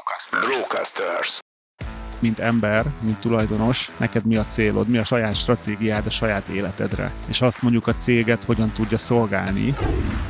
Brocasters. 0.00 0.46
Brocasters. 0.46 1.40
mint 2.18 2.38
ember, 2.38 2.86
mint 3.00 3.20
tulajdonos, 3.20 3.90
neked 3.96 4.24
mi 4.24 4.36
a 4.36 4.46
célod, 4.46 4.88
mi 4.88 4.98
a 4.98 5.04
saját 5.04 5.34
stratégiád 5.34 6.06
a 6.06 6.10
saját 6.10 6.48
életedre, 6.48 7.12
és 7.26 7.40
azt 7.40 7.62
mondjuk 7.62 7.86
a 7.86 7.94
céget 7.94 8.44
hogyan 8.44 8.72
tudja 8.72 8.98
szolgálni. 8.98 9.74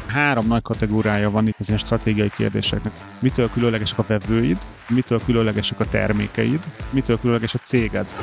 Három 0.07 0.47
nagy 0.47 0.63
kategóriája 0.63 1.31
van 1.31 1.47
itt 1.47 1.59
az 1.59 1.67
ilyen 1.67 1.79
stratégiai 1.81 2.31
kérdéseknek. 2.37 2.93
Mitől 3.19 3.51
különlegesek 3.51 3.99
a 3.99 4.05
vevőid, 4.07 4.59
mitől 4.89 5.21
különlegesek 5.25 5.81
a 5.81 5.89
termékeid, 5.89 6.65
mitől 6.91 7.21
különleges 7.21 7.55
a 7.55 7.59
céged. 7.59 8.15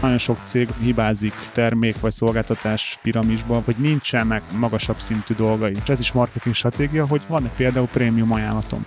Nagyon 0.00 0.18
sok 0.18 0.38
cég 0.42 0.68
hibázik 0.80 1.34
termék 1.52 2.00
vagy 2.00 2.12
szolgáltatás 2.12 2.98
piramisban, 3.02 3.62
hogy 3.64 3.76
nincsenek 3.76 4.42
magasabb 4.52 5.00
szintű 5.00 5.34
dolgai. 5.34 5.76
És 5.82 5.88
ez 5.88 6.00
is 6.00 6.12
marketing 6.12 6.54
stratégia, 6.54 7.06
hogy 7.06 7.22
van 7.26 7.44
egy 7.44 7.56
például 7.56 7.88
prémium 7.92 8.32
ajánlatom. 8.32 8.86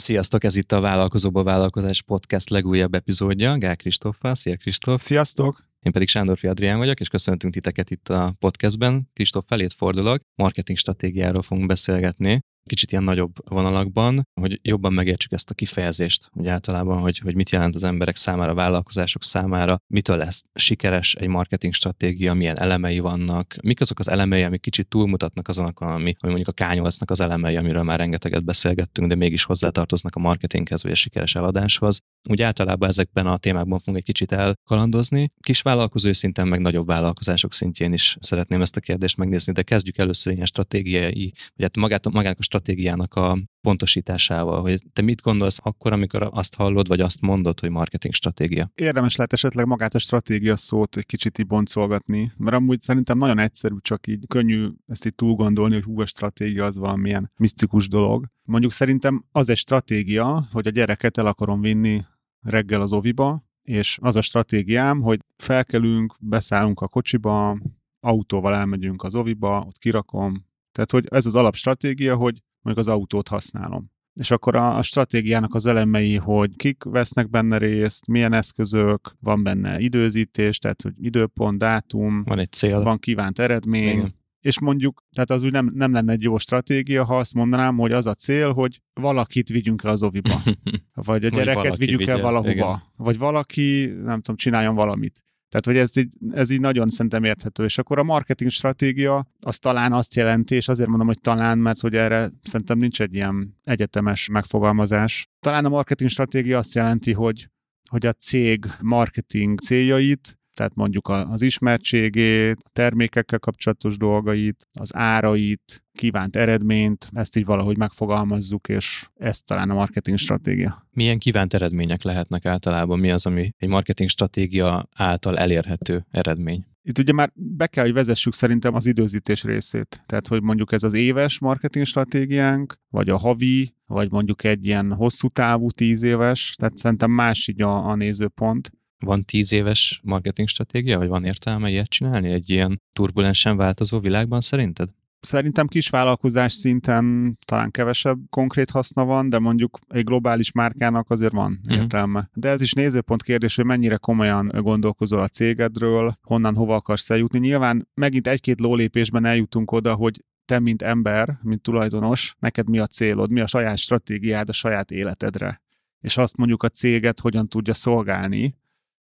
Sziasztok, 0.00 0.44
ez 0.44 0.56
itt 0.56 0.72
a 0.72 0.80
Vállalkozóba 0.80 1.42
Vállalkozás 1.42 2.02
Podcast 2.02 2.50
legújabb 2.50 2.94
epizódja. 2.94 3.58
Gál 3.58 3.76
Kristóffal. 3.76 4.34
Szia 4.34 4.56
Kristóf! 4.56 5.02
Sziasztok! 5.02 5.64
Én 5.80 5.92
pedig 5.92 6.08
Sándorfi 6.08 6.46
Adrián 6.46 6.78
vagyok, 6.78 7.00
és 7.00 7.08
köszöntünk 7.08 7.52
titeket 7.52 7.90
itt 7.90 8.08
a 8.08 8.34
podcastben. 8.38 9.10
Kristóf 9.12 9.46
felét 9.46 9.72
fordulok, 9.72 10.20
marketing 10.34 10.78
stratégiáról 10.78 11.42
fogunk 11.42 11.66
beszélgetni 11.66 12.40
kicsit 12.70 12.90
ilyen 12.90 13.04
nagyobb 13.04 13.50
vonalakban, 13.50 14.22
hogy 14.40 14.58
jobban 14.62 14.92
megértsük 14.92 15.32
ezt 15.32 15.50
a 15.50 15.54
kifejezést, 15.54 16.28
hogy 16.32 16.46
általában, 16.46 16.98
hogy, 16.98 17.18
hogy 17.18 17.34
mit 17.34 17.50
jelent 17.50 17.74
az 17.74 17.84
emberek 17.84 18.16
számára, 18.16 18.50
a 18.50 18.54
vállalkozások 18.54 19.24
számára, 19.24 19.76
mitől 19.86 20.16
lesz 20.16 20.42
sikeres 20.54 21.14
egy 21.14 21.28
marketing 21.28 21.74
stratégia, 21.74 22.34
milyen 22.34 22.58
elemei 22.58 22.98
vannak, 22.98 23.54
mik 23.62 23.80
azok 23.80 23.98
az 23.98 24.10
elemei, 24.10 24.42
amik 24.42 24.60
kicsit 24.60 24.88
túlmutatnak 24.88 25.48
azon, 25.48 25.66
ami, 25.66 26.14
ami 26.18 26.32
mondjuk 26.32 26.48
a 26.48 26.52
kányolcnak 26.52 27.10
az 27.10 27.20
elemei, 27.20 27.56
amiről 27.56 27.82
már 27.82 27.98
rengeteget 27.98 28.44
beszélgettünk, 28.44 29.08
de 29.08 29.14
mégis 29.14 29.44
hozzátartoznak 29.44 30.14
a 30.14 30.20
marketinghez 30.20 30.82
vagy 30.82 30.92
a 30.92 30.94
sikeres 30.94 31.34
eladáshoz. 31.34 31.98
Úgy 32.28 32.42
általában 32.42 32.88
ezekben 32.88 33.26
a 33.26 33.36
témákban 33.36 33.78
fogunk 33.78 33.96
egy 33.96 34.04
kicsit 34.04 34.32
elkalandozni. 34.32 35.30
Kis 35.40 35.60
vállalkozói 35.60 36.14
szinten, 36.14 36.48
meg 36.48 36.60
nagyobb 36.60 36.86
vállalkozások 36.86 37.52
szintjén 37.52 37.92
is 37.92 38.16
szeretném 38.20 38.60
ezt 38.60 38.76
a 38.76 38.80
kérdést 38.80 39.16
megnézni, 39.16 39.52
de 39.52 39.62
kezdjük 39.62 39.98
először 39.98 40.32
ilyen 40.32 40.46
stratégiai, 40.46 41.32
vagy 41.34 41.62
hát 41.62 41.76
magát, 41.76 42.12
magának 42.12 42.38
a 42.38 42.42
stratégiának 42.60 43.14
a 43.14 43.38
pontosításával, 43.60 44.60
hogy 44.60 44.82
te 44.92 45.02
mit 45.02 45.20
gondolsz 45.20 45.58
akkor, 45.62 45.92
amikor 45.92 46.28
azt 46.32 46.54
hallod, 46.54 46.88
vagy 46.88 47.00
azt 47.00 47.20
mondod, 47.20 47.60
hogy 47.60 47.70
marketing 47.70 48.14
stratégia? 48.14 48.70
Érdemes 48.74 49.16
lehet 49.16 49.32
esetleg 49.32 49.66
magát 49.66 49.94
a 49.94 49.98
stratégia 49.98 50.56
szót 50.56 50.96
egy 50.96 51.06
kicsit 51.06 51.38
így 51.38 51.46
boncolgatni, 51.46 52.32
mert 52.36 52.56
amúgy 52.56 52.80
szerintem 52.80 53.18
nagyon 53.18 53.38
egyszerű, 53.38 53.74
csak 53.80 54.06
így 54.06 54.24
könnyű 54.26 54.68
ezt 54.86 55.06
így 55.06 55.14
túl 55.14 55.34
gondolni, 55.34 55.74
hogy 55.74 55.84
hú, 55.84 56.00
a 56.00 56.06
stratégia 56.06 56.64
az 56.64 56.76
valamilyen 56.76 57.30
misztikus 57.36 57.88
dolog. 57.88 58.26
Mondjuk 58.42 58.72
szerintem 58.72 59.24
az 59.32 59.48
egy 59.48 59.56
stratégia, 59.56 60.48
hogy 60.52 60.66
a 60.66 60.70
gyereket 60.70 61.18
el 61.18 61.26
akarom 61.26 61.60
vinni 61.60 62.04
reggel 62.40 62.80
az 62.80 62.92
oviba, 62.92 63.44
és 63.62 63.98
az 64.02 64.16
a 64.16 64.22
stratégiám, 64.22 65.00
hogy 65.00 65.20
felkelünk, 65.36 66.14
beszállunk 66.20 66.80
a 66.80 66.88
kocsiba, 66.88 67.58
autóval 68.00 68.54
elmegyünk 68.54 69.02
az 69.02 69.14
oviba, 69.14 69.64
ott 69.66 69.78
kirakom, 69.78 70.48
tehát, 70.72 70.90
hogy 70.90 71.06
ez 71.10 71.26
az 71.26 71.34
alapstratégia, 71.34 72.16
hogy 72.16 72.42
mondjuk 72.60 72.86
az 72.86 72.94
autót 72.94 73.28
használom. 73.28 73.90
És 74.14 74.30
akkor 74.30 74.56
a, 74.56 74.76
a 74.76 74.82
stratégiának 74.82 75.54
az 75.54 75.66
elemei, 75.66 76.16
hogy 76.16 76.56
kik 76.56 76.82
vesznek 76.84 77.30
benne 77.30 77.58
részt, 77.58 78.06
milyen 78.06 78.32
eszközök, 78.32 79.16
van 79.20 79.42
benne 79.42 79.78
időzítés, 79.78 80.58
tehát 80.58 80.82
hogy 80.82 80.92
időpont, 80.96 81.58
dátum, 81.58 82.24
van 82.24 82.38
egy 82.38 82.52
cél, 82.52 82.82
van 82.82 82.98
kívánt 82.98 83.38
eredmény, 83.38 83.96
Igen. 83.96 84.14
és 84.40 84.60
mondjuk, 84.60 85.04
tehát 85.12 85.30
az 85.30 85.42
úgy 85.42 85.52
nem, 85.52 85.70
nem 85.74 85.92
lenne 85.92 86.12
egy 86.12 86.22
jó 86.22 86.38
stratégia, 86.38 87.04
ha 87.04 87.18
azt 87.18 87.34
mondanám, 87.34 87.76
hogy 87.76 87.92
az 87.92 88.06
a 88.06 88.14
cél, 88.14 88.52
hogy 88.52 88.80
valakit 88.92 89.48
vigyünk 89.48 89.82
el 89.84 89.90
az 89.90 90.02
oviba, 90.02 90.42
vagy 90.94 91.24
a 91.24 91.28
gyereket 91.28 91.76
vigyük 91.76 92.06
el 92.06 92.20
valahova, 92.20 92.50
Igen. 92.50 92.82
vagy 92.96 93.18
valaki, 93.18 93.86
nem 93.86 94.20
tudom, 94.20 94.36
csináljon 94.36 94.74
valamit. 94.74 95.24
Tehát, 95.50 95.66
hogy 95.66 95.76
ez 95.76 95.96
így, 95.96 96.08
ez 96.32 96.50
így 96.50 96.60
nagyon 96.60 96.88
szerintem 96.88 97.24
érthető. 97.24 97.64
És 97.64 97.78
akkor 97.78 97.98
a 97.98 98.02
marketing 98.02 98.50
stratégia 98.50 99.26
az 99.40 99.58
talán 99.58 99.92
azt 99.92 100.14
jelenti, 100.14 100.54
és 100.54 100.68
azért 100.68 100.88
mondom, 100.88 101.06
hogy 101.06 101.20
talán, 101.20 101.58
mert 101.58 101.80
hogy 101.80 101.94
erre 101.94 102.30
szerintem 102.42 102.78
nincs 102.78 103.00
egy 103.00 103.14
ilyen 103.14 103.56
egyetemes 103.64 104.28
megfogalmazás. 104.28 105.28
Talán 105.40 105.64
a 105.64 105.68
marketing 105.68 106.10
stratégia 106.10 106.58
azt 106.58 106.74
jelenti, 106.74 107.12
hogy, 107.12 107.48
hogy 107.90 108.06
a 108.06 108.12
cég 108.12 108.66
marketing 108.80 109.60
céljait 109.60 110.39
tehát 110.54 110.74
mondjuk 110.74 111.08
az 111.08 111.42
ismertségét, 111.42 112.56
a 112.62 112.70
termékekkel 112.72 113.38
kapcsolatos 113.38 113.96
dolgait, 113.96 114.68
az 114.72 114.96
árait, 114.96 115.84
kívánt 115.92 116.36
eredményt, 116.36 117.08
ezt 117.12 117.36
így 117.36 117.44
valahogy 117.44 117.76
megfogalmazzuk, 117.76 118.68
és 118.68 119.08
ez 119.16 119.40
talán 119.40 119.70
a 119.70 119.74
marketing 119.74 120.18
stratégia. 120.18 120.86
Milyen 120.90 121.18
kívánt 121.18 121.54
eredmények 121.54 122.02
lehetnek 122.02 122.46
általában? 122.46 122.98
Mi 122.98 123.10
az, 123.10 123.26
ami 123.26 123.54
egy 123.58 123.68
marketing 123.68 124.08
stratégia 124.08 124.88
által 124.94 125.38
elérhető 125.38 126.06
eredmény? 126.10 126.64
Itt 126.82 126.98
ugye 126.98 127.12
már 127.12 127.30
be 127.34 127.66
kell, 127.66 127.84
hogy 127.84 127.92
vezessük 127.92 128.34
szerintem 128.34 128.74
az 128.74 128.86
időzítés 128.86 129.42
részét. 129.42 130.02
Tehát, 130.06 130.26
hogy 130.26 130.42
mondjuk 130.42 130.72
ez 130.72 130.82
az 130.82 130.94
éves 130.94 131.38
marketing 131.38 131.84
stratégiánk, 131.84 132.78
vagy 132.88 133.08
a 133.08 133.16
havi, 133.16 133.74
vagy 133.86 134.10
mondjuk 134.10 134.44
egy 134.44 134.66
ilyen 134.66 134.92
hosszú 134.92 135.28
távú 135.28 135.70
tíz 135.70 136.02
éves, 136.02 136.54
tehát 136.58 136.76
szerintem 136.76 137.10
más 137.10 137.48
így 137.48 137.62
a, 137.62 137.88
a 137.88 137.94
nézőpont. 137.94 138.70
Van 139.04 139.24
tíz 139.24 139.52
éves 139.52 140.00
marketing 140.04 140.48
stratégia, 140.48 140.98
vagy 140.98 141.08
van 141.08 141.24
értelme 141.24 141.70
ilyet 141.70 141.88
csinálni 141.88 142.30
egy 142.30 142.50
ilyen 142.50 142.80
turbulensen 142.92 143.56
változó 143.56 143.98
világban 144.00 144.40
szerinted? 144.40 144.88
Szerintem 145.20 145.66
kisvállalkozás 145.66 146.52
szinten 146.52 147.36
talán 147.44 147.70
kevesebb 147.70 148.18
konkrét 148.30 148.70
haszna 148.70 149.04
van, 149.04 149.28
de 149.28 149.38
mondjuk 149.38 149.78
egy 149.88 150.04
globális 150.04 150.52
márkának 150.52 151.10
azért 151.10 151.32
van 151.32 151.60
uh-huh. 151.62 151.82
értelme. 151.82 152.30
De 152.34 152.48
ez 152.48 152.60
is 152.60 152.72
nézőpont 152.72 153.22
kérdés, 153.22 153.56
hogy 153.56 153.64
mennyire 153.64 153.96
komolyan 153.96 154.52
gondolkozol 154.54 155.20
a 155.20 155.28
cégedről, 155.28 156.18
honnan 156.22 156.54
hova 156.54 156.74
akarsz 156.74 157.10
eljutni. 157.10 157.38
Nyilván 157.38 157.88
megint 157.94 158.26
egy-két 158.26 158.60
lólépésben 158.60 159.24
eljutunk 159.24 159.72
oda, 159.72 159.94
hogy 159.94 160.24
te, 160.44 160.58
mint 160.58 160.82
ember, 160.82 161.38
mint 161.42 161.62
tulajdonos, 161.62 162.34
neked 162.38 162.68
mi 162.68 162.78
a 162.78 162.86
célod, 162.86 163.30
mi 163.30 163.40
a 163.40 163.46
saját 163.46 163.76
stratégiád 163.76 164.48
a 164.48 164.52
saját 164.52 164.90
életedre. 164.90 165.62
És 166.00 166.16
azt 166.16 166.36
mondjuk 166.36 166.62
a 166.62 166.68
céget 166.68 167.20
hogyan 167.20 167.48
tudja 167.48 167.74
szolgálni, 167.74 168.56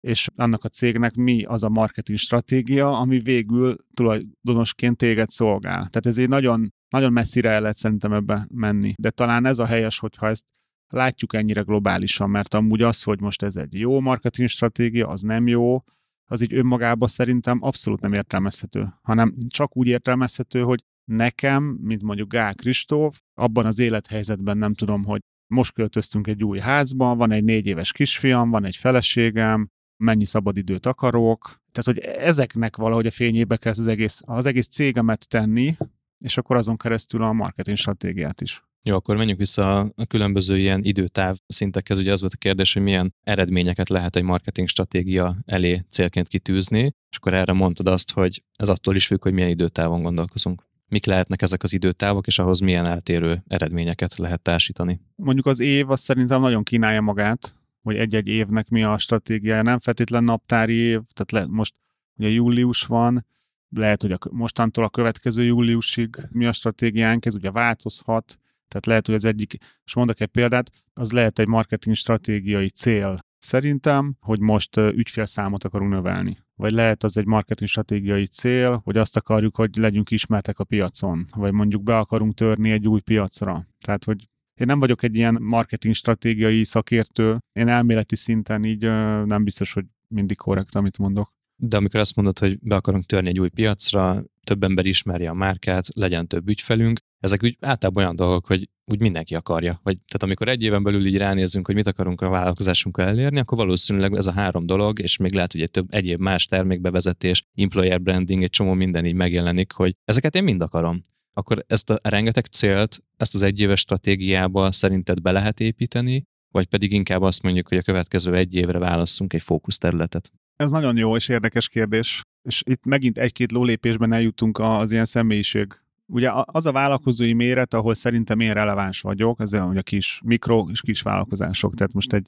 és 0.00 0.28
annak 0.36 0.64
a 0.64 0.68
cégnek 0.68 1.14
mi 1.14 1.44
az 1.44 1.62
a 1.62 1.68
marketing 1.68 2.18
stratégia, 2.18 2.98
ami 2.98 3.18
végül 3.18 3.76
tulajdonosként 3.94 4.96
téged 4.96 5.28
szolgál. 5.28 5.76
Tehát 5.76 6.06
ez 6.06 6.18
egy 6.18 6.28
nagyon, 6.28 6.72
nagyon 6.88 7.12
messzire 7.12 7.50
el 7.50 7.60
lehet 7.60 7.76
szerintem 7.76 8.12
ebbe 8.12 8.46
menni. 8.54 8.94
De 8.98 9.10
talán 9.10 9.46
ez 9.46 9.58
a 9.58 9.66
helyes, 9.66 9.98
hogyha 9.98 10.26
ezt 10.26 10.44
látjuk 10.92 11.34
ennyire 11.34 11.60
globálisan, 11.60 12.30
mert 12.30 12.54
amúgy 12.54 12.82
az, 12.82 13.02
hogy 13.02 13.20
most 13.20 13.42
ez 13.42 13.56
egy 13.56 13.74
jó 13.74 14.00
marketing 14.00 14.48
stratégia, 14.48 15.08
az 15.08 15.20
nem 15.20 15.46
jó, 15.46 15.82
az 16.30 16.40
így 16.40 16.54
önmagában 16.54 17.08
szerintem 17.08 17.58
abszolút 17.62 18.00
nem 18.00 18.12
értelmezhető, 18.12 18.94
hanem 19.02 19.34
csak 19.48 19.76
úgy 19.76 19.86
értelmezhető, 19.86 20.62
hogy 20.62 20.84
nekem, 21.04 21.64
mint 21.64 22.02
mondjuk 22.02 22.28
Gál 22.28 22.54
Kristóf, 22.54 23.20
abban 23.34 23.66
az 23.66 23.78
élethelyzetben 23.78 24.58
nem 24.58 24.74
tudom, 24.74 25.04
hogy 25.04 25.20
most 25.46 25.72
költöztünk 25.72 26.26
egy 26.26 26.44
új 26.44 26.58
házba, 26.58 27.14
van 27.14 27.30
egy 27.30 27.44
négy 27.44 27.66
éves 27.66 27.92
kisfiam, 27.92 28.50
van 28.50 28.64
egy 28.64 28.76
feleségem, 28.76 29.68
mennyi 30.00 30.24
szabadidőt 30.24 30.86
akarok. 30.86 31.60
Tehát, 31.72 32.00
hogy 32.02 32.12
ezeknek 32.16 32.76
valahogy 32.76 33.06
a 33.06 33.10
fényébe 33.10 33.56
kell 33.56 33.72
az 33.72 33.86
egész, 33.86 34.22
az 34.24 34.46
egész 34.46 34.66
cégemet 34.66 35.28
tenni, 35.28 35.76
és 36.18 36.38
akkor 36.38 36.56
azon 36.56 36.76
keresztül 36.76 37.22
a 37.22 37.32
marketing 37.32 37.76
stratégiát 37.76 38.40
is. 38.40 38.62
Jó, 38.82 38.94
akkor 38.94 39.16
menjünk 39.16 39.38
vissza 39.38 39.78
a 39.78 40.06
különböző 40.08 40.58
ilyen 40.58 40.84
időtáv 40.84 41.36
szintekhez. 41.46 41.98
Ugye 41.98 42.12
az 42.12 42.20
volt 42.20 42.32
a 42.32 42.38
kérdés, 42.38 42.72
hogy 42.72 42.82
milyen 42.82 43.14
eredményeket 43.22 43.88
lehet 43.88 44.16
egy 44.16 44.22
marketing 44.22 44.68
stratégia 44.68 45.36
elé 45.46 45.84
célként 45.90 46.28
kitűzni, 46.28 46.80
és 47.10 47.16
akkor 47.16 47.34
erre 47.34 47.52
mondtad 47.52 47.88
azt, 47.88 48.12
hogy 48.12 48.42
ez 48.56 48.68
attól 48.68 48.94
is 48.94 49.06
függ, 49.06 49.22
hogy 49.22 49.32
milyen 49.32 49.48
időtávon 49.48 50.02
gondolkozunk. 50.02 50.68
Mik 50.88 51.06
lehetnek 51.06 51.42
ezek 51.42 51.62
az 51.62 51.72
időtávok, 51.72 52.26
és 52.26 52.38
ahhoz 52.38 52.58
milyen 52.58 52.88
eltérő 52.88 53.42
eredményeket 53.46 54.16
lehet 54.16 54.42
társítani? 54.42 55.00
Mondjuk 55.16 55.46
az 55.46 55.60
év 55.60 55.90
az 55.90 56.00
szerintem 56.00 56.40
nagyon 56.40 56.62
kínálja 56.62 57.00
magát, 57.00 57.54
hogy 57.82 57.96
egy-egy 57.96 58.28
évnek 58.28 58.68
mi 58.68 58.82
a 58.82 58.98
stratégiája, 58.98 59.62
nem 59.62 59.78
feltétlen 59.78 60.24
naptári 60.24 60.74
év, 60.74 61.00
tehát 61.12 61.30
le, 61.32 61.46
most 61.46 61.74
ugye 62.16 62.28
július 62.28 62.82
van, 62.82 63.26
lehet, 63.70 64.02
hogy 64.02 64.12
a, 64.12 64.18
mostantól 64.30 64.84
a 64.84 64.88
következő 64.88 65.42
júliusig 65.42 66.16
mi 66.30 66.46
a 66.46 66.52
stratégiánk, 66.52 67.26
ez 67.26 67.34
ugye 67.34 67.50
változhat, 67.50 68.38
tehát 68.68 68.86
lehet, 68.86 69.06
hogy 69.06 69.14
az 69.14 69.24
egyik, 69.24 69.56
és 69.84 69.94
mondok 69.94 70.20
egy 70.20 70.28
példát, 70.28 70.70
az 70.94 71.12
lehet 71.12 71.38
egy 71.38 71.48
marketing 71.48 71.96
stratégiai 71.96 72.68
cél, 72.68 73.24
szerintem, 73.38 74.16
hogy 74.20 74.40
most 74.40 74.76
ügyfélszámot 74.76 75.64
akarunk 75.64 75.90
növelni. 75.90 76.38
Vagy 76.54 76.72
lehet 76.72 77.02
az 77.02 77.16
egy 77.16 77.26
marketing 77.26 77.70
stratégiai 77.70 78.26
cél, 78.26 78.80
hogy 78.84 78.96
azt 78.96 79.16
akarjuk, 79.16 79.56
hogy 79.56 79.76
legyünk 79.76 80.10
ismertek 80.10 80.58
a 80.58 80.64
piacon, 80.64 81.26
vagy 81.36 81.52
mondjuk 81.52 81.82
be 81.82 81.98
akarunk 81.98 82.34
törni 82.34 82.70
egy 82.70 82.88
új 82.88 83.00
piacra. 83.00 83.66
Tehát, 83.80 84.04
hogy 84.04 84.28
én 84.60 84.66
nem 84.66 84.78
vagyok 84.78 85.02
egy 85.02 85.14
ilyen 85.14 85.38
marketing 85.40 85.94
stratégiai 85.94 86.64
szakértő, 86.64 87.38
én 87.52 87.68
elméleti 87.68 88.16
szinten 88.16 88.64
így 88.64 88.82
nem 89.24 89.44
biztos, 89.44 89.72
hogy 89.72 89.84
mindig 90.08 90.36
korrekt, 90.36 90.74
amit 90.74 90.98
mondok. 90.98 91.32
De 91.62 91.76
amikor 91.76 92.00
azt 92.00 92.16
mondod, 92.16 92.38
hogy 92.38 92.58
be 92.60 92.74
akarunk 92.74 93.04
törni 93.04 93.28
egy 93.28 93.40
új 93.40 93.48
piacra, 93.48 94.24
több 94.44 94.62
ember 94.62 94.86
ismerje 94.86 95.30
a 95.30 95.34
márkát, 95.34 95.86
legyen 95.94 96.26
több 96.26 96.48
ügyfelünk, 96.48 96.98
ezek 97.18 97.42
úgy 97.42 97.56
általában 97.60 98.02
olyan 98.02 98.16
dolgok, 98.16 98.46
hogy 98.46 98.68
úgy 98.84 99.00
mindenki 99.00 99.34
akarja. 99.34 99.80
Vagy, 99.82 99.98
tehát 99.98 100.22
amikor 100.22 100.48
egy 100.48 100.62
éven 100.62 100.82
belül 100.82 101.06
így 101.06 101.16
ránézünk, 101.16 101.66
hogy 101.66 101.74
mit 101.74 101.86
akarunk 101.86 102.20
a 102.20 102.28
vállalkozásunkkal 102.28 103.06
elérni, 103.06 103.38
akkor 103.38 103.58
valószínűleg 103.58 104.16
ez 104.16 104.26
a 104.26 104.32
három 104.32 104.66
dolog, 104.66 104.98
és 104.98 105.16
még 105.16 105.32
lehet, 105.32 105.52
hogy 105.52 105.62
egy 105.62 105.70
több 105.70 105.86
egyéb 105.94 106.20
más 106.20 106.46
termékbevezetés, 106.46 107.44
employer 107.54 108.00
branding, 108.00 108.42
egy 108.42 108.50
csomó 108.50 108.72
minden 108.72 109.04
így 109.04 109.14
megjelenik, 109.14 109.72
hogy 109.72 109.94
ezeket 110.04 110.34
én 110.34 110.44
mind 110.44 110.62
akarom. 110.62 111.04
Akkor 111.32 111.64
ezt 111.66 111.90
a 111.90 111.98
rengeteg 112.02 112.44
célt, 112.44 112.98
ezt 113.16 113.34
az 113.34 113.42
egyéves 113.42 113.80
stratégiába 113.80 114.72
szerinted 114.72 115.20
be 115.20 115.32
lehet 115.32 115.60
építeni, 115.60 116.24
vagy 116.50 116.66
pedig 116.66 116.92
inkább 116.92 117.22
azt 117.22 117.42
mondjuk, 117.42 117.68
hogy 117.68 117.78
a 117.78 117.82
következő 117.82 118.34
egy 118.34 118.54
évre 118.54 118.78
válasszunk 118.78 119.32
egy 119.32 119.42
fókuszterületet? 119.42 120.32
Ez 120.56 120.70
nagyon 120.70 120.96
jó 120.96 121.16
és 121.16 121.28
érdekes 121.28 121.68
kérdés, 121.68 122.22
és 122.42 122.62
itt 122.66 122.84
megint 122.84 123.18
egy-két 123.18 123.52
lólépésben 123.52 124.12
eljutunk 124.12 124.58
az 124.58 124.92
ilyen 124.92 125.04
személyiség. 125.04 125.66
Ugye 126.06 126.30
az 126.44 126.66
a 126.66 126.72
vállalkozói 126.72 127.32
méret, 127.32 127.74
ahol 127.74 127.94
szerintem 127.94 128.40
én 128.40 128.52
releváns 128.52 129.00
vagyok, 129.00 129.40
ez 129.40 129.52
a 129.52 129.82
kis 129.82 130.20
mikro 130.24 130.66
és 130.70 130.80
kis 130.80 131.02
vállalkozások. 131.02 131.74
Tehát 131.74 131.92
most 131.92 132.12
egy, 132.12 132.26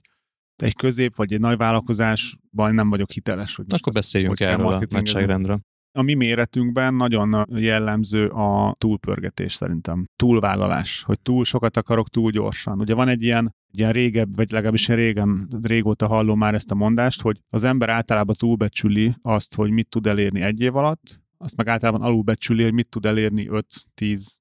egy 0.57 0.75
közép 0.75 1.17
vagy 1.17 1.33
egy 1.33 1.41
nagy 1.41 1.57
vállalkozásban 1.57 2.75
nem 2.75 2.89
vagyok 2.89 3.11
hiteles. 3.11 3.57
Hogy 3.57 3.67
Akkor 3.69 3.93
beszéljünk 3.93 4.41
erről 4.41 4.67
a 4.67 4.83
nagyságrendről. 4.89 5.61
A 5.95 6.03
mi 6.03 6.15
méretünkben 6.15 6.95
nagyon 6.95 7.47
jellemző 7.55 8.27
a 8.29 8.75
túlpörgetés 8.79 9.55
szerintem. 9.55 10.05
Túlvállalás, 10.17 11.03
hogy 11.03 11.21
túl 11.21 11.45
sokat 11.45 11.77
akarok 11.77 12.09
túl 12.09 12.31
gyorsan. 12.31 12.81
Ugye 12.81 12.95
van 12.95 13.09
egy 13.09 13.23
ilyen, 13.23 13.55
ilyen 13.73 13.93
régebb, 13.93 14.35
vagy 14.35 14.51
legalábbis 14.51 14.89
én 14.89 14.97
régen, 14.97 15.49
régóta 15.63 16.07
hallom 16.07 16.39
már 16.39 16.55
ezt 16.55 16.71
a 16.71 16.75
mondást, 16.75 17.21
hogy 17.21 17.41
az 17.51 17.65
ember 17.65 17.89
általában 17.89 18.35
túlbecsüli 18.39 19.15
azt, 19.23 19.55
hogy 19.55 19.71
mit 19.71 19.89
tud 19.89 20.07
elérni 20.07 20.41
egy 20.41 20.61
év 20.61 20.77
alatt, 20.77 21.21
azt 21.39 21.57
meg 21.57 21.69
általában 21.69 22.03
alulbecsüli, 22.03 22.63
hogy 22.63 22.73
mit 22.73 22.89
tud 22.89 23.07
elérni 23.07 23.49
5-10, 23.51 23.63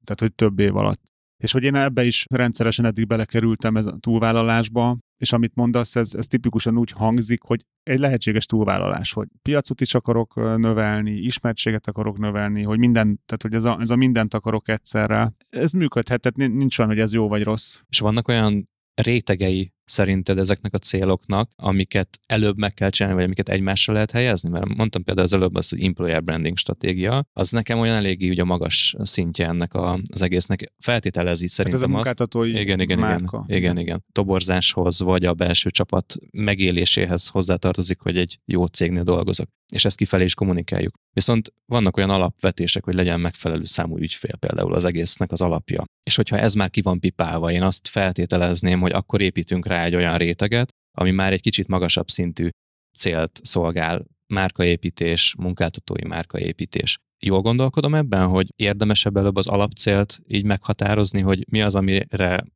tehát 0.03 0.19
hogy 0.19 0.33
több 0.33 0.59
év 0.59 0.75
alatt. 0.75 1.10
És 1.41 1.51
hogy 1.51 1.63
én 1.63 1.75
ebbe 1.75 2.03
is 2.05 2.25
rendszeresen 2.29 2.85
eddig 2.85 3.07
belekerültem 3.07 3.77
ez 3.77 3.85
a 3.85 3.97
túlvállalásba, 3.99 4.97
és 5.17 5.33
amit 5.33 5.55
mondasz, 5.55 5.95
ez, 5.95 6.13
ez 6.13 6.27
tipikusan 6.27 6.77
úgy 6.77 6.91
hangzik, 6.91 7.41
hogy 7.41 7.61
egy 7.83 7.99
lehetséges 7.99 8.45
túlvállalás, 8.45 9.13
hogy 9.13 9.27
piacot 9.41 9.81
is 9.81 9.93
akarok 9.93 10.35
növelni, 10.35 11.11
ismertséget 11.11 11.87
akarok 11.87 12.17
növelni, 12.17 12.63
hogy 12.63 12.79
minden, 12.79 13.21
tehát 13.25 13.41
hogy 13.41 13.53
ez 13.53 13.63
a, 13.63 13.77
ez 13.79 13.89
a 13.89 13.95
mindent 13.95 14.33
akarok 14.33 14.69
egyszerre. 14.69 15.33
Ez 15.49 15.71
működhet, 15.71 16.21
tehát 16.21 16.53
nincs 16.53 16.79
olyan, 16.79 16.91
hogy 16.91 16.99
ez 16.99 17.13
jó 17.13 17.27
vagy 17.27 17.43
rossz. 17.43 17.79
És 17.89 17.99
vannak 17.99 18.27
olyan 18.27 18.69
rétegei 18.93 19.71
szerinted 19.85 20.37
ezeknek 20.37 20.73
a 20.73 20.77
céloknak, 20.77 21.49
amiket 21.55 22.19
előbb 22.25 22.57
meg 22.57 22.73
kell 22.73 22.89
csinálni, 22.89 23.17
vagy 23.17 23.25
amiket 23.25 23.49
egymásra 23.49 23.93
lehet 23.93 24.11
helyezni? 24.11 24.49
Mert 24.49 24.75
mondtam 24.75 25.03
például 25.03 25.25
az 25.25 25.33
előbb 25.33 25.55
az, 25.55 25.69
hogy 25.69 25.83
employer 25.83 26.23
branding 26.23 26.57
stratégia, 26.57 27.23
az 27.33 27.51
nekem 27.51 27.79
olyan 27.79 27.95
eléggé 27.95 28.29
ugye 28.29 28.41
a 28.41 28.45
magas 28.45 28.95
szintje 28.99 29.47
ennek 29.47 29.73
a, 29.73 29.99
az 30.13 30.21
egésznek. 30.21 30.71
Feltételezi 30.79 31.47
szerintem 31.47 31.81
hát 31.81 31.89
ez 31.89 32.19
a 32.19 32.21
azt. 32.21 32.45
Igen, 32.59 32.79
igen, 32.79 32.99
márka. 32.99 33.43
igen, 33.47 33.59
igen, 33.59 33.77
igen. 33.77 34.05
Toborzáshoz, 34.11 34.99
vagy 35.01 35.25
a 35.25 35.33
belső 35.33 35.69
csapat 35.69 36.15
megéléséhez 36.31 37.27
hozzátartozik, 37.27 37.99
hogy 37.99 38.17
egy 38.17 38.39
jó 38.45 38.65
cégnél 38.65 39.03
dolgozok. 39.03 39.49
És 39.73 39.85
ezt 39.85 39.97
kifelé 39.97 40.23
is 40.23 40.33
kommunikáljuk. 40.33 40.93
Viszont 41.13 41.53
vannak 41.65 41.97
olyan 41.97 42.09
alapvetések, 42.09 42.83
hogy 42.83 42.93
legyen 42.93 43.19
megfelelő 43.19 43.65
számú 43.65 43.97
ügyfél 43.97 44.35
például 44.35 44.73
az 44.73 44.85
egésznek 44.85 45.31
az 45.31 45.41
alapja. 45.41 45.83
És 46.03 46.15
hogyha 46.15 46.37
ez 46.37 46.53
már 46.53 46.69
ki 46.69 46.81
van 46.81 46.99
pipálva, 46.99 47.51
én 47.51 47.63
azt 47.63 47.87
feltételezném, 47.87 48.79
hogy 48.79 48.91
akkor 48.91 49.21
építünk 49.21 49.65
rá 49.71 49.83
egy 49.83 49.95
olyan 49.95 50.17
réteget, 50.17 50.69
ami 50.97 51.11
már 51.11 51.33
egy 51.33 51.41
kicsit 51.41 51.67
magasabb 51.67 52.09
szintű 52.09 52.49
célt 52.97 53.39
szolgál, 53.43 54.05
márkaépítés, 54.27 55.35
munkáltatói 55.37 56.07
márkaépítés. 56.07 56.97
Jól 57.23 57.41
gondolkodom 57.41 57.95
ebben, 57.95 58.27
hogy 58.27 58.47
érdemesebb 58.55 59.17
előbb 59.17 59.35
az 59.35 59.47
alapcélt 59.47 60.19
így 60.27 60.43
meghatározni, 60.43 61.21
hogy 61.21 61.45
mi 61.49 61.61
az, 61.61 61.75
amire, 61.75 62.05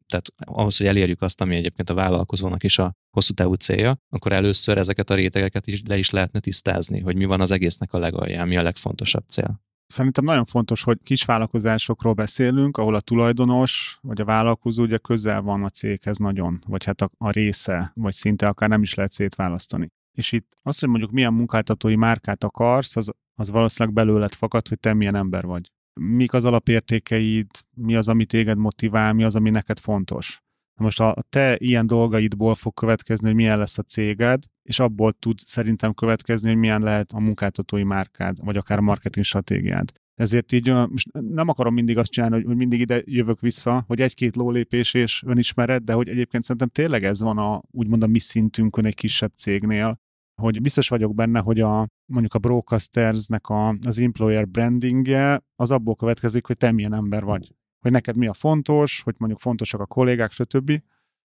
tehát 0.07 0.27
ahhoz, 0.37 0.77
hogy 0.77 0.87
elérjük 0.87 1.21
azt, 1.21 1.41
ami 1.41 1.55
egyébként 1.55 1.89
a 1.89 1.93
vállalkozónak 1.93 2.63
is 2.63 2.79
a 2.79 2.93
hosszú 3.09 3.33
távú 3.33 3.53
célja, 3.53 3.95
akkor 4.09 4.31
először 4.31 4.77
ezeket 4.77 5.09
a 5.09 5.15
rétegeket 5.15 5.67
is 5.67 5.81
le 5.87 5.97
is 5.97 6.09
lehetne 6.09 6.39
tisztázni, 6.39 6.99
hogy 6.99 7.15
mi 7.15 7.25
van 7.25 7.41
az 7.41 7.51
egésznek 7.51 7.93
a 7.93 7.97
legalján, 7.97 8.47
mi 8.47 8.57
a 8.57 8.61
legfontosabb 8.61 9.23
cél. 9.27 9.61
Szerintem 9.87 10.23
nagyon 10.23 10.45
fontos, 10.45 10.83
hogy 10.83 10.97
kisvállalkozásokról 11.03 12.13
beszélünk, 12.13 12.77
ahol 12.77 12.95
a 12.95 13.01
tulajdonos 13.01 13.99
vagy 14.01 14.21
a 14.21 14.25
vállalkozó 14.25 14.83
ugye 14.83 14.97
közel 14.97 15.41
van 15.41 15.63
a 15.63 15.69
céghez 15.69 16.17
nagyon, 16.17 16.63
vagy 16.67 16.85
hát 16.85 17.01
a, 17.01 17.09
a 17.17 17.31
része, 17.31 17.91
vagy 17.95 18.13
szinte 18.13 18.47
akár 18.47 18.69
nem 18.69 18.81
is 18.81 18.93
lehet 18.93 19.11
szétválasztani. 19.11 19.91
És 20.17 20.31
itt 20.31 20.57
az, 20.61 20.79
hogy 20.79 20.89
mondjuk 20.89 21.11
milyen 21.11 21.33
munkáltatói 21.33 21.95
márkát 21.95 22.43
akarsz, 22.43 22.95
az, 22.95 23.11
az 23.35 23.49
valószínűleg 23.49 23.95
belőled 23.95 24.33
fakad, 24.33 24.67
hogy 24.67 24.79
te 24.79 24.93
milyen 24.93 25.15
ember 25.15 25.45
vagy. 25.45 25.71
Mik 25.99 26.33
az 26.33 26.45
alapértékeid, 26.45 27.47
mi 27.73 27.95
az, 27.95 28.07
ami 28.07 28.25
téged 28.25 28.57
motivál, 28.57 29.13
mi 29.13 29.23
az, 29.23 29.35
ami 29.35 29.49
neked 29.49 29.79
fontos. 29.79 30.43
Most 30.79 30.99
a 30.99 31.15
te 31.29 31.55
ilyen 31.59 31.87
dolgaidból 31.87 32.55
fog 32.55 32.73
következni, 32.73 33.27
hogy 33.27 33.35
milyen 33.35 33.57
lesz 33.57 33.77
a 33.77 33.83
céged, 33.83 34.43
és 34.63 34.79
abból 34.79 35.13
tud 35.13 35.39
szerintem 35.39 35.93
következni, 35.93 36.49
hogy 36.49 36.57
milyen 36.57 36.81
lehet 36.81 37.11
a 37.11 37.19
munkáltatói 37.19 37.83
márkád, 37.83 38.37
vagy 38.43 38.57
akár 38.57 38.79
marketing 38.79 39.25
stratégiád. 39.25 39.91
Ezért 40.15 40.51
így 40.51 40.73
most 40.89 41.11
nem 41.11 41.47
akarom 41.47 41.73
mindig 41.73 41.97
azt 41.97 42.11
csinálni, 42.11 42.43
hogy 42.43 42.55
mindig 42.55 42.79
ide 42.79 43.01
jövök 43.05 43.39
vissza, 43.39 43.83
hogy 43.87 44.01
egy-két 44.01 44.35
lólépés 44.35 44.93
és 44.93 45.23
önismeret, 45.25 45.83
de 45.83 45.93
hogy 45.93 46.09
egyébként 46.09 46.43
szerintem 46.43 46.69
tényleg 46.69 47.03
ez 47.03 47.21
van 47.21 47.37
a, 47.37 47.61
úgymond 47.71 48.03
a 48.03 48.07
mi 48.07 48.19
szintünkön 48.19 48.85
egy 48.85 48.95
kisebb 48.95 49.31
cégnél, 49.35 49.99
hogy 50.41 50.61
biztos 50.61 50.89
vagyok 50.89 51.15
benne, 51.15 51.39
hogy 51.39 51.59
a, 51.59 51.87
mondjuk 52.05 52.33
a 52.33 52.39
broadcastersnek 52.39 53.47
a, 53.47 53.75
az 53.85 53.99
employer 53.99 54.47
brandingje 54.47 55.43
az 55.55 55.71
abból 55.71 55.95
következik, 55.95 56.45
hogy 56.45 56.57
te 56.57 56.71
milyen 56.71 56.93
ember 56.93 57.23
vagy 57.23 57.55
hogy 57.85 57.93
neked 57.93 58.17
mi 58.17 58.27
a 58.27 58.33
fontos, 58.33 59.01
hogy 59.01 59.15
mondjuk 59.17 59.41
fontosak 59.41 59.81
a 59.81 59.85
kollégák, 59.85 60.31
stb. 60.31 60.81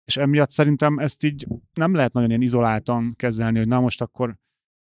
És 0.05 0.17
emiatt 0.17 0.51
szerintem 0.51 0.99
ezt 0.99 1.25
így 1.25 1.47
nem 1.75 1.95
lehet 1.95 2.13
nagyon 2.13 2.29
ilyen 2.29 2.43
izoláltan 2.43 3.15
kezelni, 3.17 3.59
hogy 3.59 3.69
na 3.69 3.81
most 3.81 4.03
akkor 4.03 4.37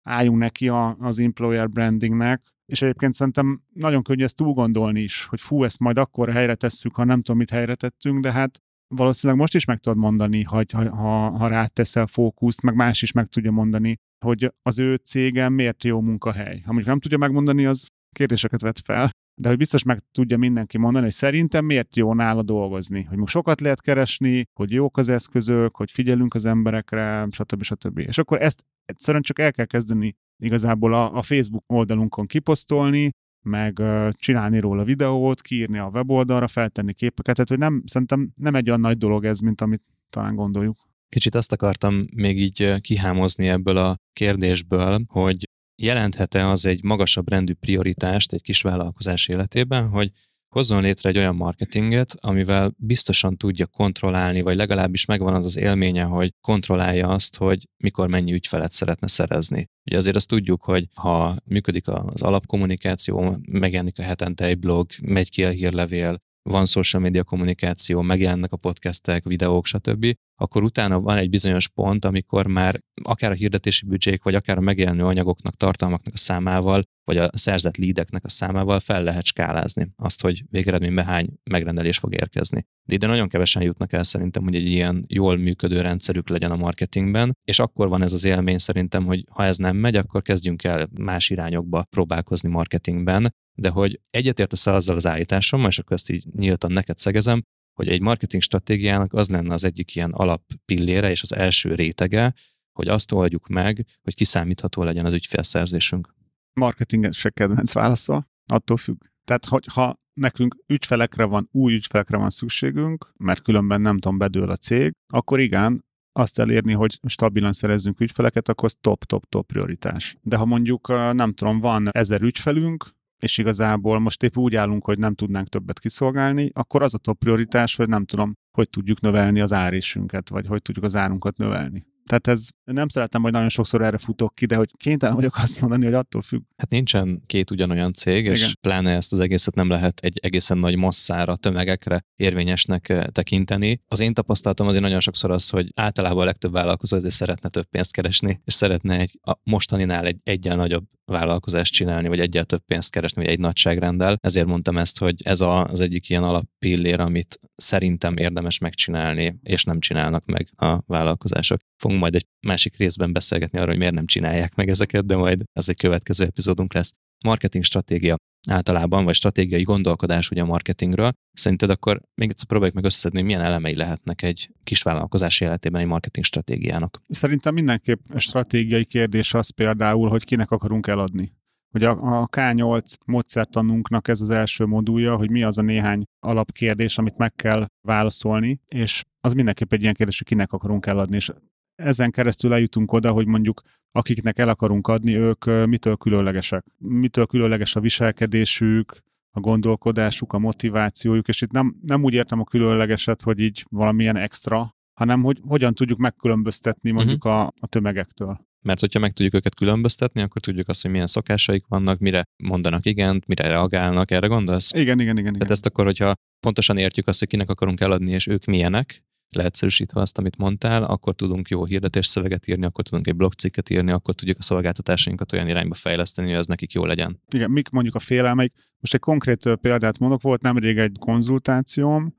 álljunk 0.08 0.38
neki 0.38 0.68
a, 0.68 0.96
az 1.00 1.20
employer 1.20 1.70
brandingnek, 1.70 2.42
és 2.66 2.82
egyébként 2.82 3.14
szerintem 3.14 3.62
nagyon 3.74 4.04
könnyű 4.04 4.24
ezt 4.24 4.36
túl 4.36 4.96
is, 4.96 5.26
hogy 5.26 5.42
fú, 5.42 5.64
ezt 5.64 5.80
majd 5.80 5.98
akkor 5.98 6.32
helyre 6.32 6.56
tesszük, 6.56 6.96
ha 6.96 7.04
nem 7.04 7.22
tudom, 7.22 7.38
mit 7.38 7.50
helyre 7.50 7.76
tettünk, 7.76 8.22
de 8.22 8.32
hát 8.32 8.60
valószínűleg 8.96 9.42
most 9.42 9.56
is 9.56 9.66
meg 9.66 9.80
tudod 9.80 9.98
mondani, 9.98 10.44
ha, 10.44 10.64
ha, 10.72 11.30
ha 11.30 11.48
ráteszel 11.48 12.08
fókuszt, 12.08 12.62
meg 12.62 12.76
más 12.76 13.02
is 13.02 13.12
meg 13.12 13.28
tudja 13.28 13.52
mondani, 13.52 13.98
hogy 14.26 14.54
az 14.62 14.80
ő 14.80 14.96
cégem 14.96 15.54
miért 15.54 15.84
jó 15.84 16.02
munkahely. 16.02 16.60
Ha 16.60 16.66
mondjuk 16.66 16.88
nem 16.88 17.00
tudja 17.00 17.18
megmondani, 17.18 17.66
az 17.66 17.90
kérdéseket 18.16 18.62
vet 18.62 18.80
fel 18.80 19.12
de 19.36 19.50
hogy 19.50 19.58
biztos 19.58 19.84
meg 19.84 20.00
tudja 20.12 20.38
mindenki 20.38 20.78
mondani, 20.78 21.04
hogy 21.04 21.14
szerintem 21.14 21.66
miért 21.66 21.96
jó 21.96 22.14
nála 22.14 22.44
dolgozni. 22.44 23.04
Hogy 23.04 23.18
most 23.18 23.34
sokat 23.34 23.62
lehet 23.62 23.82
keresni, 23.82 24.48
hogy 24.54 24.72
jók 24.72 24.98
az 24.98 25.10
eszközök, 25.10 25.76
hogy 25.76 25.92
figyelünk 25.92 26.34
az 26.34 26.46
emberekre, 26.46 27.28
stb. 27.32 27.64
stb. 27.64 27.98
És 27.98 28.18
akkor 28.18 28.42
ezt 28.42 28.66
egyszerűen 28.86 29.24
csak 29.24 29.40
el 29.40 29.52
kell 29.52 29.66
kezdeni 29.66 30.16
igazából 30.44 30.94
a, 30.94 31.16
a 31.16 31.22
Facebook 31.22 31.64
oldalunkon 31.68 32.26
kiposztolni, 32.26 33.12
meg 33.42 33.82
csinálni 34.14 34.60
róla 34.60 34.84
videót, 34.84 35.42
kiírni 35.42 35.78
a 35.78 35.90
weboldalra, 35.94 36.48
feltenni 36.48 36.94
képeket, 36.94 37.36
tehát 37.36 37.50
hogy 37.50 37.58
nem, 37.58 37.84
szerintem 37.86 38.32
nem 38.36 38.56
egy 38.56 38.68
olyan 38.68 38.80
nagy 38.80 38.98
dolog 38.98 39.26
ez, 39.26 39.40
mint 39.40 39.62
amit 39.62 39.84
talán 40.10 40.36
gondoljuk. 40.36 40.78
Kicsit 41.10 41.36
azt 41.36 41.52
akartam 41.52 42.06
még 42.16 42.40
így 42.40 42.82
kihámozni 42.82 43.48
ebből 43.48 43.78
a 43.78 43.96
kérdésből, 44.14 45.04
hogy 45.08 45.50
jelenthet-e 45.82 46.48
az 46.48 46.66
egy 46.66 46.84
magasabb 46.84 47.30
rendű 47.30 47.54
prioritást 47.54 48.34
egy 48.34 48.42
kis 48.42 48.62
vállalkozás 48.62 49.28
életében, 49.28 49.90
hogy 49.90 50.12
hozzon 50.56 50.82
létre 50.82 51.10
egy 51.10 51.18
olyan 51.18 51.36
marketinget, 51.36 52.16
amivel 52.20 52.74
biztosan 52.78 53.38
tudja 53.38 53.66
kontrollálni, 53.66 54.42
vagy 54.42 54.56
legalábbis 54.56 55.06
megvan 55.06 55.34
az 55.34 55.46
az 55.46 55.58
élménye, 55.58 56.04
hogy 56.04 56.34
kontrollálja 56.42 57.08
azt, 57.08 57.38
hogy 57.38 57.68
mikor 57.78 58.08
mennyi 58.08 58.34
ügyfelet 58.34 58.72
szeretne 58.72 59.08
szerezni. 59.08 59.70
Ugye 59.86 59.98
azért 59.98 60.16
azt 60.16 60.28
tudjuk, 60.28 60.64
hogy 60.64 60.88
ha 60.94 61.36
működik 61.46 61.88
az 61.88 62.22
alapkommunikáció, 62.22 63.38
megjelenik 63.48 64.00
a 64.00 64.04
hetente 64.04 64.46
egy 64.46 64.60
blog, 64.60 64.90
megy 65.02 65.30
ki 65.30 65.46
a 65.46 65.50
hírlevél, 65.50 66.22
van 66.44 66.66
social 66.66 67.02
media 67.02 67.24
kommunikáció, 67.24 68.02
megjelennek 68.02 68.52
a 68.52 68.58
podcastek, 68.58 69.24
videók, 69.24 69.66
stb., 69.66 70.16
akkor 70.36 70.64
utána 70.64 71.00
van 71.00 71.18
egy 71.18 71.30
bizonyos 71.30 71.68
pont, 71.68 72.06
amikor 72.06 72.48
már 72.48 72.80
akár 73.04 73.32
a 73.32 73.34
hirdetési 73.34 73.86
büdzsék, 73.86 74.24
vagy 74.24 74.36
akár 74.36 74.58
a 74.58 74.62
megjelenő 74.62 75.06
anyagoknak, 75.06 75.56
tartalmaknak 75.56 76.14
a 76.14 76.18
számával, 76.18 76.84
vagy 77.04 77.18
a 77.18 77.30
szerzett 77.34 77.78
leadeknek 77.78 78.26
a 78.26 78.30
számával 78.30 78.80
fel 78.80 79.04
lehet 79.04 79.26
skálázni 79.26 79.92
azt, 79.96 80.22
hogy 80.22 80.44
végeredményben 80.50 81.06
hány 81.06 81.30
megrendelés 81.50 81.98
fog 81.98 82.14
érkezni. 82.14 82.66
De 82.88 82.94
ide 82.94 83.08
nagyon 83.08 83.28
kevesen 83.28 83.62
jutnak 83.62 83.94
el 83.94 84.04
szerintem, 84.04 84.44
hogy 84.44 84.56
egy 84.56 84.70
ilyen 84.70 85.06
jól 85.08 85.38
működő 85.38 85.82
rendszerük 85.82 86.30
legyen 86.30 86.52
a 86.52 86.56
marketingben, 86.56 87.38
és 87.44 87.60
akkor 87.60 87.88
van 87.88 88.02
ez 88.02 88.14
az 88.14 88.24
élmény 88.24 88.58
szerintem, 88.58 89.06
hogy 89.06 89.26
ha 89.30 89.44
ez 89.44 89.58
nem 89.58 89.76
megy, 89.76 89.96
akkor 89.96 90.22
kezdjünk 90.22 90.64
el 90.64 90.90
más 91.00 91.30
irányokba 91.30 91.84
próbálkozni 91.90 92.50
marketingben, 92.50 93.34
de 93.54 93.70
hogy 93.70 94.00
egyetértesz 94.10 94.68
azzal 94.68 94.96
az 94.96 95.08
állításommal, 95.08 95.70
és 95.70 95.80
akkor 95.80 95.96
ezt 95.96 96.10
így 96.10 96.26
nyíltan 96.36 96.72
neked 96.72 96.98
szegezem, 96.98 97.42
hogy 97.74 97.88
egy 97.88 98.02
marketing 98.02 98.42
stratégiának 98.42 99.14
az 99.14 99.30
lenne 99.30 99.54
az 99.54 99.64
egyik 99.64 99.96
ilyen 99.96 100.12
alappillére 100.12 101.10
és 101.10 101.22
az 101.22 101.36
első 101.36 101.76
rétege, 101.76 102.34
hogy 102.72 102.88
azt 102.88 103.12
oldjuk 103.12 103.48
meg, 103.48 103.86
hogy 104.02 104.16
kiszámítható 104.16 104.84
legyen 104.84 105.06
az 105.06 105.14
ügyfélszerzésünk. 105.14 106.16
Marketingesek 106.54 107.34
kedvenc 107.34 107.74
válasza, 107.74 108.28
attól 108.46 108.78
függ. 108.78 109.04
Tehát, 109.24 109.46
hogyha 109.46 110.00
nekünk 110.14 110.56
ügyfelekre 110.68 111.24
van, 111.24 111.48
új 111.52 111.74
ügyfelekre 111.74 112.18
van 112.18 112.30
szükségünk, 112.30 113.12
mert 113.18 113.42
különben 113.42 113.82
nem 113.82 113.98
tudom, 113.98 114.18
bedől 114.18 114.50
a 114.50 114.56
cég, 114.56 114.92
akkor 115.14 115.40
igen, 115.40 115.86
azt 116.12 116.40
elérni, 116.40 116.74
hogy 116.74 117.00
stabilan 117.08 117.54
szerezzünk 117.54 118.00
ügyfeleket, 118.00 118.50
akkor 118.50 118.66
az 118.66 118.78
top-top-top 118.82 119.46
prioritás. 119.46 120.18
De 120.22 120.36
ha 120.36 120.46
mondjuk, 120.46 120.88
nem 121.14 121.34
tudom, 121.34 121.60
van 121.60 121.88
ezer 121.92 122.22
ügyfelünk, 122.22 122.90
és 123.22 123.38
igazából 123.38 124.00
most 124.00 124.24
épp 124.24 124.38
úgy 124.38 124.56
állunk, 124.56 124.86
hogy 124.86 125.00
nem 125.00 125.14
tudnánk 125.14 125.48
többet 125.48 125.80
kiszolgálni, 125.80 126.50
akkor 126.54 126.82
az 126.82 126.94
a 126.94 126.98
top 126.98 127.18
prioritás, 127.18 127.76
hogy 127.76 127.90
nem 127.90 128.06
tudom, 128.06 128.34
hogy 128.58 128.70
tudjuk 128.70 129.02
növelni 129.02 129.42
az 129.42 129.54
árésünket, 129.54 130.30
vagy 130.30 130.48
hogy 130.48 130.62
tudjuk 130.62 130.86
az 130.86 130.96
árunkat 130.96 131.38
növelni. 131.38 131.86
Tehát 132.06 132.28
ez 132.28 132.48
nem 132.64 132.88
szeretem, 132.88 133.22
hogy 133.22 133.32
nagyon 133.32 133.50
sokszor 133.50 133.82
erre 133.82 133.98
futok 133.98 134.36
ki, 134.36 134.46
de 134.46 134.56
hogy 134.56 134.70
kénytelen 134.78 135.16
vagyok 135.16 135.38
azt 135.38 135.62
mondani, 135.62 135.86
hogy 135.86 135.94
attól 135.94 136.22
függ. 136.22 136.42
Hát 136.58 136.70
nincsen 136.70 137.24
két 137.26 137.52
ugyanolyan 137.52 137.94
cég, 137.94 138.20
Igen. 138.20 138.34
és 138.34 138.54
pláne 138.62 138.96
ezt 138.96 139.14
az 139.14 139.20
egészet 139.20 139.56
nem 139.56 139.70
lehet 139.70 140.00
egy 140.00 140.20
egészen 140.22 140.58
nagy 140.58 140.76
masszára, 140.76 141.36
tömegekre 141.36 142.06
érvényesnek 142.16 142.90
eh, 142.90 143.04
tekinteni. 143.04 143.82
Az 143.88 144.00
én 144.00 144.14
tapasztalatom 144.14 144.68
azért 144.68 144.84
nagyon 144.84 145.00
sokszor 145.00 145.32
az, 145.32 145.50
hogy 145.50 145.72
általában 145.76 146.22
a 146.22 146.26
legtöbb 146.26 146.52
vállalkozó 146.52 146.98
azért 146.98 147.14
szeretne 147.14 147.50
több 147.50 147.66
pénzt 147.66 147.92
keresni, 147.92 148.42
és 148.46 148.54
szeretne 148.54 149.00
egy 149.00 149.20
a 149.22 149.34
mostaninál 149.44 150.06
egy 150.06 150.18
egyen 150.24 150.58
nagyobb 150.58 150.84
vállalkozást 151.12 151.74
csinálni, 151.74 152.08
vagy 152.08 152.20
egyel 152.20 152.46
több 152.46 152.62
pénzt 152.66 152.92
keresni, 152.92 153.22
vagy 153.22 153.32
egy 153.32 153.40
nagyságrendel. 153.40 154.18
Ezért 154.22 154.48
mondtam 154.48 154.78
ezt, 154.78 155.00
hogy 155.00 155.16
ez 155.24 155.42
a, 155.42 155.64
az 155.64 155.82
egyik 155.82 156.10
ilyen 156.10 156.24
alappillér, 156.24 157.00
amit 157.00 157.40
szerintem 157.62 158.18
érdemes 158.18 158.58
megcsinálni, 158.58 159.40
és 159.44 159.64
nem 159.64 159.80
csinálnak 159.80 160.26
meg 160.26 160.50
a 160.56 160.82
vállalkozások. 160.86 161.60
Fogunk 161.82 162.00
majd 162.00 162.16
egy 162.16 162.26
másik 162.48 162.78
részben 162.78 163.14
beszélgetni 163.14 163.58
arról, 163.58 163.70
hogy 163.70 163.80
miért 163.80 163.94
nem 163.94 164.06
csinálják 164.06 164.56
meg 164.56 164.70
ezeket, 164.70 165.06
de 165.06 165.16
majd 165.16 165.44
ez 165.54 165.70
egy 165.70 165.78
következő 165.78 166.24
epizódunk 166.24 166.74
lesz. 166.74 166.92
Marketing 167.26 167.64
stratégia 167.64 168.16
általában, 168.50 169.04
vagy 169.04 169.16
stratégiai 169.16 169.62
gondolkodás 169.62 170.30
ugye 170.32 170.42
a 170.42 170.46
marketingről. 170.46 171.12
Szerinted 171.34 171.70
akkor 171.70 172.02
még 172.16 172.30
egyszer 172.30 172.48
próbáljuk 172.48 172.76
meg 172.76 172.86
összeszedni, 172.86 173.18
hogy 173.18 173.28
milyen 173.28 173.42
elemei 173.42 173.76
lehetnek 173.76 174.22
egy 174.22 174.50
kisvállalkozás 174.64 175.42
életében 175.42 175.82
egy 175.82 175.88
marketing 175.88 176.26
stratégiának? 176.26 177.02
Szerintem 177.08 177.54
mindenképp 177.54 178.00
stratégiai 178.16 178.86
kérdés 178.86 179.34
az 179.34 179.50
például, 179.50 180.10
hogy 180.10 180.24
kinek 180.24 180.52
akarunk 180.52 180.88
eladni. 180.88 181.34
Ugye 181.74 181.90
a 181.90 182.28
K8 182.28 182.94
módszertanunknak 183.06 184.08
ez 184.08 184.22
az 184.22 184.30
első 184.30 184.66
modulja, 184.66 185.16
hogy 185.16 185.30
mi 185.30 185.44
az 185.44 185.58
a 185.58 185.62
néhány 185.62 186.04
alapkérdés, 186.20 186.98
amit 186.98 187.18
meg 187.18 187.34
kell 187.36 187.66
válaszolni, 187.88 188.60
és 188.68 189.04
az 189.22 189.34
mindenképp 189.34 189.74
egy 189.74 189.82
ilyen 189.82 189.94
kérdés, 189.94 190.18
hogy 190.18 190.28
kinek 190.28 190.52
akarunk 190.52 190.86
eladni, 190.86 191.16
és 191.16 191.32
ezen 191.76 192.12
keresztül 192.12 192.54
eljutunk 192.54 192.92
oda, 192.92 193.12
hogy 193.12 193.26
mondjuk 193.26 193.62
akiknek 193.92 194.40
el 194.40 194.50
akarunk 194.50 194.88
adni, 194.88 195.16
ők 195.16 195.46
mitől 195.46 195.96
különlegesek. 195.96 196.66
Mitől 196.78 197.26
különleges 197.26 197.76
a 197.76 197.80
viselkedésük, 197.80 198.98
a 199.32 199.40
gondolkodásuk, 199.40 200.34
a 200.34 200.40
motivációjuk, 200.40 201.28
és 201.28 201.42
itt 201.42 201.52
nem, 201.52 201.76
nem 201.82 202.04
úgy 202.04 202.14
értem 202.14 202.40
a 202.40 202.44
különlegeset, 202.44 203.22
hogy 203.22 203.40
így 203.40 203.66
valamilyen 203.70 204.16
extra, 204.16 204.76
hanem 204.94 205.24
hogy 205.24 205.42
hogyan 205.48 205.74
tudjuk 205.74 205.98
megkülönböztetni 205.98 206.90
mhm. 206.90 206.98
mondjuk 206.98 207.26
uh-huh. 207.26 207.42
a, 207.42 207.54
a 207.60 207.68
tömegektől. 207.68 208.50
Mert 208.62 208.80
hogyha 208.80 209.00
meg 209.00 209.12
tudjuk 209.12 209.34
őket 209.34 209.56
különböztetni, 209.56 210.22
akkor 210.22 210.42
tudjuk 210.42 210.68
azt, 210.68 210.82
hogy 210.82 210.92
milyen 210.92 211.08
szokásaik 211.08 211.64
vannak, 211.68 212.00
mire 212.00 212.24
mondanak 212.44 212.86
igent, 212.86 213.28
mire 213.28 213.48
reagálnak, 213.48 214.12
erre 214.12 214.28
gondolsz? 214.28 214.72
Igen, 214.74 215.00
igen, 215.00 215.18
igen. 215.18 215.24
Tehát 215.24 215.36
igen. 215.36 215.52
ezt 215.52 215.66
akkor, 215.66 215.86
hogyha 215.86 216.14
pontosan 216.40 216.78
értjük 216.78 217.08
azt, 217.08 217.20
hogy 217.20 217.28
kinek 217.28 217.50
akarunk 217.50 217.80
eladni, 217.80 218.12
és 218.12 218.28
ők 218.28 218.46
milyenek, 218.46 219.04
leegyszerűsítve 219.36 220.02
azt, 220.02 220.18
amit 220.18 220.38
mondtál, 220.38 220.84
akkor 220.84 221.14
tudunk 221.14 221.50
jó 221.50 221.66
hirdetés 221.66 222.08
szöveget 222.08 222.48
írni, 222.48 222.66
akkor 222.66 222.84
tudunk 222.84 223.08
egy 223.08 223.16
blogcikket 223.16 223.70
írni, 223.70 223.92
akkor 223.92 224.16
tudjuk 224.16 224.38
a 224.40 224.44
szolgáltatásainkat 224.44 225.34
olyan 225.34 225.48
irányba 225.48 225.76
fejleszteni, 225.76 226.28
hogy 226.28 226.38
az 226.38 226.48
nekik 226.48 226.72
jó 226.72 226.86
legyen. 226.86 227.20
Igen, 227.30 227.52
mik 227.52 227.70
mondjuk 227.70 227.96
a 227.96 228.00
félelmeik. 228.00 228.54
Most 228.80 228.94
egy 228.94 229.00
konkrét 229.00 229.56
példát 229.62 230.00
mondok, 230.00 230.22
volt 230.22 230.42
nemrég 230.42 230.78
egy 230.78 230.96
konzultációm, 231.00 232.16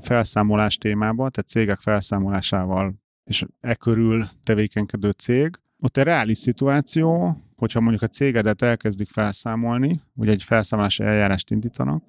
felszámolás 0.00 0.76
témában, 0.76 1.30
tehát 1.30 1.50
cégek 1.50 1.80
felszámolásával 1.80 2.94
és 3.24 3.44
e 3.60 3.74
körül 3.74 4.26
tevékenykedő 4.42 5.10
cég. 5.10 5.58
Ott 5.78 5.96
egy 5.96 6.04
reális 6.04 6.38
szituáció, 6.38 7.36
hogyha 7.56 7.80
mondjuk 7.80 8.02
a 8.02 8.06
cégedet 8.06 8.62
elkezdik 8.62 9.08
felszámolni, 9.08 10.00
vagy 10.14 10.28
egy 10.28 10.42
felszámolási 10.42 11.02
eljárást 11.02 11.50
indítanak, 11.50 12.04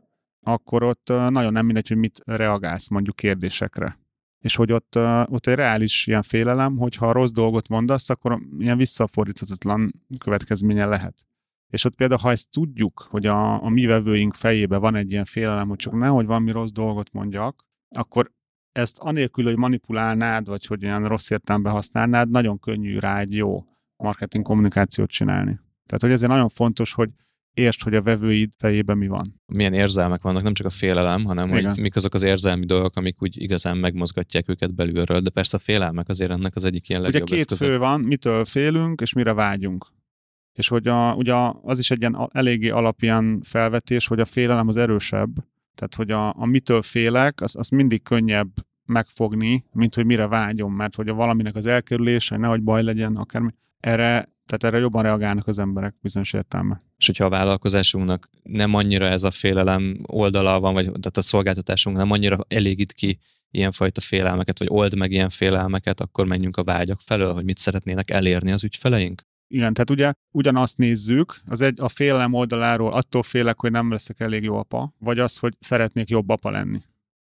akkor 0.45 0.83
ott 0.83 1.07
nagyon 1.07 1.51
nem 1.51 1.65
mindegy, 1.65 1.87
hogy 1.87 1.97
mit 1.97 2.21
reagálsz 2.25 2.87
mondjuk 2.87 3.15
kérdésekre 3.15 3.97
és 4.39 4.55
hogy 4.55 4.71
ott, 4.71 4.95
ott 5.25 5.47
egy 5.47 5.55
reális 5.55 6.07
ilyen 6.07 6.21
félelem, 6.21 6.77
hogy 6.77 6.95
ha 6.95 7.11
rossz 7.11 7.31
dolgot 7.31 7.67
mondasz, 7.67 8.09
akkor 8.09 8.39
ilyen 8.57 8.77
visszafordíthatatlan 8.77 9.93
következménye 10.17 10.85
lehet. 10.85 11.25
És 11.67 11.85
ott 11.85 11.95
például, 11.95 12.19
ha 12.19 12.31
ezt 12.31 12.51
tudjuk, 12.51 13.07
hogy 13.09 13.25
a, 13.25 13.63
a 13.63 13.69
mi 13.69 13.85
vevőink 13.85 14.33
fejébe 14.33 14.77
van 14.77 14.95
egy 14.95 15.11
ilyen 15.11 15.25
félelem, 15.25 15.67
hogy 15.67 15.77
csak 15.77 15.93
nehogy 15.93 16.25
valami 16.25 16.51
rossz 16.51 16.71
dolgot 16.71 17.11
mondjak, 17.11 17.65
akkor 17.89 18.31
ezt 18.77 18.97
anélkül, 18.99 19.43
hogy 19.43 19.55
manipulálnád, 19.55 20.47
vagy 20.47 20.65
hogy 20.65 20.85
olyan 20.85 21.07
rossz 21.07 21.29
értelemben 21.29 21.73
használnád, 21.73 22.29
nagyon 22.29 22.59
könnyű 22.59 22.97
rá 22.97 23.19
egy 23.19 23.35
jó 23.35 23.65
marketing 23.97 24.43
kommunikációt 24.43 25.09
csinálni. 25.09 25.59
Tehát, 25.85 26.01
hogy 26.01 26.11
ezért 26.11 26.31
nagyon 26.31 26.49
fontos, 26.49 26.93
hogy 26.93 27.09
értsd, 27.53 27.81
hogy 27.81 27.95
a 27.95 28.01
vevőid 28.01 28.51
fejében 28.57 28.97
mi 28.97 29.07
van. 29.07 29.41
Milyen 29.45 29.73
érzelmek 29.73 30.21
vannak, 30.21 30.43
nem 30.43 30.53
csak 30.53 30.65
a 30.65 30.69
félelem, 30.69 31.23
hanem 31.25 31.47
Igen. 31.49 31.69
hogy 31.69 31.79
mik 31.79 31.95
azok 31.95 32.13
az 32.13 32.23
érzelmi 32.23 32.65
dolgok, 32.65 32.95
amik 32.95 33.21
úgy 33.21 33.41
igazán 33.41 33.77
megmozgatják 33.77 34.49
őket 34.49 34.75
belülről, 34.75 35.19
de 35.19 35.29
persze 35.29 35.57
a 35.57 35.59
félelmek 35.59 36.09
azért 36.09 36.31
ennek 36.31 36.55
az 36.55 36.63
egyik 36.63 36.89
ilyen 36.89 37.01
legjobb 37.01 37.23
Ugye 37.23 37.35
két 37.35 37.39
eszköze. 37.39 37.65
fő 37.65 37.77
van, 37.77 38.01
mitől 38.01 38.45
félünk, 38.45 39.01
és 39.01 39.13
mire 39.13 39.33
vágyunk. 39.33 39.87
És 40.53 40.67
hogy 40.67 40.87
a, 40.87 41.13
ugye 41.13 41.33
az 41.61 41.79
is 41.79 41.91
egy 41.91 41.99
ilyen 41.99 42.29
eléggé 42.31 42.69
alapján 42.69 43.41
felvetés, 43.41 44.07
hogy 44.07 44.19
a 44.19 44.25
félelem 44.25 44.67
az 44.67 44.77
erősebb. 44.77 45.29
Tehát, 45.77 45.95
hogy 45.95 46.11
a, 46.11 46.41
a 46.41 46.45
mitől 46.45 46.81
félek, 46.81 47.41
az, 47.41 47.55
az 47.55 47.69
mindig 47.69 48.03
könnyebb 48.03 48.49
megfogni, 48.85 49.65
mint 49.71 49.95
hogy 49.95 50.05
mire 50.05 50.27
vágyom, 50.27 50.73
mert 50.73 50.95
hogy 50.95 51.09
a 51.09 51.13
valaminek 51.13 51.55
az 51.55 51.65
elkerülése, 51.65 52.37
nehogy 52.37 52.61
baj 52.61 52.83
legyen, 52.83 53.15
akármi. 53.15 53.49
Erre 53.79 54.35
tehát 54.47 54.63
erre 54.63 54.77
jobban 54.77 55.03
reagálnak 55.03 55.47
az 55.47 55.59
emberek 55.59 55.95
bizonyos 56.01 56.33
értelme. 56.33 56.81
És 56.97 57.05
hogyha 57.05 57.25
a 57.25 57.29
vállalkozásunknak 57.29 58.29
nem 58.43 58.73
annyira 58.73 59.05
ez 59.05 59.23
a 59.23 59.31
félelem 59.31 59.97
oldala 60.05 60.59
van, 60.59 60.73
vagy 60.73 60.85
tehát 60.85 61.17
a 61.17 61.21
szolgáltatásunk 61.21 61.97
nem 61.97 62.11
annyira 62.11 62.37
elégít 62.47 62.93
ki 62.93 63.19
ilyenfajta 63.51 64.01
félelmeket, 64.01 64.59
vagy 64.59 64.67
old 64.71 64.97
meg 64.97 65.11
ilyen 65.11 65.29
félelmeket, 65.29 66.01
akkor 66.01 66.25
menjünk 66.25 66.57
a 66.57 66.63
vágyak 66.63 67.01
felől, 67.01 67.33
hogy 67.33 67.43
mit 67.43 67.57
szeretnének 67.57 68.09
elérni 68.09 68.51
az 68.51 68.63
ügyfeleink? 68.63 69.21
Igen, 69.47 69.73
tehát 69.73 69.89
ugye 69.89 70.13
ugyanazt 70.31 70.77
nézzük, 70.77 71.35
az 71.45 71.61
egy 71.61 71.79
a 71.81 71.89
félelem 71.89 72.33
oldaláról 72.33 72.93
attól 72.93 73.23
félek, 73.23 73.59
hogy 73.59 73.71
nem 73.71 73.91
leszek 73.91 74.19
elég 74.19 74.43
jó 74.43 74.57
apa, 74.57 74.93
vagy 74.99 75.19
az, 75.19 75.37
hogy 75.37 75.55
szeretnék 75.59 76.09
jobb 76.09 76.29
apa 76.29 76.49
lenni. 76.49 76.81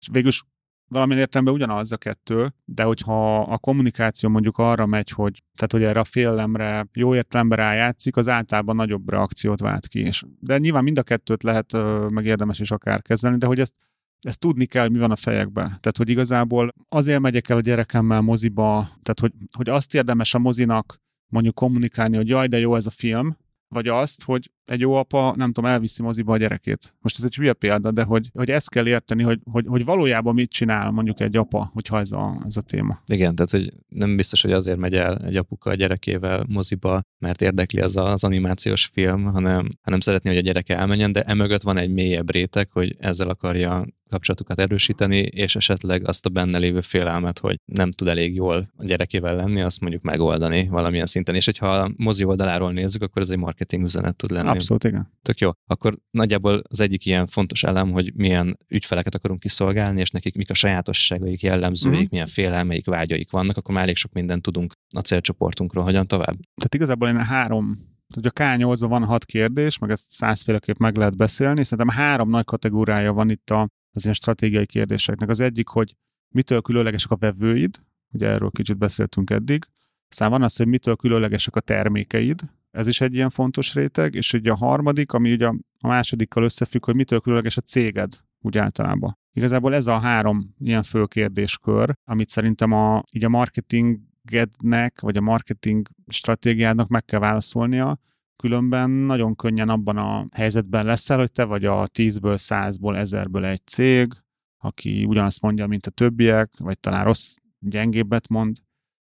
És 0.00 0.08
végülis 0.12 0.42
valamilyen 0.88 1.20
értelemben 1.20 1.54
ugyanaz 1.54 1.92
a 1.92 1.96
kettő, 1.96 2.54
de 2.64 2.82
hogyha 2.82 3.40
a 3.40 3.58
kommunikáció 3.58 4.28
mondjuk 4.28 4.58
arra 4.58 4.86
megy, 4.86 5.10
hogy, 5.10 5.42
tehát 5.54 5.72
hogy 5.72 5.82
erre 5.82 6.00
a 6.00 6.04
félelemre 6.04 6.88
jó 6.92 7.14
értelemben 7.14 7.58
rájátszik, 7.58 8.16
az 8.16 8.28
általában 8.28 8.76
nagyobb 8.76 9.10
reakciót 9.10 9.60
vált 9.60 9.86
ki. 9.86 10.00
És, 10.00 10.24
de 10.40 10.58
nyilván 10.58 10.84
mind 10.84 10.98
a 10.98 11.02
kettőt 11.02 11.42
lehet 11.42 11.72
meg 12.08 12.24
érdemes 12.24 12.60
is 12.60 12.70
akár 12.70 13.02
kezelni, 13.02 13.38
de 13.38 13.46
hogy 13.46 13.60
ezt, 13.60 13.74
ezt 14.20 14.38
tudni 14.38 14.66
kell, 14.66 14.82
hogy 14.82 14.92
mi 14.92 14.98
van 14.98 15.10
a 15.10 15.16
fejekbe. 15.16 15.62
Tehát, 15.62 15.96
hogy 15.96 16.08
igazából 16.08 16.74
azért 16.88 17.20
megyek 17.20 17.48
el 17.48 17.56
a 17.56 17.60
gyerekemmel 17.60 18.20
moziba, 18.20 18.88
tehát, 19.02 19.20
hogy, 19.20 19.32
hogy 19.56 19.68
azt 19.68 19.94
érdemes 19.94 20.34
a 20.34 20.38
mozinak 20.38 21.02
mondjuk 21.34 21.54
kommunikálni, 21.54 22.16
hogy 22.16 22.28
jaj, 22.28 22.46
de 22.46 22.58
jó 22.58 22.76
ez 22.76 22.86
a 22.86 22.90
film, 22.90 23.36
vagy 23.68 23.88
azt, 23.88 24.22
hogy 24.22 24.50
egy 24.64 24.80
jó 24.80 24.94
apa, 24.94 25.34
nem 25.36 25.52
tudom, 25.52 25.70
elviszi 25.70 26.02
moziba 26.02 26.32
a 26.32 26.36
gyerekét. 26.36 26.94
Most 27.00 27.18
ez 27.18 27.24
egy 27.24 27.34
hülye 27.34 27.52
példa, 27.52 27.90
de 27.90 28.02
hogy, 28.02 28.30
hogy 28.32 28.50
ezt 28.50 28.70
kell 28.70 28.86
érteni, 28.86 29.22
hogy, 29.22 29.40
hogy, 29.50 29.64
hogy 29.66 29.84
valójában 29.84 30.34
mit 30.34 30.50
csinál 30.50 30.90
mondjuk 30.90 31.20
egy 31.20 31.36
apa, 31.36 31.70
hogyha 31.72 31.98
ez 31.98 32.12
a, 32.12 32.42
ez 32.46 32.56
a 32.56 32.60
téma. 32.60 33.02
Igen, 33.06 33.34
tehát 33.34 33.50
hogy 33.50 33.72
nem 33.88 34.16
biztos, 34.16 34.42
hogy 34.42 34.52
azért 34.52 34.78
megy 34.78 34.94
el 34.94 35.16
egy 35.16 35.36
apuka 35.36 35.70
a 35.70 35.74
gyerekével 35.74 36.44
moziba, 36.48 37.02
mert 37.18 37.42
érdekli 37.42 37.80
az 37.80 37.96
az 37.96 38.24
animációs 38.24 38.86
film, 38.86 39.24
hanem, 39.24 39.68
hanem 39.82 40.00
szeretné, 40.00 40.30
hogy 40.30 40.38
a 40.38 40.42
gyereke 40.42 40.78
elmenjen, 40.78 41.12
de 41.12 41.22
emögött 41.22 41.62
van 41.62 41.76
egy 41.76 41.90
mélyebb 41.90 42.30
réteg, 42.30 42.70
hogy 42.70 42.96
ezzel 42.98 43.28
akarja 43.28 43.84
kapcsolatukat 44.14 44.60
erősíteni, 44.60 45.18
és 45.18 45.56
esetleg 45.56 46.08
azt 46.08 46.26
a 46.26 46.28
benne 46.28 46.58
lévő 46.58 46.80
félelmet, 46.80 47.38
hogy 47.38 47.56
nem 47.64 47.90
tud 47.90 48.08
elég 48.08 48.34
jól 48.34 48.72
a 48.76 48.84
gyerekével 48.84 49.34
lenni, 49.34 49.60
azt 49.60 49.80
mondjuk 49.80 50.02
megoldani 50.02 50.68
valamilyen 50.68 51.06
szinten. 51.06 51.34
És 51.34 51.44
hogyha 51.44 51.68
a 51.68 51.90
mozi 51.96 52.24
oldaláról 52.24 52.72
nézzük, 52.72 53.02
akkor 53.02 53.22
ez 53.22 53.30
egy 53.30 53.38
marketing 53.38 53.84
üzenet 53.84 54.16
tud 54.16 54.30
lenni. 54.30 54.48
Abszolút, 54.56 54.84
igen. 54.84 55.12
Tök 55.22 55.38
jó. 55.38 55.50
Akkor 55.66 55.98
nagyjából 56.10 56.62
az 56.68 56.80
egyik 56.80 57.06
ilyen 57.06 57.26
fontos 57.26 57.62
elem, 57.62 57.90
hogy 57.90 58.14
milyen 58.14 58.58
ügyfeleket 58.68 59.14
akarunk 59.14 59.40
kiszolgálni, 59.40 60.00
és 60.00 60.10
nekik 60.10 60.36
mik 60.36 60.50
a 60.50 60.54
sajátosságaik, 60.54 61.42
jellemzőik, 61.42 61.96
mm-hmm. 61.96 62.06
milyen 62.10 62.26
félelmeik, 62.26 62.86
vágyaik 62.86 63.30
vannak, 63.30 63.56
akkor 63.56 63.74
már 63.74 63.82
elég 63.82 63.96
sok 63.96 64.12
mindent 64.12 64.42
tudunk 64.42 64.72
a 64.96 65.00
célcsoportunkról. 65.00 65.84
Hogyan 65.84 66.06
tovább? 66.06 66.36
Tehát 66.54 66.74
igazából 66.74 67.08
én 67.08 67.22
három 67.22 67.92
tehát 68.14 68.58
a 68.58 68.64
K8-ban 68.64 68.86
van 68.88 69.04
hat 69.04 69.24
kérdés, 69.24 69.78
meg 69.78 69.90
ezt 69.90 70.10
százféleképp 70.10 70.76
meg 70.76 70.96
lehet 70.96 71.16
beszélni. 71.16 71.64
Szerintem 71.64 71.96
három 71.96 72.28
nagy 72.28 72.44
kategóriája 72.44 73.12
van 73.12 73.30
itt 73.30 73.50
a 73.50 73.68
az 73.96 74.02
ilyen 74.02 74.14
stratégiai 74.14 74.66
kérdéseknek. 74.66 75.28
Az 75.28 75.40
egyik, 75.40 75.68
hogy 75.68 75.94
mitől 76.34 76.60
különlegesek 76.60 77.10
a 77.10 77.16
vevőid, 77.16 77.82
ugye 78.12 78.28
erről 78.28 78.50
kicsit 78.50 78.76
beszéltünk 78.76 79.30
eddig, 79.30 79.64
aztán 80.10 80.30
van 80.30 80.42
az, 80.42 80.56
hogy 80.56 80.66
mitől 80.66 80.96
különlegesek 80.96 81.56
a 81.56 81.60
termékeid, 81.60 82.40
ez 82.74 82.86
is 82.86 83.00
egy 83.00 83.14
ilyen 83.14 83.30
fontos 83.30 83.74
réteg, 83.74 84.14
és 84.14 84.32
ugye 84.32 84.50
a 84.50 84.56
harmadik, 84.56 85.12
ami 85.12 85.32
ugye 85.32 85.46
a 85.46 85.56
másodikkal 85.80 86.42
összefügg, 86.42 86.84
hogy 86.84 86.94
mitől 86.94 87.20
különleges 87.20 87.56
a 87.56 87.60
céged 87.60 88.12
úgy 88.40 88.58
általában. 88.58 89.18
Igazából 89.32 89.74
ez 89.74 89.86
a 89.86 89.98
három 89.98 90.54
ilyen 90.58 90.82
fő 90.82 91.04
kérdéskör, 91.04 91.94
amit 92.04 92.28
szerintem 92.28 92.72
a, 92.72 93.02
így 93.12 93.24
a 93.24 93.28
marketingednek, 93.28 95.00
vagy 95.00 95.16
a 95.16 95.20
marketing 95.20 95.88
stratégiádnak 96.06 96.88
meg 96.88 97.04
kell 97.04 97.20
válaszolnia, 97.20 97.98
Különben 98.36 98.90
nagyon 98.90 99.36
könnyen 99.36 99.68
abban 99.68 99.96
a 99.96 100.26
helyzetben 100.32 100.84
leszel, 100.84 101.18
hogy 101.18 101.32
te 101.32 101.44
vagy 101.44 101.64
a 101.64 101.86
10-ből, 101.86 102.38
100-ból, 102.38 103.06
1000-ből 103.10 103.44
egy 103.44 103.66
cég, 103.66 104.12
aki 104.58 105.04
ugyanazt 105.04 105.40
mondja, 105.40 105.66
mint 105.66 105.86
a 105.86 105.90
többiek, 105.90 106.50
vagy 106.58 106.80
talán 106.80 107.04
rossz, 107.04 107.34
gyengébbet 107.58 108.28
mond, 108.28 108.56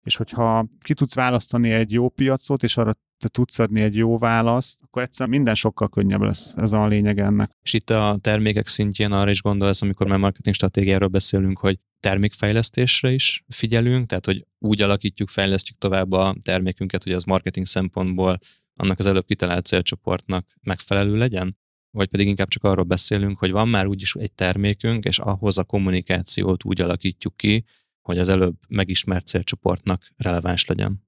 és 0.08 0.16
hogyha 0.16 0.68
ki 0.82 0.94
tudsz 0.94 1.16
választani 1.16 1.72
egy 1.72 1.92
jó 1.92 2.10
piacot, 2.10 2.64
és 2.64 2.78
arra 2.78 2.92
te 3.18 3.28
tudsz 3.28 3.60
adni 3.60 3.82
egy 3.82 3.96
jó 3.96 4.18
választ, 4.18 4.80
akkor 4.84 5.02
egyszer 5.02 5.28
minden 5.28 5.56
sokkal 5.56 5.90
könnyebb 5.90 6.22
lesz. 6.22 6.54
Ez 6.56 6.72
a 6.72 6.88
lényeg 6.88 7.20
ennek. 7.20 7.52
És 7.62 7.74
itt 7.74 7.90
a 7.90 8.18
termékek 8.22 8.68
szintjén 8.68 9.12
arra 9.12 9.30
is 9.30 9.42
gondolsz, 9.42 9.82
amikor 9.82 10.08
már 10.08 10.20
marketing 10.20 10.56
stratégiáról 10.56 11.08
beszélünk, 11.08 11.58
hogy 11.58 11.80
termékfejlesztésre 12.00 13.12
is 13.12 13.44
figyelünk, 13.48 14.08
tehát 14.08 14.26
hogy 14.26 14.46
úgy 14.60 14.82
alakítjuk, 14.82 15.30
fejlesztjük 15.30 15.78
tovább 15.78 16.12
a 16.12 16.36
termékünket, 16.44 17.04
hogy 17.04 17.14
az 17.14 17.24
marketing 17.24 17.66
szempontból 17.66 18.40
annak 18.76 19.00
az 19.00 19.06
előbb 19.06 19.26
kitalált 19.26 19.66
célcsoportnak 19.66 20.48
megfelelő 20.62 21.18
legyen? 21.18 21.58
Vagy 21.92 22.08
pedig 22.08 22.28
inkább 22.28 22.48
csak 22.48 22.64
arról 22.64 22.86
beszélünk, 22.86 23.40
hogy 23.40 23.52
van 23.52 23.68
már 23.68 23.88
úgyis 23.88 24.16
egy 24.16 24.34
termékünk, 24.34 25.06
és 25.06 25.20
ahhoz 25.20 25.58
a 25.58 25.64
kommunikációt 25.64 26.64
úgy 26.64 26.82
alakítjuk 26.82 27.38
ki, 27.38 27.64
hogy 28.08 28.18
az 28.18 28.30
előbb 28.30 28.56
megismert 28.68 29.26
célcsoportnak 29.26 30.12
releváns 30.18 30.66
legyen. 30.66 31.04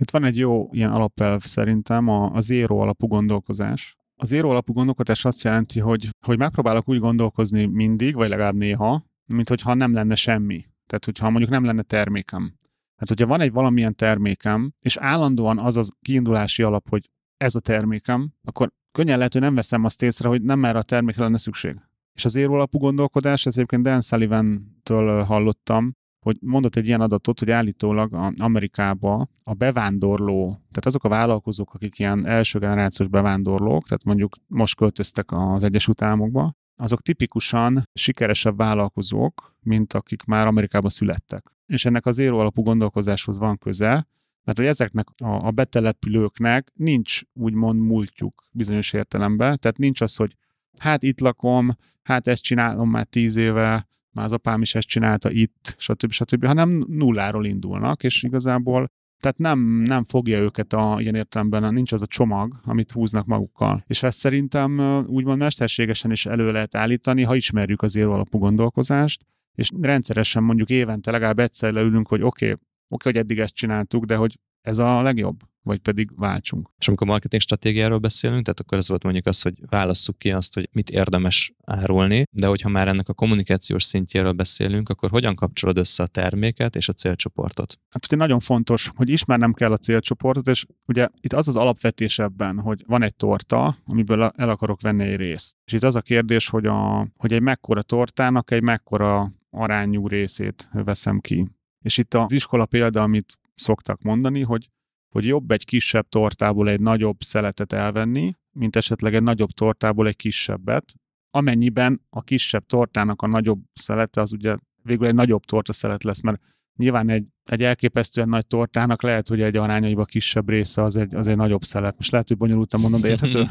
Itt 0.00 0.10
van 0.10 0.24
egy 0.24 0.36
jó 0.36 0.68
ilyen 0.72 0.90
alapelv 0.90 1.40
szerintem, 1.42 2.08
a, 2.08 2.34
a 2.34 2.40
zéró 2.40 2.80
alapú 2.80 3.06
gondolkozás. 3.06 3.96
Az 4.14 4.28
zéró 4.28 4.50
alapú 4.50 4.72
gondolkodás 4.72 5.24
azt 5.24 5.42
jelenti, 5.42 5.80
hogy, 5.80 6.08
hogy 6.26 6.38
megpróbálok 6.38 6.88
úgy 6.88 6.98
gondolkozni 6.98 7.66
mindig, 7.66 8.14
vagy 8.14 8.28
legalább 8.28 8.54
néha, 8.54 9.04
mint 9.26 9.48
hogyha 9.48 9.74
nem 9.74 9.92
lenne 9.92 10.14
semmi. 10.14 10.66
Tehát, 10.86 11.04
hogyha 11.04 11.30
mondjuk 11.30 11.50
nem 11.50 11.64
lenne 11.64 11.82
termékem. 11.82 12.54
Hát, 12.96 13.08
hogyha 13.08 13.26
van 13.26 13.40
egy 13.40 13.52
valamilyen 13.52 13.94
termékem, 13.94 14.72
és 14.80 14.96
állandóan 14.96 15.58
az 15.58 15.76
az 15.76 15.92
kiindulási 16.00 16.62
alap, 16.62 16.88
hogy 16.88 17.10
ez 17.36 17.54
a 17.54 17.60
termékem, 17.60 18.32
akkor 18.44 18.72
könnyen 18.92 19.16
lehet, 19.16 19.32
hogy 19.32 19.42
nem 19.42 19.54
veszem 19.54 19.84
azt 19.84 20.02
észre, 20.02 20.28
hogy 20.28 20.42
nem 20.42 20.64
erre 20.64 20.78
a 20.78 20.82
termékre 20.82 21.22
lenne 21.22 21.38
szükség. 21.38 21.80
És 22.12 22.24
az 22.24 22.34
érólapú 22.36 22.78
gondolkodás, 22.78 23.46
ez 23.46 23.54
egyébként 23.54 23.82
Dan 23.82 24.00
Sullivan-től 24.00 25.22
hallottam, 25.22 26.00
hogy 26.22 26.36
mondott 26.40 26.76
egy 26.76 26.86
ilyen 26.86 27.00
adatot, 27.00 27.38
hogy 27.38 27.50
állítólag 27.50 28.32
Amerikába 28.36 29.28
a 29.42 29.54
bevándorló, 29.54 30.46
tehát 30.46 30.86
azok 30.86 31.04
a 31.04 31.08
vállalkozók, 31.08 31.74
akik 31.74 31.98
ilyen 31.98 32.26
első 32.26 32.58
generációs 32.58 33.08
bevándorlók, 33.08 33.84
tehát 33.84 34.04
mondjuk 34.04 34.34
most 34.46 34.76
költöztek 34.76 35.32
az 35.32 35.62
Egyesült 35.62 36.02
Államokba, 36.02 36.54
azok 36.76 37.02
tipikusan 37.02 37.82
sikeresebb 37.92 38.56
vállalkozók, 38.56 39.56
mint 39.60 39.92
akik 39.92 40.24
már 40.24 40.46
Amerikában 40.46 40.90
születtek. 40.90 41.52
És 41.66 41.84
ennek 41.84 42.06
az 42.06 42.18
éró 42.18 42.38
alapú 42.38 42.62
gondolkozáshoz 42.62 43.38
van 43.38 43.58
köze, 43.58 44.06
mert 44.44 44.58
hogy 44.58 44.66
ezeknek 44.66 45.06
a, 45.16 45.46
a 45.46 45.50
betelepülőknek 45.50 46.72
nincs 46.74 47.20
úgymond 47.32 47.80
múltjuk 47.80 48.42
bizonyos 48.50 48.92
értelemben, 48.92 49.58
tehát 49.58 49.78
nincs 49.78 50.00
az, 50.00 50.16
hogy 50.16 50.36
hát 50.78 51.02
itt 51.02 51.20
lakom, 51.20 51.76
hát 52.02 52.26
ezt 52.26 52.42
csinálom 52.42 52.90
már 52.90 53.04
tíz 53.04 53.36
éve, 53.36 53.88
már 54.12 54.24
az 54.24 54.32
apám 54.32 54.62
is 54.62 54.74
ezt 54.74 54.88
csinálta 54.88 55.30
itt, 55.30 55.74
stb. 55.78 56.10
stb., 56.10 56.46
hanem 56.46 56.84
nulláról 56.88 57.44
indulnak, 57.46 58.02
és 58.02 58.22
igazából 58.22 58.88
tehát 59.22 59.38
nem, 59.38 59.58
nem 59.60 60.04
fogja 60.04 60.38
őket 60.38 60.72
a, 60.72 60.96
ilyen 60.98 61.14
értelemben, 61.14 61.74
nincs 61.74 61.92
az 61.92 62.02
a 62.02 62.06
csomag, 62.06 62.60
amit 62.64 62.90
húznak 62.90 63.26
magukkal. 63.26 63.84
És 63.86 64.02
ezt 64.02 64.18
szerintem 64.18 65.04
úgymond 65.06 65.38
mesterségesen 65.38 66.10
is 66.10 66.26
elő 66.26 66.52
lehet 66.52 66.74
állítani, 66.74 67.22
ha 67.22 67.34
ismerjük 67.34 67.82
az 67.82 67.96
alapú 67.96 68.38
gondolkozást, 68.38 69.24
és 69.54 69.70
rendszeresen 69.80 70.42
mondjuk 70.42 70.70
évente 70.70 71.10
legalább 71.10 71.38
egyszer 71.38 71.72
leülünk, 71.72 72.08
hogy 72.08 72.22
oké, 72.22 72.44
okay, 72.44 72.50
oké, 72.50 72.62
okay, 72.88 73.12
hogy 73.12 73.20
eddig 73.20 73.38
ezt 73.38 73.54
csináltuk, 73.54 74.04
de 74.04 74.16
hogy 74.16 74.38
ez 74.62 74.78
a 74.78 75.02
legjobb, 75.02 75.36
vagy 75.62 75.78
pedig 75.78 76.10
váltsunk. 76.16 76.70
És 76.78 76.88
amikor 76.88 77.06
marketing 77.06 77.42
stratégiáról 77.42 77.98
beszélünk, 77.98 78.44
tehát 78.44 78.60
akkor 78.60 78.78
ez 78.78 78.88
volt 78.88 79.02
mondjuk 79.02 79.26
az, 79.26 79.42
hogy 79.42 79.54
válasszuk 79.68 80.18
ki 80.18 80.30
azt, 80.30 80.54
hogy 80.54 80.68
mit 80.72 80.90
érdemes 80.90 81.52
árulni, 81.64 82.24
de 82.30 82.46
hogyha 82.46 82.68
már 82.68 82.88
ennek 82.88 83.08
a 83.08 83.14
kommunikációs 83.14 83.82
szintjéről 83.82 84.32
beszélünk, 84.32 84.88
akkor 84.88 85.10
hogyan 85.10 85.34
kapcsolod 85.34 85.76
össze 85.76 86.02
a 86.02 86.06
terméket 86.06 86.76
és 86.76 86.88
a 86.88 86.92
célcsoportot? 86.92 87.78
Hát 87.90 88.04
ugye 88.06 88.16
nagyon 88.16 88.40
fontos, 88.40 88.90
hogy 88.94 89.08
ismernem 89.08 89.52
kell 89.52 89.72
a 89.72 89.76
célcsoportot, 89.76 90.48
és 90.48 90.66
ugye 90.86 91.08
itt 91.20 91.32
az 91.32 91.48
az 91.48 91.56
alapvetés 91.56 92.18
ebben, 92.18 92.58
hogy 92.58 92.84
van 92.86 93.02
egy 93.02 93.16
torta, 93.16 93.76
amiből 93.84 94.22
el 94.22 94.48
akarok 94.48 94.80
venni 94.80 95.04
egy 95.04 95.16
részt. 95.16 95.56
És 95.64 95.72
itt 95.72 95.82
az 95.82 95.94
a 95.94 96.00
kérdés, 96.00 96.48
hogy, 96.48 96.66
a, 96.66 97.08
hogy 97.16 97.32
egy 97.32 97.42
mekkora 97.42 97.82
tortának 97.82 98.50
egy 98.50 98.62
mekkora 98.62 99.32
arányú 99.50 100.08
részét 100.08 100.68
veszem 100.72 101.20
ki. 101.20 101.48
És 101.82 101.98
itt 101.98 102.14
az 102.14 102.32
iskola 102.32 102.66
példa, 102.66 103.02
amit 103.02 103.38
szoktak 103.54 104.02
mondani, 104.02 104.42
hogy, 104.42 104.68
hogy 105.14 105.26
jobb 105.26 105.50
egy 105.50 105.64
kisebb 105.64 106.08
tortából 106.08 106.68
egy 106.68 106.80
nagyobb 106.80 107.20
szeletet 107.20 107.72
elvenni, 107.72 108.36
mint 108.50 108.76
esetleg 108.76 109.14
egy 109.14 109.22
nagyobb 109.22 109.50
tortából 109.50 110.06
egy 110.06 110.16
kisebbet, 110.16 110.94
amennyiben 111.30 112.00
a 112.10 112.22
kisebb 112.22 112.66
tortának 112.66 113.22
a 113.22 113.26
nagyobb 113.26 113.60
szelete 113.72 114.20
az 114.20 114.32
ugye 114.32 114.56
végül 114.82 115.06
egy 115.06 115.14
nagyobb 115.14 115.44
torta 115.44 115.72
szelet 115.72 116.04
lesz, 116.04 116.20
mert 116.20 116.40
nyilván 116.76 117.08
egy, 117.08 117.26
egy 117.44 117.62
elképesztően 117.62 118.28
nagy 118.28 118.46
tortának 118.46 119.02
lehet, 119.02 119.28
hogy 119.28 119.40
egy 119.40 119.56
arányaiban 119.56 120.04
kisebb 120.04 120.48
része 120.48 120.82
az 120.82 120.96
egy, 120.96 121.14
az 121.14 121.26
egy 121.26 121.36
nagyobb 121.36 121.62
szelet. 121.62 121.96
Most 121.96 122.10
lehet, 122.10 122.28
hogy 122.28 122.36
bonyolultan 122.36 122.80
mondom, 122.80 123.00
de 123.00 123.08
érthető? 123.08 123.46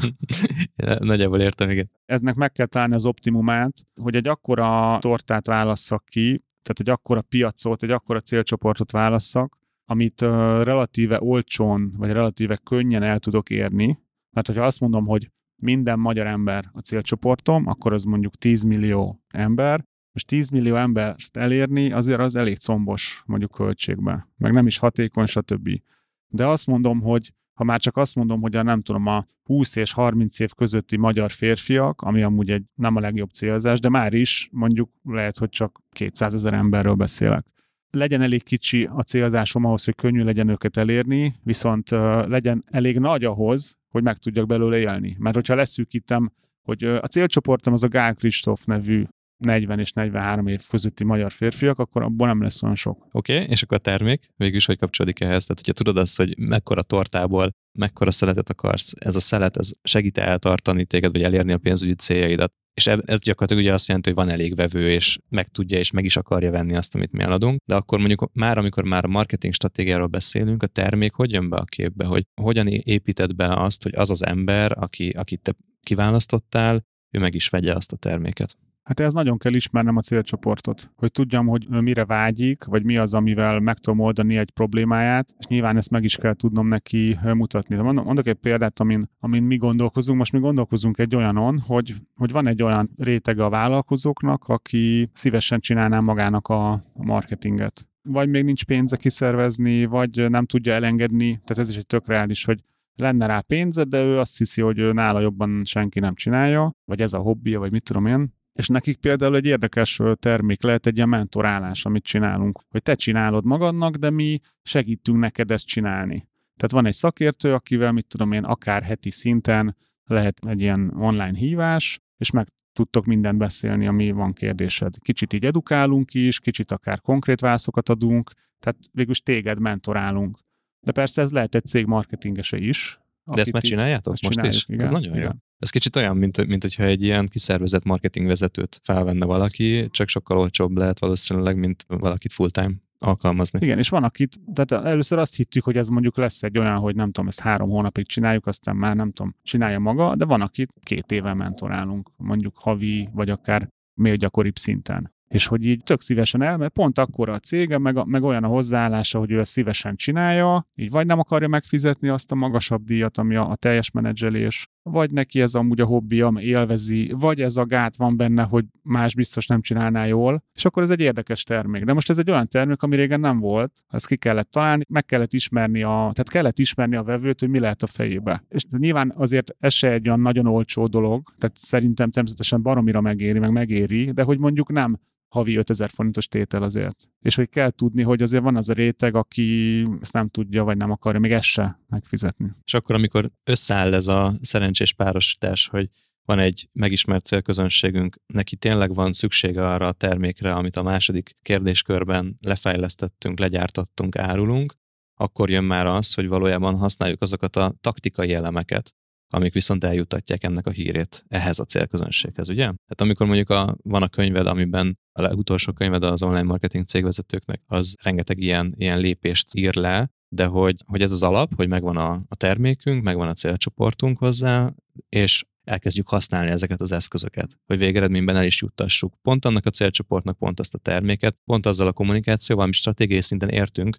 Nagyjából 0.98 1.40
értem, 1.40 1.70
igen. 1.70 1.90
Eznek 2.04 2.34
meg 2.34 2.52
kell 2.52 2.66
találni 2.66 2.94
az 2.94 3.04
optimumát, 3.04 3.86
hogy 4.00 4.16
egy 4.16 4.28
akkora 4.28 4.98
tortát 5.00 5.46
válasszak 5.46 6.04
ki, 6.04 6.42
tehát 6.62 6.80
egy 6.80 6.90
akkora 6.90 7.22
piacot, 7.22 7.82
egy 7.82 7.90
akkora 7.90 8.20
célcsoportot 8.20 8.90
válasszak, 8.90 9.58
amit 9.84 10.20
relatíve 10.20 11.18
olcsón, 11.20 11.92
vagy 11.96 12.10
relatíve 12.10 12.56
könnyen 12.56 13.02
el 13.02 13.18
tudok 13.18 13.50
érni. 13.50 13.98
Mert 14.30 14.46
hogyha 14.46 14.64
azt 14.64 14.80
mondom, 14.80 15.06
hogy 15.06 15.30
minden 15.62 15.98
magyar 15.98 16.26
ember 16.26 16.70
a 16.72 16.80
célcsoportom, 16.80 17.66
akkor 17.66 17.92
az 17.92 18.04
mondjuk 18.04 18.36
10 18.36 18.62
millió 18.62 19.22
ember, 19.28 19.84
most 20.12 20.26
10 20.26 20.50
millió 20.50 20.76
embert 20.76 21.36
elérni 21.36 21.92
azért 21.92 22.20
az 22.20 22.36
elég 22.36 22.58
combos 22.58 23.22
mondjuk 23.26 23.50
költségbe, 23.50 24.28
meg 24.36 24.52
nem 24.52 24.66
is 24.66 24.78
hatékony, 24.78 25.26
stb. 25.26 25.82
De 26.28 26.46
azt 26.46 26.66
mondom, 26.66 27.00
hogy 27.00 27.32
ha 27.54 27.64
már 27.64 27.80
csak 27.80 27.96
azt 27.96 28.14
mondom, 28.14 28.40
hogy 28.40 28.56
a 28.56 28.62
nem 28.62 28.82
tudom, 28.82 29.06
a 29.06 29.24
20 29.42 29.76
és 29.76 29.92
30 29.92 30.38
év 30.38 30.52
közötti 30.52 30.96
magyar 30.96 31.30
férfiak, 31.30 32.02
ami 32.02 32.22
amúgy 32.22 32.50
egy 32.50 32.64
nem 32.74 32.96
a 32.96 33.00
legjobb 33.00 33.30
célzás, 33.30 33.80
de 33.80 33.88
már 33.88 34.14
is 34.14 34.48
mondjuk 34.52 34.90
lehet, 35.02 35.38
hogy 35.38 35.48
csak 35.48 35.80
200 35.90 36.34
ezer 36.34 36.54
emberről 36.54 36.94
beszélek. 36.94 37.46
Legyen 37.96 38.22
elég 38.22 38.42
kicsi 38.42 38.88
a 38.92 39.02
célzásom 39.02 39.64
ahhoz, 39.64 39.84
hogy 39.84 39.94
könnyű 39.94 40.22
legyen 40.22 40.48
őket 40.48 40.76
elérni, 40.76 41.34
viszont 41.42 41.90
legyen 42.26 42.64
elég 42.70 42.98
nagy 42.98 43.24
ahhoz, 43.24 43.76
hogy 43.88 44.02
meg 44.02 44.16
tudjak 44.16 44.46
belőle 44.46 44.78
élni. 44.78 45.16
Mert 45.18 45.34
hogyha 45.34 45.54
leszűkítem, 45.54 46.32
hogy 46.62 46.84
a 46.84 47.06
célcsoportom 47.06 47.72
az 47.72 47.82
a 47.82 47.88
Gál 47.88 48.14
Kristóf 48.14 48.64
nevű 48.64 49.04
40 49.42 49.78
és 49.78 49.92
43 49.92 50.46
év 50.46 50.66
közötti 50.68 51.04
magyar 51.04 51.32
férfiak, 51.32 51.78
akkor 51.78 52.02
abból 52.02 52.26
nem 52.26 52.42
lesz 52.42 52.62
olyan 52.62 52.74
sok. 52.74 53.06
Oké, 53.12 53.34
okay, 53.34 53.46
és 53.48 53.62
akkor 53.62 53.76
a 53.76 53.80
termék 53.80 54.28
végülis 54.36 54.66
hogy 54.66 54.78
kapcsolódik 54.78 55.20
ehhez? 55.20 55.44
Tehát, 55.44 55.64
hogyha 55.64 55.72
tudod 55.72 55.96
azt, 55.96 56.16
hogy 56.16 56.38
mekkora 56.38 56.82
tortából 56.82 57.50
mekkora 57.78 58.10
szeletet 58.10 58.50
akarsz, 58.50 58.92
ez 58.98 59.16
a 59.16 59.20
szelet 59.20 59.56
ez 59.56 59.70
segít 59.82 60.18
eltartani 60.18 60.84
téged, 60.84 61.12
vagy 61.12 61.22
elérni 61.22 61.52
a 61.52 61.58
pénzügyi 61.58 61.94
céljaidat. 61.94 62.52
És 62.74 62.86
ez 62.86 63.20
gyakorlatilag 63.20 63.62
ugye 63.62 63.72
azt 63.72 63.86
jelenti, 63.86 64.08
hogy 64.08 64.18
van 64.18 64.28
elég 64.28 64.54
vevő, 64.54 64.90
és 64.90 65.18
meg 65.28 65.48
tudja, 65.48 65.78
és 65.78 65.90
meg 65.90 66.04
is 66.04 66.16
akarja 66.16 66.50
venni 66.50 66.76
azt, 66.76 66.94
amit 66.94 67.12
mi 67.12 67.22
eladunk. 67.22 67.60
De 67.64 67.74
akkor 67.74 67.98
mondjuk 67.98 68.30
már, 68.32 68.58
amikor 68.58 68.84
már 68.84 69.04
a 69.04 69.08
marketing 69.08 69.54
stratégiáról 69.54 70.06
beszélünk, 70.06 70.62
a 70.62 70.66
termék 70.66 71.12
hogy 71.12 71.32
jön 71.32 71.48
be 71.48 71.56
a 71.56 71.64
képbe, 71.64 72.04
hogy 72.04 72.26
hogyan 72.40 72.66
építed 72.66 73.34
be 73.34 73.54
azt, 73.54 73.82
hogy 73.82 73.94
az 73.94 74.10
az 74.10 74.24
ember, 74.24 74.72
aki, 74.78 75.08
akit 75.08 75.40
te 75.40 75.54
kiválasztottál, 75.80 76.84
ő 77.10 77.18
meg 77.18 77.34
is 77.34 77.48
vegye 77.48 77.74
azt 77.74 77.92
a 77.92 77.96
terméket. 77.96 78.56
Hát 78.82 79.00
ez 79.00 79.14
nagyon 79.14 79.38
kell 79.38 79.54
ismernem 79.54 79.96
a 79.96 80.00
célcsoportot, 80.00 80.92
hogy 80.96 81.12
tudjam, 81.12 81.46
hogy 81.46 81.66
mire 81.68 82.04
vágyik, 82.04 82.64
vagy 82.64 82.84
mi 82.84 82.96
az, 82.96 83.14
amivel 83.14 83.60
meg 83.60 83.78
tudom 83.78 83.98
oldani 83.98 84.36
egy 84.36 84.50
problémáját, 84.50 85.34
és 85.38 85.46
nyilván 85.46 85.76
ezt 85.76 85.90
meg 85.90 86.04
is 86.04 86.16
kell 86.16 86.34
tudnom 86.34 86.68
neki 86.68 87.18
mutatni. 87.22 87.76
Mondok 87.76 88.26
egy 88.26 88.36
példát, 88.36 88.80
amin, 88.80 89.08
amin 89.20 89.42
mi 89.42 89.56
gondolkozunk. 89.56 90.18
Most 90.18 90.32
mi 90.32 90.38
gondolkozunk 90.38 90.98
egy 90.98 91.16
olyanon, 91.16 91.58
hogy, 91.58 91.94
hogy 92.16 92.32
van 92.32 92.46
egy 92.46 92.62
olyan 92.62 92.90
rétege 92.96 93.44
a 93.44 93.48
vállalkozóknak, 93.48 94.44
aki 94.48 95.10
szívesen 95.12 95.60
csinálná 95.60 96.00
magának 96.00 96.48
a 96.48 96.80
marketinget. 96.94 97.86
Vagy 98.02 98.28
még 98.28 98.44
nincs 98.44 98.64
pénze 98.64 98.96
kiszervezni, 98.96 99.84
vagy 99.84 100.30
nem 100.30 100.46
tudja 100.46 100.72
elengedni, 100.72 101.30
tehát 101.44 101.62
ez 101.62 101.68
is 101.68 101.76
egy 101.76 101.86
tök 101.86 102.06
reális, 102.06 102.44
hogy 102.44 102.62
lenne 102.94 103.26
rá 103.26 103.40
pénze, 103.40 103.84
de 103.84 104.04
ő 104.04 104.18
azt 104.18 104.38
hiszi, 104.38 104.60
hogy 104.60 104.78
ő 104.78 104.92
nála 104.92 105.20
jobban 105.20 105.64
senki 105.64 106.00
nem 106.00 106.14
csinálja, 106.14 106.72
vagy 106.84 107.00
ez 107.00 107.12
a 107.12 107.18
hobbija, 107.18 107.58
vagy 107.58 107.70
mit 107.70 107.82
tudom 107.82 108.06
én, 108.06 108.40
és 108.52 108.68
nekik 108.68 108.96
például 108.96 109.36
egy 109.36 109.44
érdekes 109.44 110.00
termék 110.14 110.62
lehet 110.62 110.86
egy 110.86 110.96
ilyen 110.96 111.08
mentorálás, 111.08 111.84
amit 111.84 112.04
csinálunk, 112.04 112.60
hogy 112.68 112.82
te 112.82 112.94
csinálod 112.94 113.44
magadnak, 113.44 113.96
de 113.96 114.10
mi 114.10 114.40
segítünk 114.62 115.18
neked 115.18 115.50
ezt 115.50 115.66
csinálni. 115.66 116.28
Tehát 116.56 116.70
van 116.70 116.86
egy 116.86 116.94
szakértő, 116.94 117.54
akivel, 117.54 117.92
mit 117.92 118.06
tudom 118.06 118.32
én, 118.32 118.44
akár 118.44 118.82
heti 118.82 119.10
szinten 119.10 119.76
lehet 120.04 120.38
egy 120.46 120.60
ilyen 120.60 120.92
online 120.96 121.36
hívás, 121.36 122.00
és 122.16 122.30
meg 122.30 122.48
tudtok 122.72 123.04
mindent 123.04 123.38
beszélni, 123.38 123.86
ami 123.86 124.10
van 124.10 124.32
kérdésed. 124.32 124.94
Kicsit 124.98 125.32
így 125.32 125.44
edukálunk 125.44 126.14
is, 126.14 126.40
kicsit 126.40 126.70
akár 126.70 127.00
konkrét 127.00 127.40
válaszokat 127.40 127.88
adunk, 127.88 128.32
tehát 128.58 128.78
végülis 128.92 129.20
téged 129.20 129.58
mentorálunk. 129.58 130.38
De 130.80 130.92
persze 130.92 131.22
ez 131.22 131.32
lehet 131.32 131.54
egy 131.54 131.66
cég 131.66 131.86
marketingese 131.86 132.56
is. 132.56 133.00
De 133.24 133.40
ezt 133.40 133.52
már 133.52 133.62
csináljátok 133.62 134.14
most 134.22 134.46
is? 134.46 134.68
Igen, 134.68 134.80
ez 134.80 134.90
nagyon 134.90 135.16
igen. 135.16 135.42
Ez 135.62 135.70
kicsit 135.70 135.96
olyan, 135.96 136.16
mint, 136.16 136.46
mint 136.46 136.62
hogyha 136.62 136.82
egy 136.82 137.02
ilyen 137.02 137.26
kiszervezett 137.26 137.84
marketingvezetőt 137.84 138.80
felvenne 138.84 139.26
valaki, 139.26 139.88
csak 139.90 140.08
sokkal 140.08 140.38
olcsóbb 140.38 140.76
lehet 140.76 140.98
valószínűleg, 140.98 141.56
mint 141.56 141.84
valakit 141.88 142.32
full-time 142.32 142.74
alkalmazni. 142.98 143.58
Igen, 143.62 143.78
és 143.78 143.88
van 143.88 144.04
akit, 144.04 144.40
tehát 144.54 144.84
először 144.86 145.18
azt 145.18 145.36
hittük, 145.36 145.64
hogy 145.64 145.76
ez 145.76 145.88
mondjuk 145.88 146.16
lesz 146.16 146.42
egy 146.42 146.58
olyan, 146.58 146.78
hogy 146.78 146.94
nem 146.94 147.06
tudom, 147.10 147.28
ezt 147.28 147.40
három 147.40 147.68
hónapig 147.68 148.06
csináljuk, 148.06 148.46
aztán 148.46 148.76
már 148.76 148.96
nem 148.96 149.12
tudom, 149.12 149.34
csinálja 149.42 149.78
maga, 149.78 150.16
de 150.16 150.24
van, 150.24 150.40
akit 150.40 150.72
két 150.82 151.12
éve 151.12 151.34
mentorálunk, 151.34 152.10
mondjuk 152.16 152.56
havi, 152.56 153.08
vagy 153.12 153.30
akár 153.30 153.68
még 153.94 154.16
gyakoribb 154.16 154.56
szinten 154.56 155.12
és 155.32 155.46
hogy 155.46 155.66
így 155.66 155.82
tök 155.82 156.00
szívesen 156.00 156.42
el, 156.42 156.56
mert 156.56 156.72
pont 156.72 156.98
akkor 156.98 157.28
a 157.28 157.38
cége, 157.38 157.78
meg, 157.78 158.06
meg 158.06 158.22
olyan 158.22 158.44
a 158.44 158.48
hozzáállása, 158.48 159.18
hogy 159.18 159.30
ő 159.30 159.38
ezt 159.38 159.50
szívesen 159.50 159.96
csinálja, 159.96 160.66
így 160.74 160.90
vagy 160.90 161.06
nem 161.06 161.18
akarja 161.18 161.48
megfizetni 161.48 162.08
azt 162.08 162.32
a 162.32 162.34
magasabb 162.34 162.84
díjat, 162.84 163.18
ami 163.18 163.36
a, 163.36 163.50
a 163.50 163.56
teljes 163.56 163.90
menedzselés, 163.90 164.66
vagy 164.82 165.10
neki 165.10 165.40
ez 165.40 165.54
amúgy 165.54 165.80
a 165.80 165.84
hobbija, 165.84 166.32
élvezi, 166.38 167.14
vagy 167.18 167.40
ez 167.40 167.56
a 167.56 167.64
gát 167.64 167.96
van 167.96 168.16
benne, 168.16 168.42
hogy 168.42 168.64
más 168.82 169.14
biztos 169.14 169.46
nem 169.46 169.60
csinálná 169.60 170.06
jól, 170.06 170.44
és 170.54 170.64
akkor 170.64 170.82
ez 170.82 170.90
egy 170.90 171.00
érdekes 171.00 171.44
termék. 171.44 171.84
De 171.84 171.92
most 171.92 172.10
ez 172.10 172.18
egy 172.18 172.30
olyan 172.30 172.48
termék, 172.48 172.82
ami 172.82 172.96
régen 172.96 173.20
nem 173.20 173.38
volt, 173.38 173.72
ezt 173.88 174.06
ki 174.06 174.16
kellett 174.16 174.50
találni, 174.50 174.84
meg 174.88 175.04
kellett 175.04 175.32
ismerni 175.32 175.82
a, 175.82 175.88
tehát 175.88 176.28
kellett 176.28 176.58
ismerni 176.58 176.96
a 176.96 177.02
vevőt, 177.02 177.40
hogy 177.40 177.48
mi 177.48 177.58
lehet 177.58 177.82
a 177.82 177.86
fejébe. 177.86 178.44
És 178.48 178.64
nyilván 178.78 179.12
azért 179.16 179.56
ez 179.58 179.72
se 179.72 179.90
egy 179.90 180.06
olyan 180.06 180.20
nagyon 180.20 180.46
olcsó 180.46 180.86
dolog, 180.86 181.32
tehát 181.38 181.56
szerintem 181.56 182.10
természetesen 182.10 182.62
baromira 182.62 183.00
megéri, 183.00 183.38
meg 183.38 183.50
megéri, 183.50 184.10
de 184.10 184.22
hogy 184.22 184.38
mondjuk 184.38 184.72
nem 184.72 184.98
havi 185.32 185.56
5000 185.56 185.90
forintos 185.90 186.28
tétel 186.28 186.62
azért. 186.62 187.08
És 187.20 187.34
hogy 187.34 187.48
kell 187.48 187.70
tudni, 187.70 188.02
hogy 188.02 188.22
azért 188.22 188.42
van 188.42 188.56
az 188.56 188.68
a 188.68 188.72
réteg, 188.72 189.14
aki 189.14 189.80
ezt 190.00 190.12
nem 190.12 190.28
tudja, 190.28 190.64
vagy 190.64 190.76
nem 190.76 190.90
akarja 190.90 191.20
még 191.20 191.32
ezt 191.32 191.44
se 191.44 191.80
megfizetni. 191.88 192.50
És 192.64 192.74
akkor, 192.74 192.94
amikor 192.94 193.30
összeáll 193.44 193.94
ez 193.94 194.06
a 194.08 194.32
szerencsés 194.42 194.92
párosítás, 194.92 195.68
hogy 195.68 195.88
van 196.24 196.38
egy 196.38 196.68
megismert 196.72 197.24
célközönségünk, 197.24 198.16
neki 198.26 198.56
tényleg 198.56 198.94
van 198.94 199.12
szüksége 199.12 199.68
arra 199.68 199.86
a 199.86 199.92
termékre, 199.92 200.52
amit 200.52 200.76
a 200.76 200.82
második 200.82 201.36
kérdéskörben 201.42 202.36
lefejlesztettünk, 202.40 203.38
legyártattunk, 203.38 204.16
árulunk, 204.16 204.74
akkor 205.14 205.50
jön 205.50 205.64
már 205.64 205.86
az, 205.86 206.14
hogy 206.14 206.28
valójában 206.28 206.76
használjuk 206.76 207.22
azokat 207.22 207.56
a 207.56 207.74
taktikai 207.80 208.34
elemeket, 208.34 208.94
amik 209.32 209.52
viszont 209.52 209.84
eljutatják 209.84 210.44
ennek 210.44 210.66
a 210.66 210.70
hírét 210.70 211.24
ehhez 211.28 211.58
a 211.58 211.64
célközönséghez, 211.64 212.48
ugye? 212.48 212.62
Tehát 212.64 213.00
amikor 213.00 213.26
mondjuk 213.26 213.50
a, 213.50 213.76
van 213.82 214.02
a 214.02 214.08
könyved, 214.08 214.46
amiben 214.46 214.98
a 215.12 215.22
legutolsó 215.22 215.72
könyved 215.72 216.02
az 216.04 216.22
online 216.22 216.42
marketing 216.42 216.86
cégvezetőknek, 216.86 217.62
az 217.66 217.96
rengeteg 218.02 218.38
ilyen, 218.38 218.74
ilyen 218.76 218.98
lépést 218.98 219.54
ír 219.54 219.74
le, 219.74 220.10
de 220.28 220.44
hogy, 220.44 220.76
hogy 220.86 221.02
ez 221.02 221.12
az 221.12 221.22
alap, 221.22 221.54
hogy 221.54 221.68
megvan 221.68 221.96
a, 221.96 222.10
a 222.28 222.34
termékünk, 222.36 223.02
megvan 223.02 223.28
a 223.28 223.32
célcsoportunk 223.32 224.18
hozzá, 224.18 224.72
és 225.08 225.44
elkezdjük 225.64 226.08
használni 226.08 226.50
ezeket 226.50 226.80
az 226.80 226.92
eszközöket, 226.92 227.58
hogy 227.66 227.78
végeredményben 227.78 228.36
el 228.36 228.44
is 228.44 228.60
juttassuk 228.60 229.14
pont 229.22 229.44
annak 229.44 229.66
a 229.66 229.70
célcsoportnak 229.70 230.38
pont 230.38 230.60
azt 230.60 230.74
a 230.74 230.78
terméket, 230.78 231.36
pont 231.44 231.66
azzal 231.66 231.86
a 231.86 231.92
kommunikációval, 231.92 232.64
ami 232.64 232.72
stratégiai 232.72 233.20
szinten 233.20 233.48
értünk, 233.48 233.96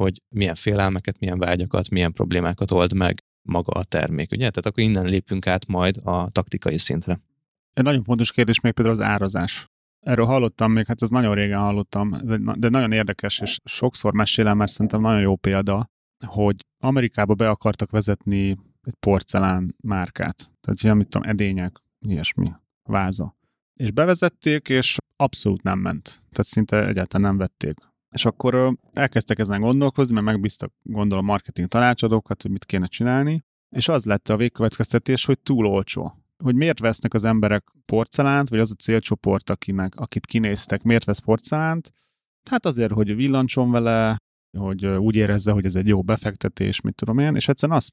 hogy 0.00 0.22
milyen 0.34 0.54
félelmeket, 0.54 1.18
milyen 1.18 1.38
vágyakat, 1.38 1.88
milyen 1.88 2.12
problémákat 2.12 2.70
old 2.70 2.92
meg, 2.92 3.24
maga 3.46 3.72
a 3.72 3.84
termék, 3.84 4.30
ugye? 4.32 4.50
Tehát 4.50 4.66
akkor 4.66 4.82
innen 4.82 5.04
lépünk 5.04 5.46
át 5.46 5.66
majd 5.66 5.96
a 6.04 6.28
taktikai 6.30 6.78
szintre. 6.78 7.20
Egy 7.72 7.84
nagyon 7.84 8.02
fontos 8.02 8.32
kérdés 8.32 8.60
még 8.60 8.72
például 8.72 8.96
az 8.96 9.04
árazás. 9.04 9.70
Erről 10.00 10.26
hallottam 10.26 10.72
még, 10.72 10.86
hát 10.86 11.02
ez 11.02 11.08
nagyon 11.08 11.34
régen 11.34 11.58
hallottam, 11.58 12.10
de 12.54 12.68
nagyon 12.68 12.92
érdekes, 12.92 13.40
és 13.40 13.58
sokszor 13.64 14.12
mesélem, 14.12 14.56
mert 14.56 14.70
szerintem 14.70 15.00
nagyon 15.00 15.20
jó 15.20 15.36
példa, 15.36 15.90
hogy 16.26 16.66
Amerikába 16.82 17.34
be 17.34 17.48
akartak 17.48 17.90
vezetni 17.90 18.50
egy 18.82 18.94
porcelán 19.00 19.74
márkát. 19.82 20.36
Tehát 20.60 20.80
ilyen, 20.80 20.96
mit 20.96 21.08
tudom, 21.08 21.28
edények, 21.28 21.82
ilyesmi, 21.98 22.52
váza. 22.82 23.36
És 23.74 23.90
bevezették, 23.90 24.68
és 24.68 24.96
abszolút 25.16 25.62
nem 25.62 25.78
ment. 25.78 26.04
Tehát 26.04 26.46
szinte 26.46 26.86
egyáltalán 26.86 27.26
nem 27.26 27.36
vették. 27.36 27.78
És 28.16 28.24
akkor 28.24 28.76
elkezdtek 28.92 29.38
ezen 29.38 29.60
gondolkozni, 29.60 30.14
mert 30.14 30.26
megbíztak 30.26 30.72
gondolom 30.82 31.24
marketing 31.24 31.68
tanácsadókat, 31.68 32.42
hogy 32.42 32.50
mit 32.50 32.64
kéne 32.64 32.86
csinálni, 32.86 33.44
és 33.76 33.88
az 33.88 34.04
lett 34.04 34.28
a 34.28 34.36
végkövetkeztetés, 34.36 35.24
hogy 35.24 35.38
túl 35.38 35.66
olcsó. 35.66 36.24
Hogy 36.44 36.54
miért 36.54 36.78
vesznek 36.78 37.14
az 37.14 37.24
emberek 37.24 37.64
porcelánt, 37.86 38.48
vagy 38.48 38.58
az 38.58 38.70
a 38.70 38.74
célcsoport, 38.74 39.50
akinek, 39.50 39.94
akit 39.94 40.26
kinéztek, 40.26 40.82
miért 40.82 41.04
vesz 41.04 41.18
porcelánt? 41.18 41.92
Hát 42.50 42.66
azért, 42.66 42.92
hogy 42.92 43.16
villancson 43.16 43.70
vele, 43.70 44.16
hogy 44.58 44.86
úgy 44.86 45.14
érezze, 45.14 45.52
hogy 45.52 45.64
ez 45.64 45.74
egy 45.74 45.86
jó 45.86 46.02
befektetés, 46.02 46.80
mit 46.80 46.94
tudom 46.94 47.18
én, 47.18 47.34
és 47.34 47.48
egyszerűen 47.48 47.78
az 47.78 47.90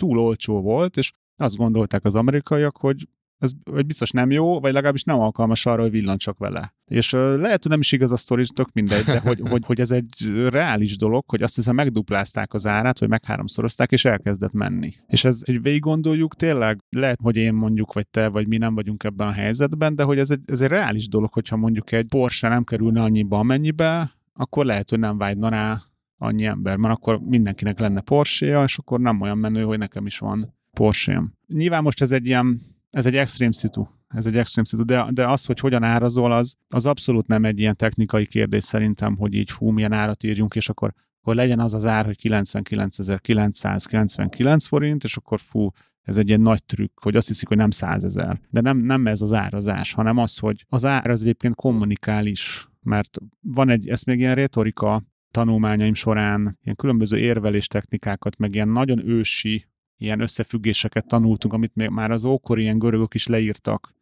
túl 0.00 0.18
olcsó 0.18 0.60
volt, 0.60 0.96
és 0.96 1.12
azt 1.36 1.56
gondolták 1.56 2.04
az 2.04 2.14
amerikaiak, 2.14 2.76
hogy 2.76 3.08
ez 3.38 3.50
vagy 3.64 3.86
biztos 3.86 4.10
nem 4.10 4.30
jó, 4.30 4.60
vagy 4.60 4.72
legalábbis 4.72 5.04
nem 5.04 5.18
alkalmas 5.18 5.66
arra, 5.66 5.82
hogy 5.82 5.90
villancsak 5.90 6.38
vele. 6.38 6.74
És 6.84 7.10
lehet, 7.12 7.62
hogy 7.62 7.70
nem 7.70 7.80
is 7.80 7.92
igaz 7.92 8.12
a 8.12 8.16
sztori, 8.16 8.44
tök 8.54 8.72
mindegy, 8.72 9.04
de 9.04 9.18
hogy, 9.18 9.40
hogy, 9.50 9.64
hogy 9.66 9.80
ez 9.80 9.90
egy 9.90 10.32
reális 10.48 10.96
dolog, 10.96 11.24
hogy 11.26 11.42
azt 11.42 11.54
hiszem 11.54 11.74
megduplázták 11.74 12.54
az 12.54 12.66
árát, 12.66 12.98
vagy 12.98 13.08
megháromszorozták, 13.08 13.92
és 13.92 14.04
elkezdett 14.04 14.52
menni. 14.52 14.94
És 15.06 15.24
ez, 15.24 15.44
hogy 15.44 15.62
végig 15.62 15.80
gondoljuk, 15.80 16.34
tényleg 16.34 16.78
lehet, 16.88 17.18
hogy 17.22 17.36
én 17.36 17.54
mondjuk, 17.54 17.92
vagy 17.92 18.08
te, 18.08 18.28
vagy 18.28 18.48
mi 18.48 18.56
nem 18.56 18.74
vagyunk 18.74 19.04
ebben 19.04 19.26
a 19.26 19.32
helyzetben, 19.32 19.94
de 19.94 20.02
hogy 20.02 20.18
ez 20.18 20.30
egy, 20.30 20.40
ez 20.46 20.60
egy 20.60 20.68
reális 20.68 21.08
dolog, 21.08 21.32
hogyha 21.32 21.56
mondjuk 21.56 21.92
egy 21.92 22.06
Porsche 22.06 22.48
nem 22.48 22.64
kerülne 22.64 23.02
annyiba, 23.02 23.38
amennyibe, 23.38 24.12
akkor 24.32 24.64
lehet, 24.64 24.90
hogy 24.90 24.98
nem 24.98 25.18
vágyna 25.18 25.48
rá 25.48 25.82
annyi 26.18 26.44
ember, 26.44 26.76
mert 26.76 26.94
akkor 26.94 27.20
mindenkinek 27.20 27.78
lenne 27.78 28.00
porsche 28.00 28.62
és 28.62 28.78
akkor 28.78 29.00
nem 29.00 29.20
olyan 29.20 29.38
menő, 29.38 29.62
hogy 29.62 29.78
nekem 29.78 30.06
is 30.06 30.18
van 30.18 30.54
porsche 30.70 31.22
Nyilván 31.46 31.82
most 31.82 32.02
ez 32.02 32.12
egy 32.12 32.26
ilyen 32.26 32.60
ez 32.94 33.06
egy 33.06 33.16
extrém 33.16 33.50
szitu. 33.50 33.86
Ez 34.08 34.26
egy 34.26 34.36
extrém 34.36 34.64
szitu, 34.64 34.84
de, 34.84 35.06
de 35.10 35.28
az, 35.28 35.44
hogy 35.44 35.60
hogyan 35.60 35.82
árazol, 35.82 36.32
az, 36.32 36.54
az 36.68 36.86
abszolút 36.86 37.26
nem 37.26 37.44
egy 37.44 37.58
ilyen 37.58 37.76
technikai 37.76 38.26
kérdés 38.26 38.64
szerintem, 38.64 39.16
hogy 39.16 39.34
így 39.34 39.50
fú, 39.50 39.70
milyen 39.70 39.92
árat 39.92 40.22
írjunk, 40.22 40.54
és 40.54 40.68
akkor, 40.68 40.92
akkor 41.20 41.34
legyen 41.34 41.60
az 41.60 41.74
az 41.74 41.86
ár, 41.86 42.04
hogy 42.04 42.18
99.999 42.22 44.64
forint, 44.68 45.04
és 45.04 45.16
akkor 45.16 45.40
fú, 45.40 45.70
ez 46.02 46.16
egy 46.16 46.28
ilyen 46.28 46.40
nagy 46.40 46.64
trükk, 46.64 47.02
hogy 47.02 47.16
azt 47.16 47.28
hiszik, 47.28 47.48
hogy 47.48 47.56
nem 47.56 47.70
100 47.70 48.04
ezer. 48.04 48.40
De 48.50 48.60
nem, 48.60 48.78
nem 48.78 49.06
ez 49.06 49.20
az 49.20 49.32
árazás, 49.32 49.92
hanem 49.92 50.18
az, 50.18 50.38
hogy 50.38 50.64
az 50.68 50.84
ár 50.84 51.10
az 51.10 51.22
egyébként 51.22 51.54
kommunikál 51.54 52.26
is, 52.26 52.68
mert 52.82 53.18
van 53.40 53.68
egy, 53.68 53.88
ez 53.88 54.02
még 54.02 54.18
ilyen 54.18 54.34
retorika 54.34 55.02
tanulmányaim 55.30 55.94
során, 55.94 56.58
ilyen 56.62 56.76
különböző 56.76 57.18
érvelés 57.18 57.66
technikákat, 57.66 58.38
meg 58.38 58.54
ilyen 58.54 58.68
nagyon 58.68 59.08
ősi 59.08 59.66
ilyen 60.04 60.20
összefüggéseket 60.20 61.06
tanultunk, 61.06 61.54
amit 61.54 61.74
még 61.74 61.88
már 61.88 62.10
az 62.10 62.24
ókori 62.24 62.62
ilyen 62.62 62.78
görögök 62.78 63.14
is 63.14 63.26
leírtak. 63.26 63.94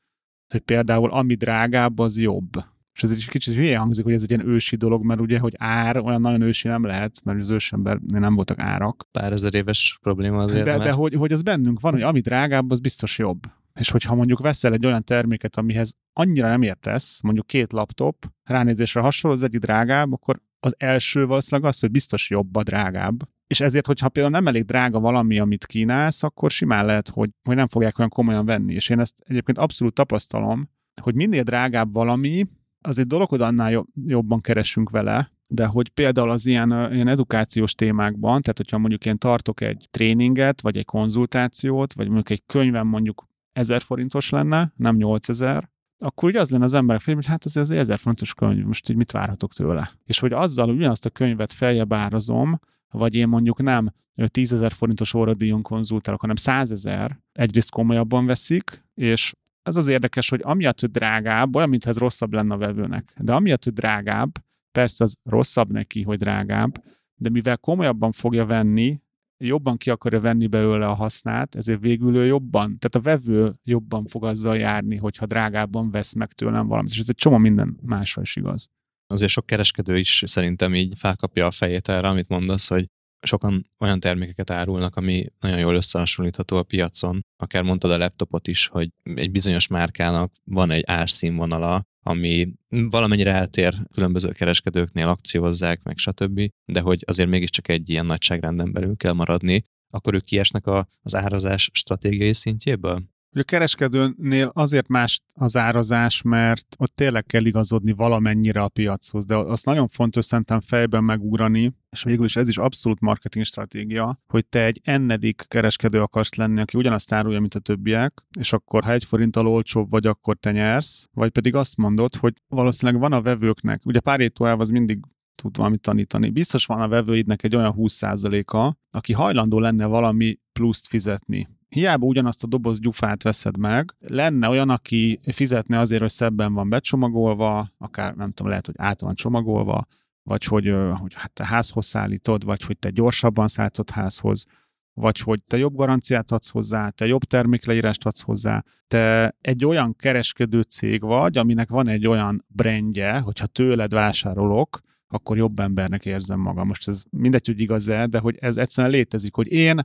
hogy 0.48 0.60
például 0.60 1.10
ami 1.10 1.34
drágább, 1.34 1.98
az 1.98 2.18
jobb. 2.18 2.50
És 2.94 3.02
ez 3.02 3.10
egy 3.10 3.28
kicsit 3.28 3.54
hülye 3.54 3.78
hangzik, 3.78 4.04
hogy 4.04 4.12
ez 4.12 4.22
egy 4.22 4.30
ilyen 4.30 4.48
ősi 4.48 4.76
dolog, 4.76 5.04
mert 5.04 5.20
ugye, 5.20 5.38
hogy 5.38 5.54
ár 5.58 5.96
olyan 5.96 6.20
nagyon 6.20 6.40
ősi 6.40 6.68
nem 6.68 6.84
lehet, 6.84 7.20
mert 7.24 7.38
az 7.38 7.50
ősembernél 7.50 8.20
nem 8.20 8.34
voltak 8.34 8.58
árak. 8.58 9.06
Pár 9.10 9.32
ezer 9.32 9.54
éves 9.54 9.98
probléma 10.02 10.38
azért. 10.42 10.64
De, 10.64 10.78
de 10.78 10.90
hogy, 10.90 11.14
hogy 11.14 11.32
az 11.32 11.42
bennünk 11.42 11.80
van, 11.80 11.92
hogy 11.92 12.02
ami 12.02 12.20
drágább, 12.20 12.70
az 12.70 12.80
biztos 12.80 13.18
jobb. 13.18 13.40
És 13.74 13.90
hogyha 13.90 14.14
mondjuk 14.14 14.40
veszel 14.40 14.72
egy 14.72 14.86
olyan 14.86 15.04
terméket, 15.04 15.56
amihez 15.56 15.94
annyira 16.12 16.48
nem 16.48 16.62
értesz, 16.62 17.20
mondjuk 17.22 17.46
két 17.46 17.72
laptop, 17.72 18.26
ránézésre 18.44 19.00
hasonló, 19.00 19.36
az 19.36 19.42
egyik 19.42 19.60
drágább, 19.60 20.12
akkor 20.12 20.40
az 20.64 20.74
első 20.78 21.26
valószínűleg 21.26 21.70
az, 21.70 21.80
hogy 21.80 21.90
biztos 21.90 22.30
jobb 22.30 22.56
a 22.56 22.62
drágább. 22.62 23.28
És 23.46 23.60
ezért, 23.60 23.86
hogyha 23.86 24.08
például 24.08 24.34
nem 24.34 24.46
elég 24.46 24.64
drága 24.64 25.00
valami, 25.00 25.38
amit 25.38 25.66
kínálsz, 25.66 26.22
akkor 26.22 26.50
simán 26.50 26.84
lehet, 26.84 27.08
hogy, 27.08 27.30
hogy 27.42 27.56
nem 27.56 27.68
fogják 27.68 27.98
olyan 27.98 28.10
komolyan 28.10 28.44
venni. 28.44 28.74
És 28.74 28.88
én 28.88 29.00
ezt 29.00 29.14
egyébként 29.26 29.58
abszolút 29.58 29.94
tapasztalom, 29.94 30.70
hogy 31.02 31.14
minél 31.14 31.42
drágább 31.42 31.92
valami, 31.92 32.46
az 32.80 32.98
egy 32.98 33.06
dolog, 33.06 33.28
hogy 33.28 33.40
annál 33.40 33.86
jobban 34.06 34.40
keresünk 34.40 34.90
vele, 34.90 35.32
de 35.46 35.66
hogy 35.66 35.88
például 35.88 36.30
az 36.30 36.46
ilyen, 36.46 36.92
ilyen 36.92 37.08
edukációs 37.08 37.74
témákban, 37.74 38.42
tehát 38.42 38.56
hogyha 38.56 38.78
mondjuk 38.78 39.06
én 39.06 39.18
tartok 39.18 39.60
egy 39.60 39.86
tréninget, 39.90 40.60
vagy 40.60 40.76
egy 40.76 40.84
konzultációt, 40.84 41.92
vagy 41.92 42.06
mondjuk 42.06 42.30
egy 42.30 42.42
könyvem 42.46 42.86
mondjuk 42.86 43.26
1000 43.52 43.82
forintos 43.82 44.30
lenne, 44.30 44.72
nem 44.76 44.96
8000, 44.96 45.70
akkor 46.02 46.28
ugye 46.28 46.40
az 46.40 46.50
lenne 46.50 46.64
az 46.64 46.74
emberek 46.74 47.00
fejében, 47.00 47.24
hogy 47.24 47.32
hát 47.32 47.46
ez 47.46 47.56
az 47.56 47.70
1000 47.70 47.98
forintos 47.98 48.34
könyv, 48.34 48.64
most 48.64 48.88
így 48.88 48.96
mit 48.96 49.10
várhatok 49.10 49.52
tőle? 49.52 49.90
És 50.04 50.18
hogy 50.18 50.32
azzal 50.32 50.70
ugyanazt 50.70 51.06
a 51.06 51.10
könyvet 51.10 51.52
feljebb 51.52 51.92
árazom, 51.92 52.58
vagy 52.90 53.14
én 53.14 53.28
mondjuk 53.28 53.62
nem 53.62 53.92
10 54.26 54.52
ezer 54.52 54.72
forintos 54.72 55.14
óradíjon 55.14 55.62
konzultálok, 55.62 56.20
hanem 56.20 56.36
100 56.36 56.70
ezer, 56.70 57.18
egyrészt 57.32 57.70
komolyabban 57.70 58.26
veszik, 58.26 58.84
és 58.94 59.32
ez 59.62 59.76
az 59.76 59.88
érdekes, 59.88 60.28
hogy 60.28 60.40
amiatt, 60.42 60.80
hogy 60.80 60.90
drágább, 60.90 61.56
olyan, 61.56 61.68
mintha 61.68 61.90
ez 61.90 61.98
rosszabb 61.98 62.32
lenne 62.32 62.54
a 62.54 62.58
vevőnek, 62.58 63.14
de 63.18 63.32
amiatt, 63.32 63.64
hogy 63.64 63.72
drágább, 63.72 64.30
persze 64.72 65.04
az 65.04 65.16
rosszabb 65.22 65.72
neki, 65.72 66.02
hogy 66.02 66.18
drágább, 66.18 66.84
de 67.14 67.30
mivel 67.30 67.58
komolyabban 67.58 68.12
fogja 68.12 68.46
venni, 68.46 69.00
jobban 69.46 69.76
ki 69.76 69.90
akarja 69.90 70.20
venni 70.20 70.46
belőle 70.46 70.86
a 70.86 70.94
hasznát, 70.94 71.54
ezért 71.54 71.80
végül 71.80 72.16
ő 72.16 72.26
jobban, 72.26 72.78
tehát 72.78 72.94
a 72.94 73.00
vevő 73.00 73.54
jobban 73.64 74.06
fog 74.06 74.24
azzal 74.24 74.56
járni, 74.56 74.96
hogyha 74.96 75.26
drágábban 75.26 75.90
vesz 75.90 76.12
meg 76.12 76.32
tőlem 76.32 76.66
valamit, 76.66 76.90
és 76.90 76.98
ez 76.98 77.08
egy 77.08 77.14
csomó 77.14 77.36
minden 77.36 77.78
másra 77.82 78.22
is 78.22 78.36
igaz. 78.36 78.68
Azért 79.06 79.30
sok 79.30 79.46
kereskedő 79.46 79.98
is 79.98 80.22
szerintem 80.26 80.74
így 80.74 80.92
felkapja 80.96 81.46
a 81.46 81.50
fejét 81.50 81.88
erre, 81.88 82.08
amit 82.08 82.28
mondasz, 82.28 82.68
hogy 82.68 82.86
sokan 83.26 83.70
olyan 83.78 84.00
termékeket 84.00 84.50
árulnak, 84.50 84.96
ami 84.96 85.24
nagyon 85.40 85.58
jól 85.58 85.74
összehasonlítható 85.74 86.56
a 86.56 86.62
piacon. 86.62 87.20
Akár 87.36 87.62
mondtad 87.62 87.90
a 87.90 87.98
laptopot 87.98 88.48
is, 88.48 88.66
hogy 88.66 88.88
egy 89.14 89.30
bizonyos 89.30 89.66
márkának 89.66 90.32
van 90.44 90.70
egy 90.70 90.82
árszínvonala, 90.86 91.82
ami 92.02 92.52
valamennyire 92.68 93.32
eltér 93.32 93.74
különböző 93.92 94.32
kereskedőknél, 94.32 95.08
akciózzák, 95.08 95.82
meg 95.82 95.96
stb., 95.96 96.50
de 96.64 96.80
hogy 96.80 97.02
azért 97.06 97.28
mégiscsak 97.28 97.68
egy 97.68 97.90
ilyen 97.90 98.06
nagyságrenden 98.06 98.72
belül 98.72 98.96
kell 98.96 99.12
maradni, 99.12 99.64
akkor 99.90 100.14
ők 100.14 100.24
kiesnek 100.24 100.66
a, 100.66 100.88
az 101.02 101.14
árazás 101.14 101.70
stratégiai 101.72 102.32
szintjéből? 102.32 103.02
A 103.34 103.42
kereskedőnél 103.42 104.50
azért 104.54 104.88
más 104.88 105.20
az 105.34 105.56
árazás, 105.56 106.22
mert 106.22 106.66
ott 106.78 106.94
tényleg 106.94 107.26
kell 107.26 107.44
igazodni 107.44 107.92
valamennyire 107.92 108.62
a 108.62 108.68
piachoz, 108.68 109.24
de 109.24 109.36
azt 109.36 109.64
nagyon 109.64 109.88
fontos 109.88 110.24
szerintem 110.24 110.60
fejben 110.60 111.04
megugrani, 111.04 111.72
és 111.90 112.02
végül 112.02 112.24
is 112.24 112.36
ez 112.36 112.48
is 112.48 112.58
abszolút 112.58 113.00
marketing 113.00 113.44
stratégia, 113.44 114.18
hogy 114.26 114.46
te 114.46 114.64
egy 114.64 114.80
ennedik 114.84 115.44
kereskedő 115.48 116.00
akarsz 116.00 116.34
lenni, 116.34 116.60
aki 116.60 116.78
ugyanazt 116.78 117.12
árulja, 117.12 117.40
mint 117.40 117.54
a 117.54 117.60
többiek, 117.60 118.24
és 118.38 118.52
akkor 118.52 118.84
ha 118.84 118.92
egy 118.92 119.04
forinttal 119.04 119.46
olcsóbb 119.46 119.90
vagy, 119.90 120.06
akkor 120.06 120.36
te 120.36 120.50
nyersz, 120.50 121.08
vagy 121.12 121.30
pedig 121.30 121.54
azt 121.54 121.76
mondod, 121.76 122.14
hogy 122.14 122.34
valószínűleg 122.48 123.00
van 123.00 123.12
a 123.12 123.22
vevőknek, 123.22 123.86
ugye 123.86 124.00
Pareto 124.00 124.44
elv 124.44 124.60
az 124.60 124.68
mindig 124.68 125.00
tud 125.34 125.56
valamit 125.56 125.80
tanítani. 125.80 126.30
Biztos 126.30 126.66
van 126.66 126.80
a 126.80 126.88
vevőidnek 126.88 127.42
egy 127.42 127.56
olyan 127.56 127.74
20%-a, 127.76 128.74
aki 128.90 129.12
hajlandó 129.12 129.58
lenne 129.58 129.86
valami 129.86 130.38
pluszt 130.52 130.86
fizetni 130.86 131.48
hiába 131.72 132.06
ugyanazt 132.06 132.42
a 132.42 132.46
doboz 132.46 132.80
gyufát 132.80 133.22
veszed 133.22 133.56
meg, 133.56 133.94
lenne 133.98 134.48
olyan, 134.48 134.70
aki 134.70 135.20
fizetne 135.26 135.78
azért, 135.78 136.00
hogy 136.00 136.10
szebben 136.10 136.52
van 136.52 136.68
becsomagolva, 136.68 137.68
akár 137.78 138.14
nem 138.14 138.32
tudom, 138.32 138.48
lehet, 138.50 138.66
hogy 138.66 138.74
át 138.78 139.00
van 139.00 139.14
csomagolva, 139.14 139.86
vagy 140.22 140.44
hogy, 140.44 140.74
hogy 141.00 141.14
hát 141.14 141.32
te 141.32 141.46
házhoz 141.46 141.86
szállítod, 141.86 142.44
vagy 142.44 142.62
hogy 142.62 142.78
te 142.78 142.90
gyorsabban 142.90 143.48
szállítod 143.48 143.90
házhoz, 143.90 144.46
vagy 144.94 145.18
hogy 145.18 145.42
te 145.42 145.56
jobb 145.56 145.74
garanciát 145.74 146.30
adsz 146.30 146.50
hozzá, 146.50 146.88
te 146.88 147.06
jobb 147.06 147.24
termékleírást 147.24 148.06
adsz 148.06 148.22
hozzá, 148.22 148.64
te 148.86 149.34
egy 149.40 149.64
olyan 149.64 149.96
kereskedő 149.96 150.60
cég 150.60 151.00
vagy, 151.00 151.38
aminek 151.38 151.68
van 151.68 151.88
egy 151.88 152.06
olyan 152.06 152.44
brandje, 152.48 153.18
hogyha 153.18 153.46
tőled 153.46 153.92
vásárolok, 153.92 154.80
akkor 155.08 155.36
jobb 155.36 155.58
embernek 155.58 156.06
érzem 156.06 156.40
magam. 156.40 156.66
Most 156.66 156.88
ez 156.88 157.02
mindegy, 157.10 157.46
hogy 157.46 157.60
igaz-e, 157.60 158.06
de 158.06 158.18
hogy 158.18 158.36
ez 158.40 158.56
egyszerűen 158.56 158.92
létezik, 158.92 159.34
hogy 159.34 159.52
én 159.52 159.80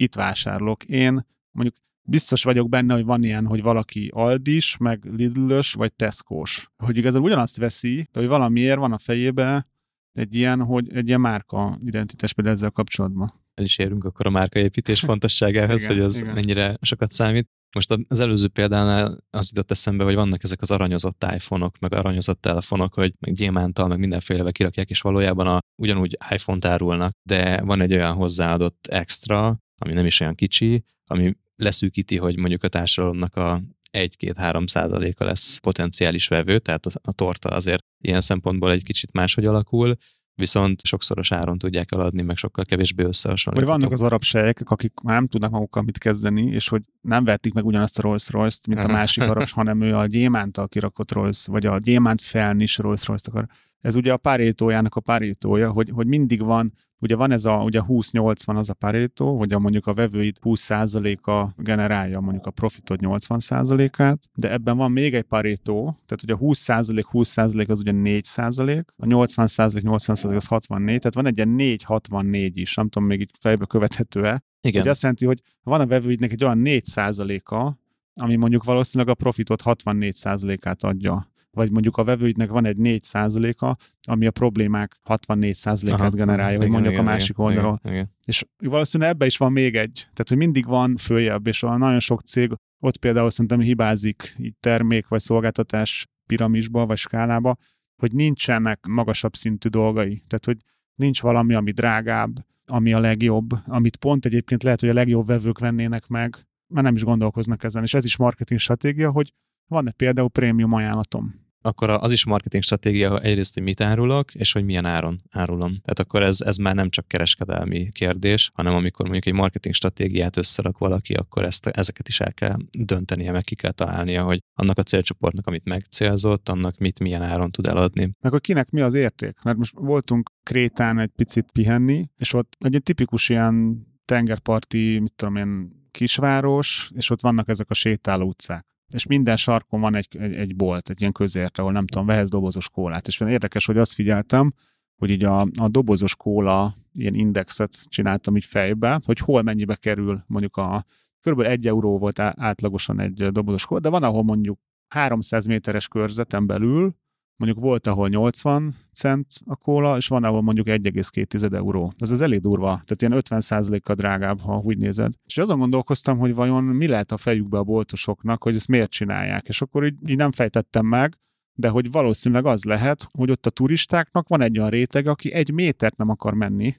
itt 0.00 0.14
vásárolok. 0.14 0.84
Én 0.84 1.26
mondjuk 1.50 1.76
biztos 2.02 2.42
vagyok 2.42 2.68
benne, 2.68 2.94
hogy 2.94 3.04
van 3.04 3.24
ilyen, 3.24 3.46
hogy 3.46 3.62
valaki 3.62 4.10
Aldis, 4.12 4.76
meg 4.76 5.04
Lidlös, 5.04 5.72
vagy 5.72 5.94
Tesco-s. 5.94 6.68
Hogy 6.76 6.96
igazából 6.96 7.26
ugyanazt 7.26 7.56
veszi, 7.56 8.08
de 8.12 8.20
hogy 8.20 8.28
valamiért 8.28 8.78
van 8.78 8.92
a 8.92 8.98
fejébe 8.98 9.68
egy 10.12 10.34
ilyen, 10.34 10.64
hogy 10.64 10.92
egy 10.94 11.06
ilyen 11.06 11.20
márka 11.20 11.78
identitás 11.84 12.32
például 12.32 12.56
ezzel 12.56 12.70
kapcsolatban. 12.70 13.32
El 13.54 13.64
is 13.64 13.78
érünk 13.78 14.04
akkor 14.04 14.26
a 14.26 14.30
márkaépítés 14.30 15.00
fontosságához, 15.00 15.82
igen, 15.84 15.94
hogy 15.96 16.04
az 16.04 16.20
igen. 16.20 16.34
mennyire 16.34 16.76
sokat 16.80 17.12
számít. 17.12 17.48
Most 17.74 17.96
az 18.08 18.20
előző 18.20 18.48
példánál 18.48 19.18
az 19.30 19.48
jutott 19.50 19.70
eszembe, 19.70 20.04
hogy 20.04 20.14
vannak 20.14 20.42
ezek 20.42 20.60
az 20.60 20.70
aranyozott 20.70 21.24
iPhone-ok, 21.34 21.78
meg 21.78 21.94
aranyozott 21.94 22.40
telefonok, 22.40 22.94
hogy 22.94 23.14
meg 23.18 23.34
gyémántal, 23.34 23.88
meg 23.88 23.98
mindenféle 23.98 24.50
kirakják, 24.50 24.90
és 24.90 25.00
valójában 25.00 25.46
a, 25.46 25.58
ugyanúgy 25.82 26.16
iPhone-t 26.30 26.64
árulnak, 26.64 27.12
de 27.22 27.62
van 27.62 27.80
egy 27.80 27.92
olyan 27.92 28.14
hozzáadott 28.14 28.86
extra, 28.86 29.58
ami 29.80 29.92
nem 29.92 30.06
is 30.06 30.20
olyan 30.20 30.34
kicsi, 30.34 30.84
ami 31.06 31.36
leszűkíti, 31.56 32.16
hogy 32.16 32.36
mondjuk 32.38 32.62
a 32.62 32.68
társadalomnak 32.68 33.36
a 33.36 33.60
1-2-3 33.92 34.68
százaléka 34.68 35.24
lesz 35.24 35.58
potenciális 35.58 36.28
vevő, 36.28 36.58
tehát 36.58 36.86
a, 36.86 36.90
a 37.02 37.12
torta 37.12 37.48
azért 37.48 37.84
ilyen 38.00 38.20
szempontból 38.20 38.70
egy 38.70 38.82
kicsit 38.82 39.12
máshogy 39.12 39.44
alakul, 39.44 39.96
viszont 40.34 40.82
sokszoros 40.82 41.32
áron 41.32 41.58
tudják 41.58 41.92
eladni, 41.92 42.22
meg 42.22 42.36
sokkal 42.36 42.64
kevésbé 42.64 43.04
összehasonlítható. 43.04 43.72
Vagy 43.72 43.80
vannak 43.80 44.00
az 44.00 44.06
arab 44.06 44.22
sejek, 44.22 44.62
akik 44.64 44.92
már 45.02 45.14
nem 45.14 45.26
tudnak 45.26 45.50
magukkal 45.50 45.82
mit 45.82 45.98
kezdeni, 45.98 46.46
és 46.46 46.68
hogy 46.68 46.82
nem 47.00 47.24
vették 47.24 47.52
meg 47.52 47.64
ugyanazt 47.66 47.98
a 47.98 48.02
Rolls 48.02 48.30
Royce-t, 48.30 48.66
mint 48.66 48.80
a 48.80 48.86
másik 48.86 49.22
arab, 49.22 49.48
hanem 49.58 49.80
ő 49.80 49.96
a 49.96 50.06
gyémántal 50.06 50.68
kirakott 50.68 51.12
Rolls, 51.12 51.46
vagy 51.46 51.66
a 51.66 51.78
gyémánt 51.78 52.20
felnis 52.20 52.78
Rolls 52.78 53.06
Royce-t 53.06 53.28
akar. 53.28 53.46
Ez 53.80 53.94
ugye 53.94 54.12
a 54.12 54.16
párétójának 54.16 54.94
a 54.94 55.00
párétója, 55.00 55.70
hogy, 55.70 55.90
hogy 55.94 56.06
mindig 56.06 56.42
van 56.42 56.72
Ugye 57.00 57.16
van 57.16 57.30
ez 57.30 57.44
a 57.44 57.54
ugye 57.54 57.80
20-80 57.88 58.56
az 58.56 58.70
a 58.70 58.74
Pareto, 58.74 59.36
hogy 59.36 59.52
a 59.52 59.58
mondjuk 59.58 59.86
a 59.86 59.94
vevőid 59.94 60.36
20%-a 60.42 61.62
generálja 61.62 62.20
mondjuk 62.20 62.46
a 62.46 62.50
profitot 62.50 62.98
80%-át, 63.02 64.18
de 64.34 64.52
ebben 64.52 64.76
van 64.76 64.92
még 64.92 65.14
egy 65.14 65.24
Pareto, 65.24 65.94
tehát 66.06 66.22
ugye 66.22 66.32
a 66.32 66.38
20% 66.38 67.04
20% 67.12 67.68
az 67.68 67.80
ugye 67.80 67.92
4%, 67.94 68.84
a 68.96 69.06
80% 69.06 69.82
80% 69.82 70.36
az 70.36 70.46
64, 70.46 70.98
tehát 70.98 71.14
van 71.14 71.26
egy 71.26 71.36
ilyen 71.36 71.78
4-64 71.88 72.50
is, 72.54 72.74
nem 72.74 72.88
tudom 72.88 73.08
még 73.08 73.20
így 73.20 73.30
fejbe 73.40 73.66
követhető-e. 73.66 74.42
Igen. 74.60 74.80
Ugye 74.80 74.90
azt 74.90 75.02
jelenti, 75.02 75.26
hogy 75.26 75.42
van 75.62 75.80
a 75.80 75.86
vevőidnek 75.86 76.32
egy 76.32 76.44
olyan 76.44 76.60
4%-a, 76.64 77.72
ami 78.14 78.36
mondjuk 78.36 78.64
valószínűleg 78.64 79.12
a 79.12 79.16
profitot 79.16 79.62
64%-át 79.64 80.82
adja 80.82 81.28
vagy 81.50 81.70
mondjuk 81.70 81.96
a 81.96 82.04
vevőidnek 82.04 82.50
van 82.50 82.64
egy 82.64 82.76
4%-a, 82.78 83.76
ami 84.08 84.26
a 84.26 84.30
problémák 84.30 84.96
64%-át 85.04 86.14
generálja, 86.14 86.58
hogy 86.58 86.68
mondjuk 86.68 86.92
igen, 86.92 87.06
a 87.06 87.08
másik 87.08 87.36
igen, 87.38 87.44
oldalon. 87.44 87.78
Igen, 87.82 87.94
igen. 87.94 88.10
És 88.26 88.44
valószínűleg 88.56 89.12
ebbe 89.12 89.26
is 89.26 89.36
van 89.36 89.52
még 89.52 89.76
egy, 89.76 89.94
tehát 90.00 90.28
hogy 90.28 90.36
mindig 90.36 90.66
van 90.66 90.96
följebb, 90.96 91.46
és 91.46 91.60
nagyon 91.60 91.98
sok 91.98 92.20
cég 92.20 92.52
ott 92.82 92.96
például 92.96 93.30
szerintem 93.30 93.60
hibázik 93.60 94.34
így 94.38 94.54
termék 94.60 95.08
vagy 95.08 95.20
szolgáltatás 95.20 96.06
piramisba 96.26 96.86
vagy 96.86 96.96
skálába, 96.96 97.56
hogy 97.96 98.12
nincsenek 98.12 98.86
magasabb 98.86 99.34
szintű 99.34 99.68
dolgai. 99.68 100.22
Tehát, 100.26 100.44
hogy 100.44 100.56
nincs 100.94 101.20
valami, 101.22 101.54
ami 101.54 101.70
drágább, 101.70 102.32
ami 102.66 102.92
a 102.92 103.00
legjobb, 103.00 103.50
amit 103.66 103.96
pont 103.96 104.24
egyébként 104.24 104.62
lehet, 104.62 104.80
hogy 104.80 104.88
a 104.88 104.92
legjobb 104.94 105.26
vevők 105.26 105.58
vennének 105.58 106.06
meg, 106.06 106.46
mert 106.66 106.86
nem 106.86 106.94
is 106.94 107.04
gondolkoznak 107.04 107.64
ezen. 107.64 107.82
És 107.82 107.94
ez 107.94 108.04
is 108.04 108.16
marketing 108.16 108.60
stratégia, 108.60 109.10
hogy 109.10 109.32
van-e 109.66 109.90
például 109.90 110.28
prémium 110.28 110.72
ajánlatom? 110.72 111.40
Akkor 111.62 111.90
az 111.90 112.12
is 112.12 112.24
marketing 112.24 112.62
stratégia 112.62 113.20
egyrészt, 113.20 113.54
hogy 113.54 113.62
mit 113.62 113.80
árulok, 113.80 114.34
és 114.34 114.52
hogy 114.52 114.64
milyen 114.64 114.84
áron 114.84 115.20
árulom. 115.30 115.70
Tehát 115.70 115.98
akkor 115.98 116.22
ez, 116.22 116.40
ez 116.40 116.56
már 116.56 116.74
nem 116.74 116.90
csak 116.90 117.08
kereskedelmi 117.08 117.88
kérdés, 117.90 118.50
hanem 118.54 118.74
amikor 118.74 119.04
mondjuk 119.04 119.26
egy 119.26 119.32
marketing 119.32 119.74
stratégiát 119.74 120.36
összerak 120.36 120.78
valaki, 120.78 121.14
akkor 121.14 121.44
ezt, 121.44 121.66
ezeket 121.66 122.08
is 122.08 122.20
el 122.20 122.32
kell 122.32 122.56
döntenie, 122.78 123.32
meg 123.32 123.42
ki 123.42 123.54
kell 123.54 123.70
találnia, 123.70 124.22
hogy 124.22 124.38
annak 124.58 124.78
a 124.78 124.82
célcsoportnak, 124.82 125.46
amit 125.46 125.64
megcélzott, 125.64 126.48
annak 126.48 126.78
mit 126.78 126.98
milyen 126.98 127.22
áron 127.22 127.50
tud 127.50 127.66
eladni. 127.66 128.10
Meg 128.20 128.32
hogy 128.32 128.40
kinek 128.40 128.70
mi 128.70 128.80
az 128.80 128.94
érték? 128.94 129.42
Mert 129.42 129.58
most 129.58 129.74
voltunk 129.76 130.30
Krétán 130.42 130.98
egy 130.98 131.10
picit 131.16 131.52
pihenni, 131.52 132.04
és 132.16 132.32
ott 132.32 132.56
egy 132.58 132.80
tipikus 132.82 133.28
ilyen 133.28 133.86
tengerparti, 134.04 134.98
mit 134.98 135.14
tudom 135.14 135.36
én, 135.36 135.78
kisváros, 135.90 136.90
és 136.94 137.10
ott 137.10 137.20
vannak 137.20 137.48
ezek 137.48 137.70
a 137.70 137.74
sétáló 137.74 138.26
utcák 138.26 138.68
és 138.94 139.06
minden 139.06 139.36
sarkon 139.36 139.80
van 139.80 139.94
egy, 139.94 140.16
egy, 140.18 140.34
egy 140.34 140.56
bolt, 140.56 140.90
egy 140.90 141.00
ilyen 141.00 141.12
közért, 141.12 141.58
ahol 141.58 141.72
nem 141.72 141.86
tudom, 141.86 142.06
vehez 142.06 142.30
dobozos 142.30 142.70
kólát. 142.70 143.06
És 143.06 143.20
érdekes, 143.20 143.66
hogy 143.66 143.78
azt 143.78 143.92
figyeltem, 143.92 144.52
hogy 144.96 145.10
így 145.10 145.24
a, 145.24 145.40
a 145.40 145.68
dobozos 145.68 146.16
kóla 146.16 146.74
ilyen 146.92 147.14
indexet 147.14 147.82
csináltam 147.88 148.36
így 148.36 148.44
fejbe, 148.44 149.00
hogy 149.04 149.18
hol 149.18 149.42
mennyibe 149.42 149.74
kerül 149.74 150.24
mondjuk 150.26 150.56
a 150.56 150.84
körülbelül 151.20 151.52
egy 151.52 151.66
euró 151.66 151.98
volt 151.98 152.18
átlagosan 152.18 153.00
egy 153.00 153.28
dobozos 153.32 153.66
kóla, 153.66 153.80
de 153.80 153.88
van, 153.88 154.02
ahol 154.02 154.22
mondjuk 154.22 154.58
300 154.88 155.46
méteres 155.46 155.88
körzeten 155.88 156.46
belül 156.46 156.94
mondjuk 157.40 157.64
volt, 157.64 157.86
ahol 157.86 158.08
80 158.08 158.74
cent 158.92 159.26
a 159.46 159.56
kóla, 159.56 159.96
és 159.96 160.08
van, 160.08 160.24
ahol 160.24 160.42
mondjuk 160.42 160.66
1,2 160.66 161.54
euró. 161.54 161.92
Ez 161.98 162.10
az 162.10 162.20
elég 162.20 162.40
durva, 162.40 162.66
tehát 162.68 163.02
ilyen 163.02 163.12
50 163.12 163.80
kal 163.82 163.94
drágább, 163.94 164.40
ha 164.40 164.60
úgy 164.64 164.78
nézed. 164.78 165.12
És 165.26 165.38
azon 165.38 165.58
gondolkoztam, 165.58 166.18
hogy 166.18 166.34
vajon 166.34 166.64
mi 166.64 166.88
lehet 166.88 167.10
a 167.10 167.16
fejükbe 167.16 167.58
a 167.58 167.62
boltosoknak, 167.62 168.42
hogy 168.42 168.54
ezt 168.54 168.68
miért 168.68 168.90
csinálják. 168.90 169.48
És 169.48 169.62
akkor 169.62 169.84
így, 169.84 169.94
így 170.06 170.16
nem 170.16 170.32
fejtettem 170.32 170.86
meg, 170.86 171.18
de 171.54 171.68
hogy 171.68 171.90
valószínűleg 171.90 172.46
az 172.46 172.64
lehet, 172.64 173.08
hogy 173.10 173.30
ott 173.30 173.46
a 173.46 173.50
turistáknak 173.50 174.28
van 174.28 174.40
egy 174.40 174.58
olyan 174.58 174.70
réteg, 174.70 175.06
aki 175.06 175.32
egy 175.32 175.52
métert 175.52 175.96
nem 175.96 176.08
akar 176.08 176.34
menni, 176.34 176.76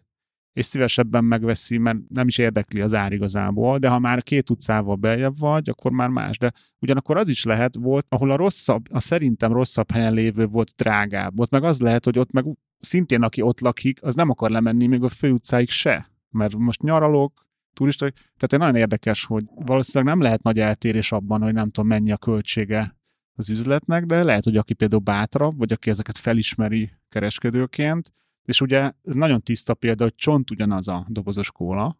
és 0.54 0.66
szívesebben 0.66 1.24
megveszi, 1.24 1.78
mert 1.78 1.98
nem 2.08 2.28
is 2.28 2.38
érdekli 2.38 2.82
az 2.82 2.94
ár 2.94 3.12
igazából, 3.12 3.78
de 3.78 3.90
ha 3.90 4.00
már 4.00 4.24
két 4.24 4.50
utcával 4.50 4.96
beljebb 4.96 5.40
vagy, 5.40 5.70
akkor 5.70 5.92
már 5.92 6.10
más. 6.10 6.38
De 6.38 6.52
ugyanakkor 6.80 7.18
az 7.18 7.28
is 7.28 7.44
lehet 7.44 7.76
volt, 7.76 8.06
ahol 8.10 8.32
a 8.32 8.36
rosszabb, 8.36 8.86
a 8.90 9.00
szerintem 9.00 9.54
rosszabb 9.54 9.92
helyen 9.92 10.14
lévő 10.14 10.46
volt 10.46 10.74
drágább. 10.76 11.40
Ott 11.40 11.52
meg 11.52 11.64
az 11.64 11.80
lehet, 11.80 12.06
hogy 12.06 12.20
ott 12.20 12.32
meg 12.32 12.46
szintén 12.80 13.22
aki 13.22 13.42
ott 13.42 13.60
lakik, 13.60 14.04
az 14.04 14.16
nem 14.16 14.30
akar 14.30 14.50
lemenni 14.50 14.88
még 14.88 15.04
a 15.04 15.10
főutcáig 15.10 15.70
se. 15.70 16.10
Mert 16.30 16.56
most 16.56 16.82
nyaralok, 16.82 17.46
turisták, 17.74 18.14
tehát 18.14 18.54
egy 18.54 18.60
nagyon 18.60 18.76
érdekes, 18.76 19.26
hogy 19.26 19.44
valószínűleg 19.56 20.14
nem 20.14 20.24
lehet 20.24 20.44
nagy 20.44 20.60
eltérés 20.60 21.12
abban, 21.12 21.42
hogy 21.42 21.54
nem 21.54 21.70
tudom 21.70 21.90
mennyi 21.90 22.12
a 22.12 22.18
költsége 22.18 22.96
az 23.36 23.50
üzletnek, 23.50 24.06
de 24.06 24.24
lehet, 24.24 24.44
hogy 24.44 24.58
aki 24.58 24.74
például 24.74 25.02
bátrabb, 25.02 25.58
vagy 25.58 25.72
aki 25.72 25.90
ezeket 25.90 26.18
felismeri 26.18 26.92
kereskedőként, 27.10 28.12
és 28.46 28.62
ugye 28.62 28.92
ez 29.04 29.16
nagyon 29.16 29.42
tiszta 29.42 29.74
példa, 29.74 30.04
hogy 30.04 30.16
csont 30.16 30.52
ugyanaz 30.52 30.88
a 30.88 31.06
dobozos 31.10 31.52
kóla, 31.52 32.00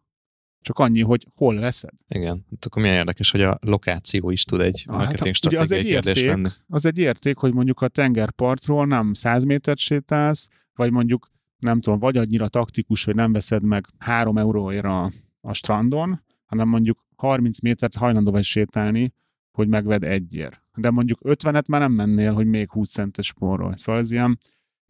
csak 0.60 0.78
annyi, 0.78 1.02
hogy 1.02 1.26
hol 1.34 1.60
veszed. 1.60 1.94
Igen, 2.08 2.46
hát 2.50 2.64
akkor 2.64 2.82
milyen 2.82 2.96
érdekes, 2.96 3.30
hogy 3.30 3.40
a 3.40 3.58
lokáció 3.60 4.30
is 4.30 4.44
tud 4.44 4.60
egy 4.60 4.84
ah, 4.86 4.96
marketing 4.96 5.26
hát, 5.26 5.34
stratégiai 5.34 5.64
az 5.64 5.72
egy 5.72 5.84
kérdés 5.84 6.16
érték, 6.16 6.30
lenni. 6.30 6.48
Az 6.68 6.86
egy 6.86 6.98
érték, 6.98 7.36
hogy 7.36 7.54
mondjuk 7.54 7.80
a 7.80 7.88
tengerpartról 7.88 8.86
nem 8.86 9.12
100 9.12 9.44
métert 9.44 9.78
sétálsz, 9.78 10.48
vagy 10.74 10.90
mondjuk 10.90 11.30
nem 11.58 11.80
tudom, 11.80 11.98
vagy 11.98 12.16
annyira 12.16 12.48
taktikus, 12.48 13.04
hogy 13.04 13.14
nem 13.14 13.32
veszed 13.32 13.62
meg 13.62 13.86
3 13.98 14.38
euróért 14.38 14.84
a, 14.84 15.10
a 15.40 15.52
strandon, 15.52 16.22
hanem 16.46 16.68
mondjuk 16.68 17.04
30 17.16 17.60
métert 17.60 17.96
hajlandó 17.96 18.30
vagy 18.30 18.44
sétálni, 18.44 19.14
hogy 19.50 19.68
megved 19.68 20.04
egyért. 20.04 20.62
De 20.74 20.90
mondjuk 20.90 21.18
50-et 21.24 21.68
már 21.68 21.80
nem 21.80 21.92
mennél, 21.92 22.32
hogy 22.32 22.46
még 22.46 22.70
20 22.70 22.90
centes 22.90 23.26
spórol. 23.26 23.76
Szóval 23.76 24.00
ez 24.00 24.10
ilyen 24.12 24.38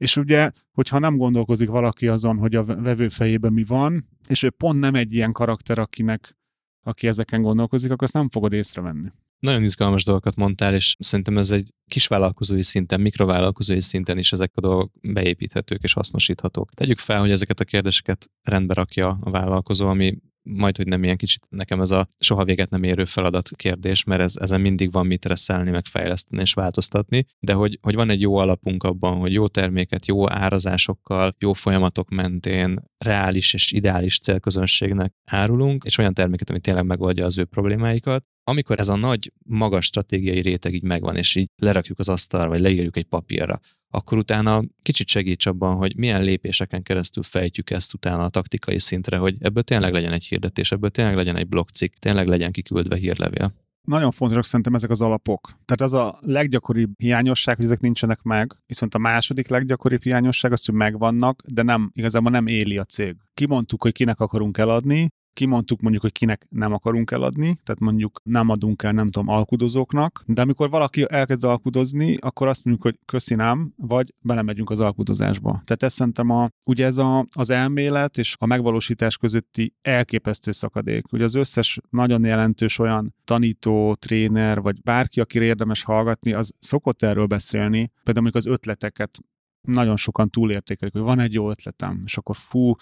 és 0.03 0.17
ugye, 0.17 0.51
hogyha 0.73 0.99
nem 0.99 1.17
gondolkozik 1.17 1.69
valaki 1.69 2.09
azon, 2.09 2.37
hogy 2.37 2.55
a 2.55 2.65
vevő 2.65 3.09
fejében 3.09 3.53
mi 3.53 3.65
van, 3.65 4.09
és 4.29 4.43
ő 4.43 4.51
pont 4.51 4.81
nem 4.81 4.95
egy 4.95 5.13
ilyen 5.13 5.33
karakter, 5.33 5.79
akinek, 5.79 6.37
aki 6.85 7.07
ezeken 7.07 7.43
gondolkozik, 7.43 7.91
akkor 7.91 8.03
azt 8.03 8.13
nem 8.13 8.29
fogod 8.29 8.53
észrevenni. 8.53 9.09
Nagyon 9.39 9.63
izgalmas 9.63 10.05
dolgokat 10.05 10.37
mondtál, 10.37 10.75
és 10.75 10.97
szerintem 10.99 11.39
ez 11.39 11.51
egy 11.51 11.73
kisvállalkozói 11.91 12.63
szinten, 12.63 13.01
mikrovállalkozói 13.01 13.81
szinten 13.81 14.19
is 14.19 14.33
ezek 14.33 14.53
a 14.55 14.61
dolgok 14.61 14.93
beépíthetők 15.01 15.83
és 15.83 15.93
hasznosíthatók. 15.93 16.73
Tegyük 16.73 16.99
fel, 16.99 17.21
hogy 17.21 17.31
ezeket 17.31 17.61
a 17.61 17.65
kérdéseket 17.65 18.31
rendbe 18.43 18.75
rakja 18.75 19.19
a 19.21 19.31
vállalkozó, 19.31 19.89
ami 19.89 20.17
majd, 20.43 20.77
hogy 20.77 20.87
nem 20.87 21.05
ilyen 21.05 21.17
kicsit 21.17 21.47
nekem 21.51 21.81
ez 21.81 21.91
a 21.91 22.09
soha 22.19 22.45
véget 22.45 22.71
nem 22.71 22.83
érő 22.83 23.05
feladat 23.05 23.49
kérdés, 23.57 24.05
mert 24.05 24.21
ez, 24.21 24.37
ezen 24.37 24.61
mindig 24.61 24.93
van 24.93 25.07
mit 25.07 25.25
reszelni, 25.25 25.71
meg 25.71 25.87
fejleszteni 25.87 26.43
és 26.43 26.53
változtatni, 26.53 27.27
de 27.39 27.53
hogy, 27.53 27.79
hogy 27.83 27.95
van 27.95 28.11
egy 28.11 28.21
jó 28.21 28.37
alapunk 28.37 28.83
abban, 28.83 29.19
hogy 29.19 29.33
jó 29.33 29.49
terméket, 29.49 30.07
jó 30.07 30.31
árazásokkal, 30.31 31.35
jó 31.39 31.53
folyamatok 31.53 32.09
mentén 32.09 32.85
reális 32.99 33.55
és 33.55 33.73
ideális 33.73 34.19
célközönségnek 34.19 35.15
árulunk, 35.25 35.85
és 35.85 35.99
olyan 35.99 36.15
terméket, 36.15 36.51
ami 36.51 36.61
tényleg 36.61 36.85
megoldja 36.85 37.25
az 37.25 37.39
ő 37.39 37.45
problémáikat, 37.45 38.25
amikor 38.45 38.79
ez 38.79 38.89
a 38.89 38.97
nagy, 38.97 39.33
magas 39.45 39.85
stratégiai 39.85 40.41
réteg 40.41 40.75
így 40.75 40.83
megvan, 40.83 41.17
és 41.17 41.35
így 41.35 41.49
lerakjuk 41.57 41.99
az 41.99 42.09
asztalra, 42.09 42.49
vagy 42.49 42.61
leírjuk 42.61 42.97
egy 42.97 43.05
papírra, 43.05 43.61
akkor 43.95 44.19
utána 44.19 44.63
kicsit 44.83 45.09
segíts 45.09 45.47
abban, 45.47 45.77
hogy 45.77 45.97
milyen 45.97 46.23
lépéseken 46.23 46.83
keresztül 46.83 47.23
fejtjük 47.23 47.71
ezt 47.71 47.95
utána 47.95 48.25
a 48.25 48.29
taktikai 48.29 48.79
szintre, 48.79 49.17
hogy 49.17 49.37
ebből 49.41 49.63
tényleg 49.63 49.93
legyen 49.93 50.13
egy 50.13 50.25
hirdetés, 50.25 50.73
ebből 50.73 50.91
tényleg 50.91 51.17
legyen 51.17 51.37
egy 51.37 51.49
blogcikk, 51.49 51.95
tényleg 51.95 52.27
legyen 52.27 52.53
kiküldve 52.53 52.97
hírlevél. 52.97 53.55
Nagyon 53.83 54.11
fontosak 54.11 54.45
szerintem 54.45 54.75
ezek 54.75 54.91
az 54.91 55.01
alapok. 55.01 55.47
Tehát 55.47 55.81
az 55.81 55.93
a 55.93 56.19
leggyakoribb 56.21 56.93
hiányosság, 56.97 57.57
hogy 57.57 57.65
ezek 57.65 57.81
nincsenek 57.81 58.23
meg, 58.23 58.57
viszont 58.67 58.95
a 58.95 58.99
második 58.99 59.49
leggyakoribb 59.49 60.03
hiányosság 60.03 60.53
az, 60.53 60.65
hogy 60.65 60.75
megvannak, 60.75 61.43
de 61.47 61.63
nem, 61.63 61.91
igazából 61.95 62.31
nem 62.31 62.47
éli 62.47 62.79
a 62.79 62.85
cég. 62.85 63.17
Kimondtuk, 63.35 63.83
hogy 63.83 63.93
kinek 63.93 64.21
akarunk 64.21 64.59
eladni, 64.59 65.09
kimondtuk 65.33 65.81
mondjuk, 65.81 66.03
hogy 66.03 66.13
kinek 66.13 66.47
nem 66.49 66.73
akarunk 66.73 67.11
eladni, 67.11 67.59
tehát 67.65 67.81
mondjuk 67.81 68.21
nem 68.23 68.49
adunk 68.49 68.83
el, 68.83 68.93
nem 68.93 69.11
tudom, 69.11 69.29
alkudozóknak, 69.29 70.23
de 70.27 70.41
amikor 70.41 70.71
valaki 70.71 71.05
elkezd 71.09 71.45
alkudozni, 71.45 72.17
akkor 72.21 72.49
azt 72.49 72.65
mondjuk, 72.65 72.87
hogy 72.87 72.99
köszi 73.05 73.35
nem, 73.35 73.73
vagy 73.77 74.15
belemegyünk 74.21 74.71
az 74.71 74.81
alkudozásba. 74.81 75.51
Tehát 75.51 75.83
ez 75.83 75.93
szerintem 75.93 76.31
a, 76.31 76.49
ugye 76.65 76.85
ez 76.85 76.99
a, 76.99 77.27
az 77.35 77.51
elmélet 77.51 78.19
és 78.19 78.37
a 78.39 78.47
megvalósítás 78.47 79.17
közötti 79.17 79.75
elképesztő 79.83 80.53
szakadék. 80.53 81.13
Ugye 81.13 81.25
az 81.25 81.35
összes 81.35 81.81
nagyon 81.91 82.25
jelentős 82.25 82.79
olyan 82.79 83.15
tanító, 83.25 83.95
tréner, 83.95 84.61
vagy 84.61 84.83
bárki, 84.83 85.21
aki 85.21 85.43
érdemes 85.43 85.83
hallgatni, 85.83 86.33
az 86.33 86.53
szokott 86.59 87.03
erről 87.03 87.27
beszélni, 87.27 87.91
például 88.05 88.31
az 88.33 88.47
ötleteket 88.47 89.19
nagyon 89.61 89.97
sokan 89.97 90.31
túlértékelik, 90.31 90.93
hogy 90.93 91.03
van 91.03 91.19
egy 91.19 91.35
jó 91.35 91.51
ötletem, 91.51 92.03
és 92.05 92.17
akkor 92.17 92.37
fú, 92.37 92.75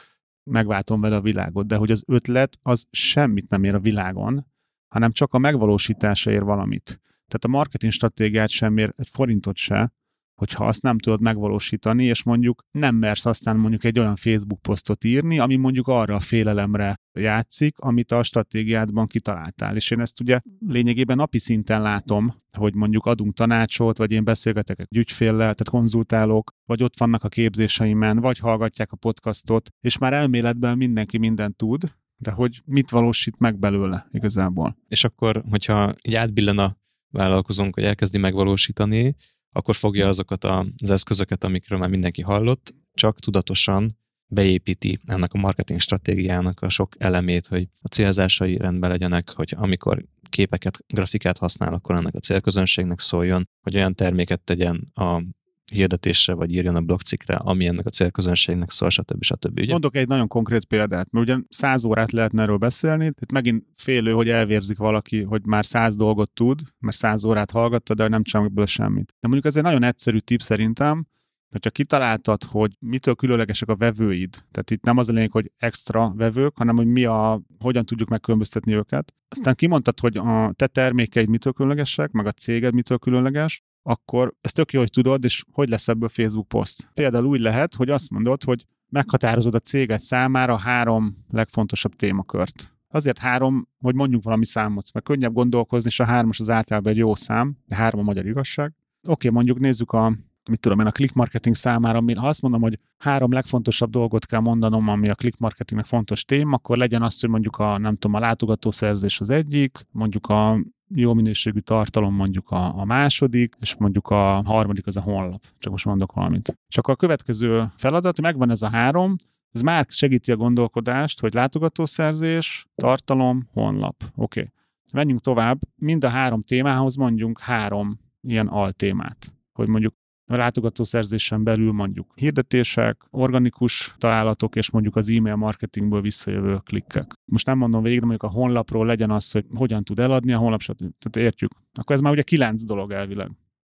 megváltom 0.50 1.00
vele 1.00 1.16
a 1.16 1.20
világot, 1.20 1.66
de 1.66 1.76
hogy 1.76 1.90
az 1.90 2.02
ötlet 2.06 2.58
az 2.62 2.86
semmit 2.90 3.48
nem 3.48 3.64
ér 3.64 3.74
a 3.74 3.80
világon, 3.80 4.46
hanem 4.88 5.10
csak 5.10 5.34
a 5.34 5.38
megvalósítása 5.38 6.30
ér 6.30 6.42
valamit. 6.42 6.84
Tehát 7.28 7.44
a 7.44 7.48
marketing 7.48 7.92
stratégiát 7.92 8.48
sem 8.48 8.76
ér 8.76 8.92
egy 8.96 9.08
forintot 9.08 9.56
se, 9.56 9.92
hogyha 10.40 10.66
azt 10.66 10.82
nem 10.82 10.98
tudod 10.98 11.20
megvalósítani, 11.20 12.04
és 12.04 12.22
mondjuk 12.22 12.62
nem 12.70 12.94
mersz 12.94 13.26
aztán 13.26 13.56
mondjuk 13.56 13.84
egy 13.84 13.98
olyan 13.98 14.16
Facebook 14.16 14.62
posztot 14.62 15.04
írni, 15.04 15.38
ami 15.38 15.56
mondjuk 15.56 15.88
arra 15.88 16.14
a 16.14 16.20
félelemre 16.20 16.96
játszik, 17.18 17.78
amit 17.78 18.12
a 18.12 18.22
stratégiádban 18.22 19.06
kitaláltál. 19.06 19.76
És 19.76 19.90
én 19.90 20.00
ezt 20.00 20.20
ugye 20.20 20.40
lényegében 20.66 21.16
napi 21.16 21.38
szinten 21.38 21.82
látom, 21.82 22.34
hogy 22.58 22.74
mondjuk 22.74 23.06
adunk 23.06 23.34
tanácsot, 23.34 23.98
vagy 23.98 24.12
én 24.12 24.24
beszélgetek 24.24 24.78
egy 24.80 24.96
ügyféllel, 24.96 25.36
tehát 25.38 25.68
konzultálok, 25.68 26.52
vagy 26.64 26.82
ott 26.82 26.98
vannak 26.98 27.24
a 27.24 27.28
képzéseimen, 27.28 28.18
vagy 28.18 28.38
hallgatják 28.38 28.92
a 28.92 28.96
podcastot, 28.96 29.70
és 29.80 29.98
már 29.98 30.12
elméletben 30.12 30.76
mindenki 30.76 31.18
mindent 31.18 31.56
tud, 31.56 31.82
de 32.16 32.30
hogy 32.30 32.62
mit 32.64 32.90
valósít 32.90 33.38
meg 33.38 33.58
belőle 33.58 34.08
igazából. 34.12 34.76
És 34.88 35.04
akkor, 35.04 35.42
hogyha 35.50 35.94
így 36.02 36.14
átbillen 36.14 36.58
a 36.58 36.76
vállalkozónk, 37.10 37.74
hogy 37.74 37.84
elkezdi 37.84 38.18
megvalósítani, 38.18 39.14
akkor 39.52 39.74
fogja 39.76 40.08
azokat 40.08 40.44
az 40.44 40.90
eszközöket, 40.90 41.44
amikről 41.44 41.78
már 41.78 41.88
mindenki 41.88 42.22
hallott, 42.22 42.74
csak 42.94 43.18
tudatosan 43.18 43.98
beépíti 44.26 44.98
ennek 45.04 45.32
a 45.32 45.38
marketing 45.38 45.80
stratégiának 45.80 46.62
a 46.62 46.68
sok 46.68 46.94
elemét, 46.98 47.46
hogy 47.46 47.68
a 47.80 47.88
célzásai 47.88 48.56
rendben 48.56 48.90
legyenek, 48.90 49.30
hogy 49.30 49.54
amikor 49.56 50.04
képeket, 50.28 50.78
grafikát 50.86 51.38
használ, 51.38 51.74
akkor 51.74 51.94
ennek 51.94 52.14
a 52.14 52.18
célközönségnek 52.18 53.00
szóljon, 53.00 53.48
hogy 53.62 53.76
olyan 53.76 53.94
terméket 53.94 54.40
tegyen 54.40 54.90
a 54.94 55.22
hirdetésre, 55.70 56.34
vagy 56.34 56.52
írjon 56.52 56.76
a 56.76 56.80
blogcikre, 56.80 57.34
ami 57.34 57.66
ennek 57.66 57.86
a 57.86 57.90
célközönségnek 57.90 58.70
szól, 58.70 58.90
stb. 58.90 59.22
stb. 59.22 59.58
Ugye? 59.60 59.72
Mondok 59.72 59.96
egy 59.96 60.08
nagyon 60.08 60.28
konkrét 60.28 60.64
példát, 60.64 61.10
mert 61.10 61.28
ugye 61.28 61.38
száz 61.48 61.84
órát 61.84 62.12
lehetne 62.12 62.42
erről 62.42 62.56
beszélni, 62.56 63.04
itt 63.04 63.32
megint 63.32 63.64
félő, 63.76 64.12
hogy 64.12 64.28
elvérzik 64.28 64.78
valaki, 64.78 65.22
hogy 65.22 65.46
már 65.46 65.64
száz 65.64 65.96
dolgot 65.96 66.30
tud, 66.30 66.60
mert 66.78 66.96
száz 66.96 67.24
órát 67.24 67.50
hallgatta, 67.50 67.94
de 67.94 68.08
nem 68.08 68.22
csinál 68.22 68.46
ebből 68.46 68.66
semmit. 68.66 69.14
De 69.20 69.28
mondjuk 69.28 69.44
ez 69.46 69.56
egy 69.56 69.62
nagyon 69.62 69.82
egyszerű 69.82 70.18
tip 70.18 70.42
szerintem, 70.42 71.06
hogyha 71.50 71.70
kitaláltad, 71.70 72.44
hogy 72.44 72.76
mitől 72.78 73.14
különlegesek 73.14 73.68
a 73.68 73.76
vevőid, 73.76 74.30
tehát 74.50 74.70
itt 74.70 74.84
nem 74.84 74.96
az 74.96 75.08
a 75.08 75.12
lényeg, 75.12 75.30
hogy 75.30 75.52
extra 75.56 76.12
vevők, 76.16 76.56
hanem 76.56 76.76
hogy 76.76 76.86
mi 76.86 77.04
a, 77.04 77.40
hogyan 77.60 77.84
tudjuk 77.84 78.08
megkülönböztetni 78.08 78.74
őket. 78.74 79.14
Aztán 79.28 79.54
kimondtad, 79.54 80.00
hogy 80.00 80.16
a 80.16 80.52
te 80.56 80.66
termékeid 80.66 81.28
mitől 81.28 81.52
különlegesek, 81.52 82.10
meg 82.10 82.26
a 82.26 82.32
céged 82.32 82.74
mitől 82.74 82.98
különleges, 82.98 83.62
akkor 83.82 84.34
ezt 84.40 84.54
tök 84.54 84.72
jó, 84.72 84.80
hogy 84.80 84.90
tudod, 84.90 85.24
és 85.24 85.44
hogy 85.52 85.68
lesz 85.68 85.88
ebből 85.88 86.08
Facebook 86.08 86.48
poszt. 86.48 86.90
Például 86.94 87.24
úgy 87.24 87.40
lehet, 87.40 87.74
hogy 87.74 87.90
azt 87.90 88.10
mondod, 88.10 88.42
hogy 88.44 88.66
meghatározod 88.88 89.54
a 89.54 89.58
céged 89.58 90.00
számára 90.00 90.56
három 90.56 91.16
legfontosabb 91.30 91.94
témakört. 91.96 92.74
Azért 92.88 93.18
három, 93.18 93.68
hogy 93.78 93.94
mondjuk 93.94 94.22
valami 94.22 94.44
számot, 94.44 94.92
mert 94.92 95.06
könnyebb 95.06 95.32
gondolkozni, 95.32 95.90
és 95.90 96.00
a 96.00 96.04
hármas 96.04 96.40
az 96.40 96.50
általában 96.50 96.92
egy 96.92 96.98
jó 96.98 97.14
szám, 97.14 97.56
de 97.66 97.74
három 97.76 98.00
a 98.00 98.02
magyar 98.02 98.26
igazság. 98.26 98.72
Oké, 99.02 99.10
okay, 99.10 99.30
mondjuk 99.30 99.58
nézzük 99.58 99.92
a 99.92 100.12
mit 100.50 100.60
tudom 100.60 100.80
én, 100.80 100.86
a 100.86 100.90
click 100.90 101.14
marketing 101.14 101.54
számára, 101.54 102.02
ha 102.16 102.26
azt 102.26 102.42
mondom, 102.42 102.60
hogy 102.60 102.78
három 102.98 103.32
legfontosabb 103.32 103.90
dolgot 103.90 104.26
kell 104.26 104.40
mondanom, 104.40 104.88
ami 104.88 105.08
a 105.08 105.14
click 105.14 105.38
marketingnek 105.38 105.86
fontos 105.86 106.24
téma, 106.24 106.54
akkor 106.54 106.76
legyen 106.76 107.02
az, 107.02 107.20
hogy 107.20 107.30
mondjuk 107.30 107.56
a, 107.56 107.78
nem 107.78 107.96
tudom, 107.96 108.16
a 108.16 108.18
látogatószerzés 108.18 109.20
az 109.20 109.30
egyik, 109.30 109.86
mondjuk 109.90 110.26
a 110.26 110.58
jó 110.94 111.14
minőségű 111.14 111.58
tartalom 111.58 112.14
mondjuk 112.14 112.50
a, 112.50 112.78
a 112.78 112.84
második, 112.84 113.56
és 113.60 113.76
mondjuk 113.76 114.08
a 114.08 114.42
harmadik 114.44 114.86
az 114.86 114.96
a 114.96 115.00
honlap. 115.00 115.44
Csak 115.58 115.72
most 115.72 115.84
mondok 115.84 116.12
valamit. 116.12 116.58
Csak 116.68 116.86
a 116.86 116.96
következő 116.96 117.72
feladat, 117.76 118.20
megvan 118.20 118.50
ez 118.50 118.62
a 118.62 118.68
három, 118.68 119.16
ez 119.52 119.60
már 119.60 119.86
segíti 119.88 120.32
a 120.32 120.36
gondolkodást, 120.36 121.20
hogy 121.20 121.34
látogatószerzés, 121.34 122.66
tartalom, 122.74 123.48
honlap. 123.52 124.02
Oké. 124.02 124.40
Okay. 124.40 124.52
Menjünk 124.92 125.20
tovább. 125.20 125.58
Mind 125.76 126.04
a 126.04 126.08
három 126.08 126.42
témához 126.42 126.96
mondjunk 126.96 127.40
három 127.40 127.98
ilyen 128.20 128.46
altémát. 128.46 129.34
Hogy 129.52 129.68
mondjuk 129.68 129.94
a 130.30 130.36
látogatószerzésen 130.36 131.44
belül 131.44 131.72
mondjuk 131.72 132.12
hirdetések, 132.14 133.06
organikus 133.10 133.94
találatok, 133.98 134.56
és 134.56 134.70
mondjuk 134.70 134.96
az 134.96 135.10
e-mail 135.10 135.36
marketingből 135.36 136.00
visszajövő 136.00 136.56
klikkek. 136.64 137.12
Most 137.24 137.46
nem 137.46 137.58
mondom 137.58 137.82
végre, 137.82 138.06
mondjuk 138.06 138.22
a 138.22 138.34
honlapról 138.34 138.86
legyen 138.86 139.10
az, 139.10 139.30
hogy 139.30 139.44
hogyan 139.54 139.84
tud 139.84 139.98
eladni 139.98 140.32
a 140.32 140.38
honlap. 140.38 140.60
Tehát 140.62 141.16
értjük. 141.16 141.52
Akkor 141.74 141.94
ez 141.94 142.00
már 142.00 142.12
ugye 142.12 142.22
kilenc 142.22 142.64
dolog 142.64 142.90
elvileg. 142.92 143.30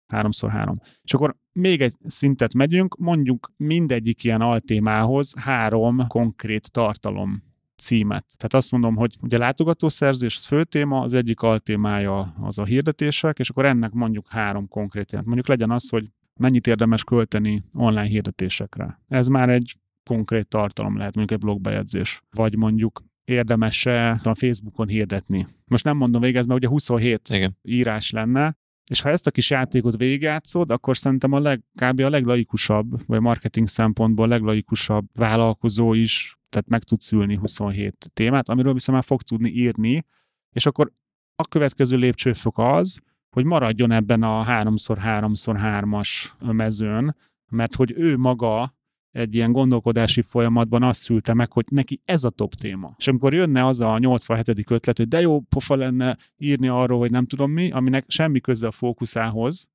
Háromszor 0.08 0.49
három. 0.49 0.80
És 1.01 1.14
akkor 1.14 1.36
még 1.51 1.82
egy 1.82 1.93
szintet 2.05 2.53
megyünk, 2.53 2.97
mondjuk 2.97 3.51
mindegyik 3.58 4.24
ilyen 4.24 4.41
altémához 4.41 5.34
három 5.39 6.08
konkrét 6.08 6.72
tartalom 6.72 7.43
címet. 7.78 8.26
Tehát 8.38 8.53
azt 8.53 8.72
mondom, 8.72 8.95
hogy 8.95 9.18
ugye 9.22 9.38
látogatószerzés 9.38 10.36
az 10.36 10.45
fő 10.45 10.64
téma, 10.64 11.01
az 11.01 11.14
egyik 11.14 11.41
altémája 11.41 12.34
az 12.41 12.58
a 12.58 12.66
hirdetések, 12.66 13.39
és 13.39 13.49
akkor 13.49 13.66
ennek 13.66 13.91
mondjuk 13.91 14.28
három 14.30 14.68
konkrét 14.68 15.12
jelent. 15.12 15.28
Mondjuk 15.28 15.47
legyen 15.47 15.72
az, 15.72 15.89
hogy 15.89 16.10
mennyit 16.38 16.68
érdemes 16.68 17.04
költeni 17.04 17.64
online 17.74 18.08
hirdetésekre. 18.08 19.02
Ez 19.08 19.28
már 19.28 19.50
egy 19.50 19.78
konkrét 20.10 20.48
tartalom 20.48 20.98
lehet, 20.98 21.16
mondjuk 21.16 21.40
egy 21.40 21.46
blogbejegyzés. 21.46 22.22
Vagy 22.32 22.56
mondjuk 22.56 23.04
érdemes-e 23.26 24.20
a 24.24 24.36
Facebookon 24.36 24.88
hirdetni. 24.88 25.48
Most 25.66 25.84
nem 25.84 25.98
mondom 25.98 26.22
végez, 26.22 26.46
mert 26.46 26.60
ugye 26.60 26.68
27 26.68 27.30
Igen. 27.30 27.58
írás 27.62 28.12
lenne, 28.12 28.58
és 28.90 29.02
ha 29.02 29.10
ezt 29.10 29.28
a 29.28 29.32
kis 29.32 29.50
játékot 29.50 29.98
végigjátszod, 29.98 30.72
akkor 30.72 30.98
szerintem 30.98 31.32
a 31.32 31.40
leg, 31.40 31.64
kb. 31.82 32.00
a 32.00 32.10
leglaikusabb, 32.10 33.08
vagy 33.08 33.20
marketing 33.20 33.68
szempontból 33.68 34.26
a 34.26 34.28
leglaikusabb 34.28 35.06
vállalkozó 35.14 35.94
is, 35.94 36.36
tehát 36.50 36.68
meg 36.68 36.84
tud 36.84 37.02
szülni 37.02 37.36
27 37.36 38.10
témát, 38.14 38.50
amiről 38.50 38.74
viszont 38.74 38.98
már 38.98 39.08
fog 39.08 39.22
tudni 39.22 39.50
írni, 39.50 40.06
és 40.52 40.66
akkor 40.66 40.92
a 41.36 41.48
következő 41.48 41.98
lépcsőfok 41.98 42.58
az, 42.58 43.00
hogy 43.30 43.46
maradjon 43.46 43.92
ebben 43.92 44.24
a 44.24 44.44
3x3x3-as 44.46 46.10
mezőn, 46.40 47.16
mert 47.50 47.76
hogy 47.76 47.94
ő 47.98 48.18
maga 48.18 48.76
egy 49.12 49.36
ilyen 49.36 49.52
gondolkodási 49.52 50.22
folyamatban 50.22 50.84
azt 50.84 51.02
szülte 51.02 51.34
meg, 51.34 51.52
hogy 51.52 51.66
neki 51.72 52.02
ez 52.06 52.24
a 52.24 52.30
top 52.30 52.54
téma. 52.54 52.96
És 52.98 53.08
amikor 53.08 53.34
jönne 53.34 53.66
az 53.66 53.80
a 53.80 53.98
87. 53.98 54.72
ötlet, 54.72 54.98
hogy 54.98 55.08
de 55.08 55.22
jó 55.22 55.40
pofa 55.40 55.76
lenne 55.76 56.18
írni 56.38 56.68
arról, 56.68 57.00
hogy 57.00 57.12
nem 57.12 57.26
tudom 57.26 57.52
mi, 57.52 57.72
aminek 57.72 58.06
semmi 58.08 58.40
köze 58.40 58.68
a 58.68 58.72
fókuszához, 58.72 59.68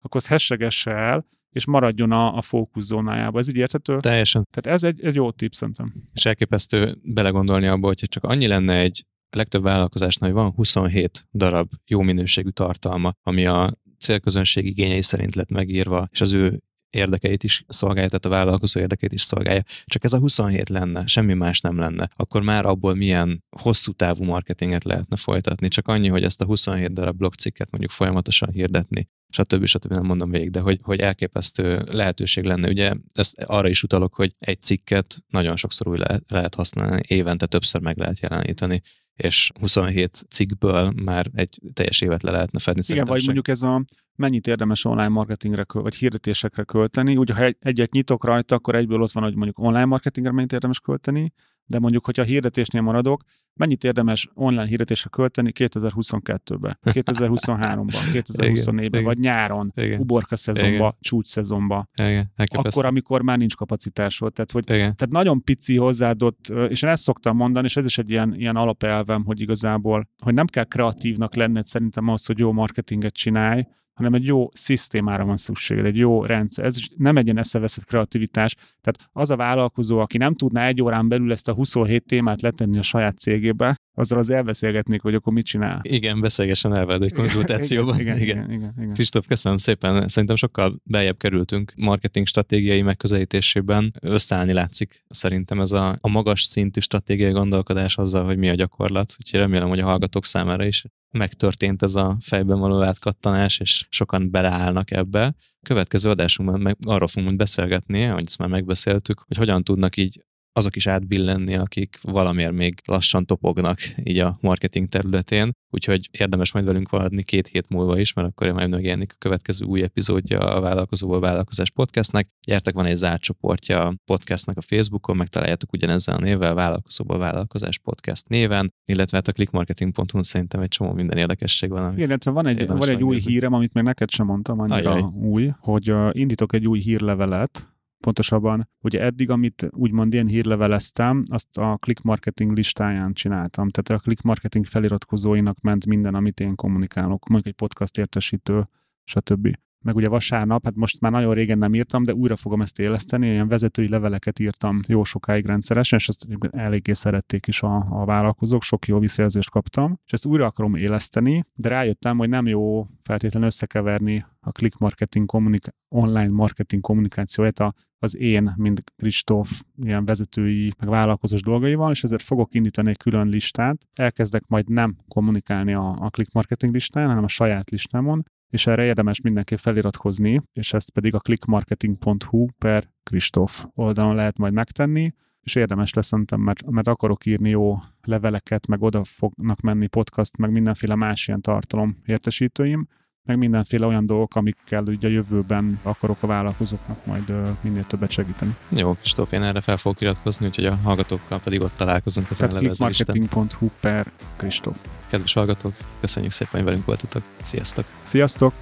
akkor 0.00 0.20
az 0.20 0.26
hessegesse 0.26 0.90
el, 0.90 1.26
és 1.50 1.66
maradjon 1.66 2.12
a, 2.12 2.36
a 2.36 2.42
fókuszzónájába. 2.42 3.38
Ez 3.38 3.48
így 3.48 3.56
érthető? 3.56 3.96
Teljesen. 3.96 4.46
Tehát 4.50 4.76
ez 4.76 4.82
egy, 4.82 5.04
egy 5.04 5.14
jó 5.14 5.30
tipp 5.30 5.52
szerintem. 5.52 5.94
És 6.12 6.26
elképesztő 6.26 6.98
belegondolni 7.02 7.66
abba, 7.66 7.86
hogyha 7.86 8.06
csak 8.06 8.24
annyi 8.24 8.46
lenne 8.46 8.74
egy 8.74 9.06
a 9.30 9.36
legtöbb 9.36 9.62
vállalkozásnál 9.62 10.32
van 10.32 10.50
27 10.50 11.26
darab 11.32 11.70
jó 11.86 12.00
minőségű 12.00 12.48
tartalma, 12.48 13.12
ami 13.22 13.46
a 13.46 13.78
célközönség 13.98 14.66
igényei 14.66 15.02
szerint 15.02 15.34
lett 15.34 15.50
megírva, 15.50 16.08
és 16.10 16.20
az 16.20 16.32
ő 16.32 16.62
érdekeit 16.90 17.42
is 17.42 17.64
szolgálja, 17.68 18.08
tehát 18.08 18.24
a 18.24 18.28
vállalkozó 18.28 18.80
érdekeit 18.80 19.12
is 19.12 19.22
szolgálja. 19.22 19.62
Csak 19.84 20.04
ez 20.04 20.12
a 20.12 20.18
27 20.18 20.68
lenne, 20.68 21.06
semmi 21.06 21.34
más 21.34 21.60
nem 21.60 21.78
lenne. 21.78 22.08
Akkor 22.16 22.42
már 22.42 22.66
abból 22.66 22.94
milyen 22.94 23.44
hosszú 23.56 23.92
távú 23.92 24.24
marketinget 24.24 24.84
lehetne 24.84 25.16
folytatni. 25.16 25.68
Csak 25.68 25.88
annyi, 25.88 26.08
hogy 26.08 26.24
ezt 26.24 26.40
a 26.40 26.44
27 26.44 26.92
darab 26.92 27.16
blogcikket 27.16 27.70
mondjuk 27.70 27.92
folyamatosan 27.92 28.50
hirdetni, 28.52 29.08
stb. 29.28 29.64
stb. 29.64 29.92
nem 29.92 30.04
mondom 30.04 30.30
végig, 30.30 30.50
de 30.50 30.60
hogy, 30.60 30.78
hogy 30.82 31.00
elképesztő 31.00 31.82
lehetőség 31.90 32.44
lenne. 32.44 32.68
Ugye 32.68 32.92
ezt 33.12 33.38
arra 33.38 33.68
is 33.68 33.82
utalok, 33.82 34.14
hogy 34.14 34.34
egy 34.38 34.60
cikket 34.60 35.16
nagyon 35.28 35.56
sokszor 35.56 35.88
úgy 35.88 35.98
lehet, 35.98 36.22
lehet 36.28 36.54
használni, 36.54 37.00
évente 37.06 37.46
többször 37.46 37.80
meg 37.80 37.98
lehet 37.98 38.20
jeleníteni 38.20 38.82
és 39.20 39.50
27 39.60 40.24
cikkből 40.30 40.92
már 41.02 41.26
egy 41.34 41.60
teljes 41.72 42.00
évet 42.00 42.22
le 42.22 42.30
lehetne 42.30 42.58
fedni. 42.58 42.82
Igen, 42.88 43.04
vagy 43.04 43.24
mondjuk 43.24 43.48
ez 43.48 43.62
a 43.62 43.84
mennyit 44.20 44.46
érdemes 44.46 44.84
online 44.84 45.08
marketingre 45.08 45.64
vagy 45.68 45.94
hirdetésekre 45.94 46.62
költeni. 46.62 47.16
Ugye, 47.16 47.34
ha 47.34 47.48
egyet 47.58 47.92
nyitok 47.92 48.24
rajta, 48.24 48.54
akkor 48.54 48.74
egyből 48.74 49.02
ott 49.02 49.12
van, 49.12 49.22
hogy 49.22 49.34
mondjuk 49.34 49.58
online 49.58 49.84
marketingre 49.84 50.32
mennyit 50.32 50.52
érdemes 50.52 50.80
költeni, 50.80 51.32
de 51.66 51.78
mondjuk, 51.78 52.04
hogyha 52.04 52.22
a 52.22 52.26
hirdetésnél 52.26 52.82
maradok, 52.82 53.22
mennyit 53.54 53.84
érdemes 53.84 54.28
online 54.34 54.66
hirdetésre 54.66 55.08
költeni 55.10 55.52
2022-ben, 55.54 56.78
2023-ban, 56.82 57.94
2024-ben, 58.12 59.04
vagy 59.04 59.18
nyáron, 59.18 59.72
igen. 59.76 60.00
uborka 60.00 60.36
szezonban, 60.36 60.96
csúcs 61.00 61.26
szezonban. 61.26 61.88
Igen. 62.02 62.32
Akkor, 62.46 62.84
amikor 62.84 63.22
már 63.22 63.38
nincs 63.38 63.54
kapacitásod. 63.56 64.32
Tehát, 64.32 64.50
hogy, 64.50 64.64
igen. 64.64 64.96
tehát 64.96 65.10
nagyon 65.10 65.44
pici 65.44 65.76
hozzáadott, 65.76 66.48
és 66.68 66.82
én 66.82 66.90
ezt 66.90 67.02
szoktam 67.02 67.36
mondani, 67.36 67.66
és 67.66 67.76
ez 67.76 67.84
is 67.84 67.98
egy 67.98 68.10
ilyen, 68.10 68.34
ilyen 68.34 68.56
alapelvem, 68.56 69.24
hogy 69.24 69.40
igazából, 69.40 70.08
hogy 70.24 70.34
nem 70.34 70.46
kell 70.46 70.64
kreatívnak 70.64 71.34
lenned 71.34 71.66
szerintem 71.66 72.08
ahhoz, 72.08 72.26
hogy 72.26 72.38
jó 72.38 72.52
marketinget 72.52 73.14
csinálj, 73.14 73.66
hanem 74.00 74.14
egy 74.14 74.26
jó 74.26 74.48
szisztémára 74.52 75.24
van 75.24 75.36
szükséged, 75.36 75.84
egy 75.84 75.96
jó 75.96 76.24
rendszer. 76.24 76.64
Ez 76.64 76.76
nem 76.96 77.16
egy 77.16 77.24
ilyen 77.24 77.38
eszeveszett 77.38 77.84
kreativitás. 77.84 78.54
Tehát 78.54 79.10
az 79.12 79.30
a 79.30 79.36
vállalkozó, 79.36 79.98
aki 79.98 80.18
nem 80.18 80.34
tudná 80.34 80.66
egy 80.66 80.82
órán 80.82 81.08
belül 81.08 81.32
ezt 81.32 81.48
a 81.48 81.52
27 81.52 82.04
témát 82.06 82.42
letenni 82.42 82.78
a 82.78 82.82
saját 82.82 83.18
cégébe, 83.18 83.76
azzal 83.94 84.18
az 84.18 84.30
elbeszélgetnék, 84.30 85.00
hogy 85.00 85.14
akkor 85.14 85.32
mit 85.32 85.44
csinál. 85.44 85.80
Igen, 85.82 86.20
beszélgessen 86.20 86.74
el 86.74 86.86
veled 86.86 87.02
egy 87.02 87.12
konzultációban. 87.12 88.00
igen, 88.00 88.18
igen, 88.18 88.36
igen, 88.36 88.50
igen, 88.50 88.74
igen. 88.78 88.92
Kristóf, 88.94 89.26
köszönöm 89.26 89.58
szépen. 89.58 90.08
Szerintem 90.08 90.36
sokkal 90.36 90.80
beljebb 90.84 91.16
kerültünk 91.16 91.72
marketing 91.76 92.26
stratégiai 92.26 92.82
megközelítésében. 92.82 93.94
Összeállni 94.00 94.52
látszik 94.52 95.04
szerintem 95.08 95.60
ez 95.60 95.72
a, 95.72 95.98
a 96.00 96.08
magas 96.08 96.42
szintű 96.42 96.80
stratégiai 96.80 97.32
gondolkodás 97.32 97.96
azzal, 97.96 98.24
hogy 98.24 98.38
mi 98.38 98.48
a 98.48 98.54
gyakorlat. 98.54 99.14
Úgyhogy 99.18 99.40
remélem, 99.40 99.68
hogy 99.68 99.80
a 99.80 99.84
hallgatók 99.84 100.24
számára 100.24 100.64
is 100.64 100.84
megtörtént 101.10 101.82
ez 101.82 101.94
a 101.94 102.16
fejben 102.20 102.58
való 102.58 102.82
átkattanás, 102.82 103.60
és 103.60 103.86
sokan 103.88 104.30
beleállnak 104.30 104.90
ebbe. 104.90 105.34
Következő 105.62 106.10
adásunkban 106.10 106.60
meg 106.60 106.76
arról 106.86 107.08
fogunk 107.08 107.36
beszélgetni, 107.36 108.06
ahogy 108.06 108.24
ezt 108.26 108.38
már 108.38 108.48
megbeszéltük, 108.48 109.24
hogy 109.26 109.36
hogyan 109.36 109.62
tudnak 109.62 109.96
így 109.96 110.24
azok 110.52 110.76
is 110.76 110.86
átbillenni, 110.86 111.54
akik 111.54 111.98
valamiért 112.02 112.52
még 112.52 112.74
lassan 112.84 113.26
topognak 113.26 113.78
így 114.04 114.18
a 114.18 114.36
marketing 114.40 114.88
területén, 114.88 115.50
úgyhogy 115.70 116.08
érdemes 116.10 116.52
majd 116.52 116.66
velünk 116.66 116.88
valadni 116.88 117.22
két 117.22 117.46
hét 117.46 117.68
múlva 117.68 117.98
is, 117.98 118.12
mert 118.12 118.28
akkor 118.28 118.52
majd 118.52 118.70
megjelenik 118.70 119.12
a 119.12 119.18
következő 119.18 119.64
új 119.64 119.82
epizódja 119.82 120.38
a 120.38 120.60
Vállalkozóból 120.60 121.20
Vállalkozás 121.20 121.70
podcastnek. 121.70 122.28
Gyertek, 122.46 122.74
van 122.74 122.86
egy 122.86 122.96
zárt 122.96 123.22
csoportja 123.22 123.86
a 123.86 123.94
podcastnak 124.04 124.56
a 124.56 124.60
Facebookon, 124.60 125.16
megtaláljátok 125.16 125.72
ugyanezzel 125.72 126.14
a 126.14 126.20
névvel, 126.20 126.54
Vállalkozóból 126.54 127.18
Vállalkozás 127.18 127.78
podcast 127.78 128.28
néven, 128.28 128.72
illetve 128.84 129.16
hát 129.16 129.28
a 129.28 129.32
clickmarketing.hu 129.32 130.22
szerintem 130.22 130.60
egy 130.60 130.68
csomó 130.68 130.92
minden 130.92 131.18
érdekesség 131.18 131.70
van. 131.70 131.98
Illetve 131.98 132.30
van 132.30 132.46
egy, 132.46 132.66
van 132.66 132.88
egy 132.88 133.02
új 133.02 133.18
hírem, 133.18 133.52
amit 133.52 133.72
még 133.72 133.84
neked 133.84 134.10
sem 134.10 134.26
mondtam, 134.26 134.60
annyira 134.60 134.90
Ajaj. 134.90 135.04
új, 135.14 135.50
hogy 135.58 135.92
indítok 136.12 136.54
egy 136.54 136.66
új 136.66 136.80
hírlevelet, 136.80 137.68
Pontosabban, 138.00 138.68
ugye 138.80 139.00
eddig, 139.00 139.30
amit 139.30 139.68
úgymond 139.70 140.14
én 140.14 140.26
hírleveleztem, 140.26 141.22
azt 141.30 141.58
a 141.58 141.76
click 141.76 142.02
marketing 142.02 142.56
listáján 142.56 143.12
csináltam. 143.12 143.68
Tehát 143.68 144.00
a 144.00 144.04
click 144.04 144.22
marketing 144.22 144.66
feliratkozóinak 144.66 145.60
ment 145.60 145.86
minden, 145.86 146.14
amit 146.14 146.40
én 146.40 146.54
kommunikálok, 146.54 147.28
mondjuk 147.28 147.54
egy 147.54 147.68
podcast 147.68 147.98
értesítő, 147.98 148.68
stb. 149.04 149.56
Meg 149.84 149.94
ugye 149.94 150.08
vasárnap, 150.08 150.64
hát 150.64 150.74
most 150.74 151.00
már 151.00 151.12
nagyon 151.12 151.34
régen 151.34 151.58
nem 151.58 151.74
írtam, 151.74 152.04
de 152.04 152.14
újra 152.14 152.36
fogom 152.36 152.60
ezt 152.60 152.78
éleszteni, 152.78 153.30
ilyen 153.30 153.48
vezetői 153.48 153.88
leveleket 153.88 154.38
írtam 154.38 154.80
jó 154.86 155.04
sokáig 155.04 155.46
rendszeresen, 155.46 155.98
és 155.98 156.08
ezt 156.08 156.26
eléggé 156.50 156.92
szerették 156.92 157.46
is 157.46 157.62
a, 157.62 157.86
a 157.90 158.04
vállalkozók, 158.04 158.62
sok 158.62 158.86
jó 158.86 158.98
visszajelzést 158.98 159.50
kaptam, 159.50 159.98
és 160.06 160.12
ezt 160.12 160.26
újra 160.26 160.46
akarom 160.46 160.74
éleszteni, 160.74 161.44
de 161.54 161.68
rájöttem, 161.68 162.18
hogy 162.18 162.28
nem 162.28 162.46
jó 162.46 162.86
feltétlenül 163.02 163.48
összekeverni 163.48 164.24
a 164.40 164.50
click 164.50 164.78
marketing 164.78 165.26
kommunik- 165.26 165.74
online 165.88 166.30
marketing 166.30 166.82
kommunikációját 166.82 167.58
a 167.58 167.74
az 168.02 168.16
én, 168.16 168.54
mint 168.56 168.82
Kristóf 168.96 169.62
ilyen 169.82 170.04
vezetői, 170.04 170.72
meg 170.78 170.88
vállalkozós 170.88 171.42
dolgaival, 171.42 171.90
és 171.90 172.02
ezért 172.02 172.22
fogok 172.22 172.54
indítani 172.54 172.90
egy 172.90 172.96
külön 172.96 173.28
listát. 173.28 173.88
Elkezdek 173.94 174.46
majd 174.46 174.68
nem 174.68 174.96
kommunikálni 175.08 175.74
a, 175.74 175.94
a 175.98 176.08
click 176.08 176.32
marketing 176.32 176.72
listán, 176.72 177.08
hanem 177.08 177.24
a 177.24 177.28
saját 177.28 177.70
listámon, 177.70 178.24
és 178.50 178.66
erre 178.66 178.84
érdemes 178.84 179.20
mindenképp 179.20 179.58
feliratkozni, 179.58 180.42
és 180.52 180.72
ezt 180.72 180.90
pedig 180.90 181.14
a 181.14 181.18
clickmarketing.hu 181.18 182.46
per 182.58 182.90
Kristóf 183.02 183.64
oldalon 183.74 184.14
lehet 184.14 184.38
majd 184.38 184.52
megtenni, 184.52 185.12
és 185.40 185.54
érdemes 185.54 185.94
lesz 185.94 186.06
szerintem, 186.06 186.40
mert, 186.40 186.70
mert 186.70 186.88
akarok 186.88 187.26
írni 187.26 187.48
jó 187.48 187.76
leveleket, 188.02 188.66
meg 188.66 188.82
oda 188.82 189.04
fognak 189.04 189.60
menni 189.60 189.86
podcast, 189.86 190.36
meg 190.36 190.50
mindenféle 190.50 190.94
más 190.94 191.28
ilyen 191.28 191.40
tartalom 191.40 191.96
értesítőim, 192.04 192.88
meg 193.24 193.38
mindenféle 193.38 193.86
olyan 193.86 194.06
dolgok, 194.06 194.34
amikkel 194.34 194.82
ugye 194.82 195.08
a 195.08 195.10
jövőben 195.10 195.80
akarok 195.82 196.22
a 196.22 196.26
vállalkozóknak 196.26 197.06
majd 197.06 197.32
minél 197.60 197.86
többet 197.86 198.10
segíteni. 198.10 198.54
Jó, 198.68 198.94
Kristóf, 198.94 199.32
én 199.32 199.42
erre 199.42 199.60
fel 199.60 199.76
fogok 199.76 200.00
iratkozni, 200.00 200.46
úgyhogy 200.46 200.64
a 200.64 200.74
hallgatókkal 200.74 201.40
pedig 201.40 201.60
ott 201.60 201.76
találkozunk 201.76 202.30
az 202.30 202.44
clickmarketing.hu 202.48 203.68
per 203.80 204.06
Kristóf. 204.36 204.78
Kedves 205.08 205.32
hallgatók, 205.32 205.74
köszönjük 206.00 206.32
szépen, 206.32 206.52
hogy 206.52 206.64
velünk 206.64 206.84
voltatok. 206.84 207.22
Sziasztok! 207.42 207.84
Sziasztok! 208.02 208.52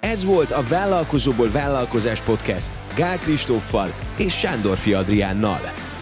Ez 0.00 0.24
volt 0.24 0.50
a 0.50 0.62
Vállalkozóból 0.68 1.50
Vállalkozás 1.50 2.20
Podcast 2.20 2.78
Gál 2.96 3.18
Kristóffal 3.18 3.88
és 4.16 4.38
Sándorfi 4.38 4.92
Adriánnal. 4.92 5.60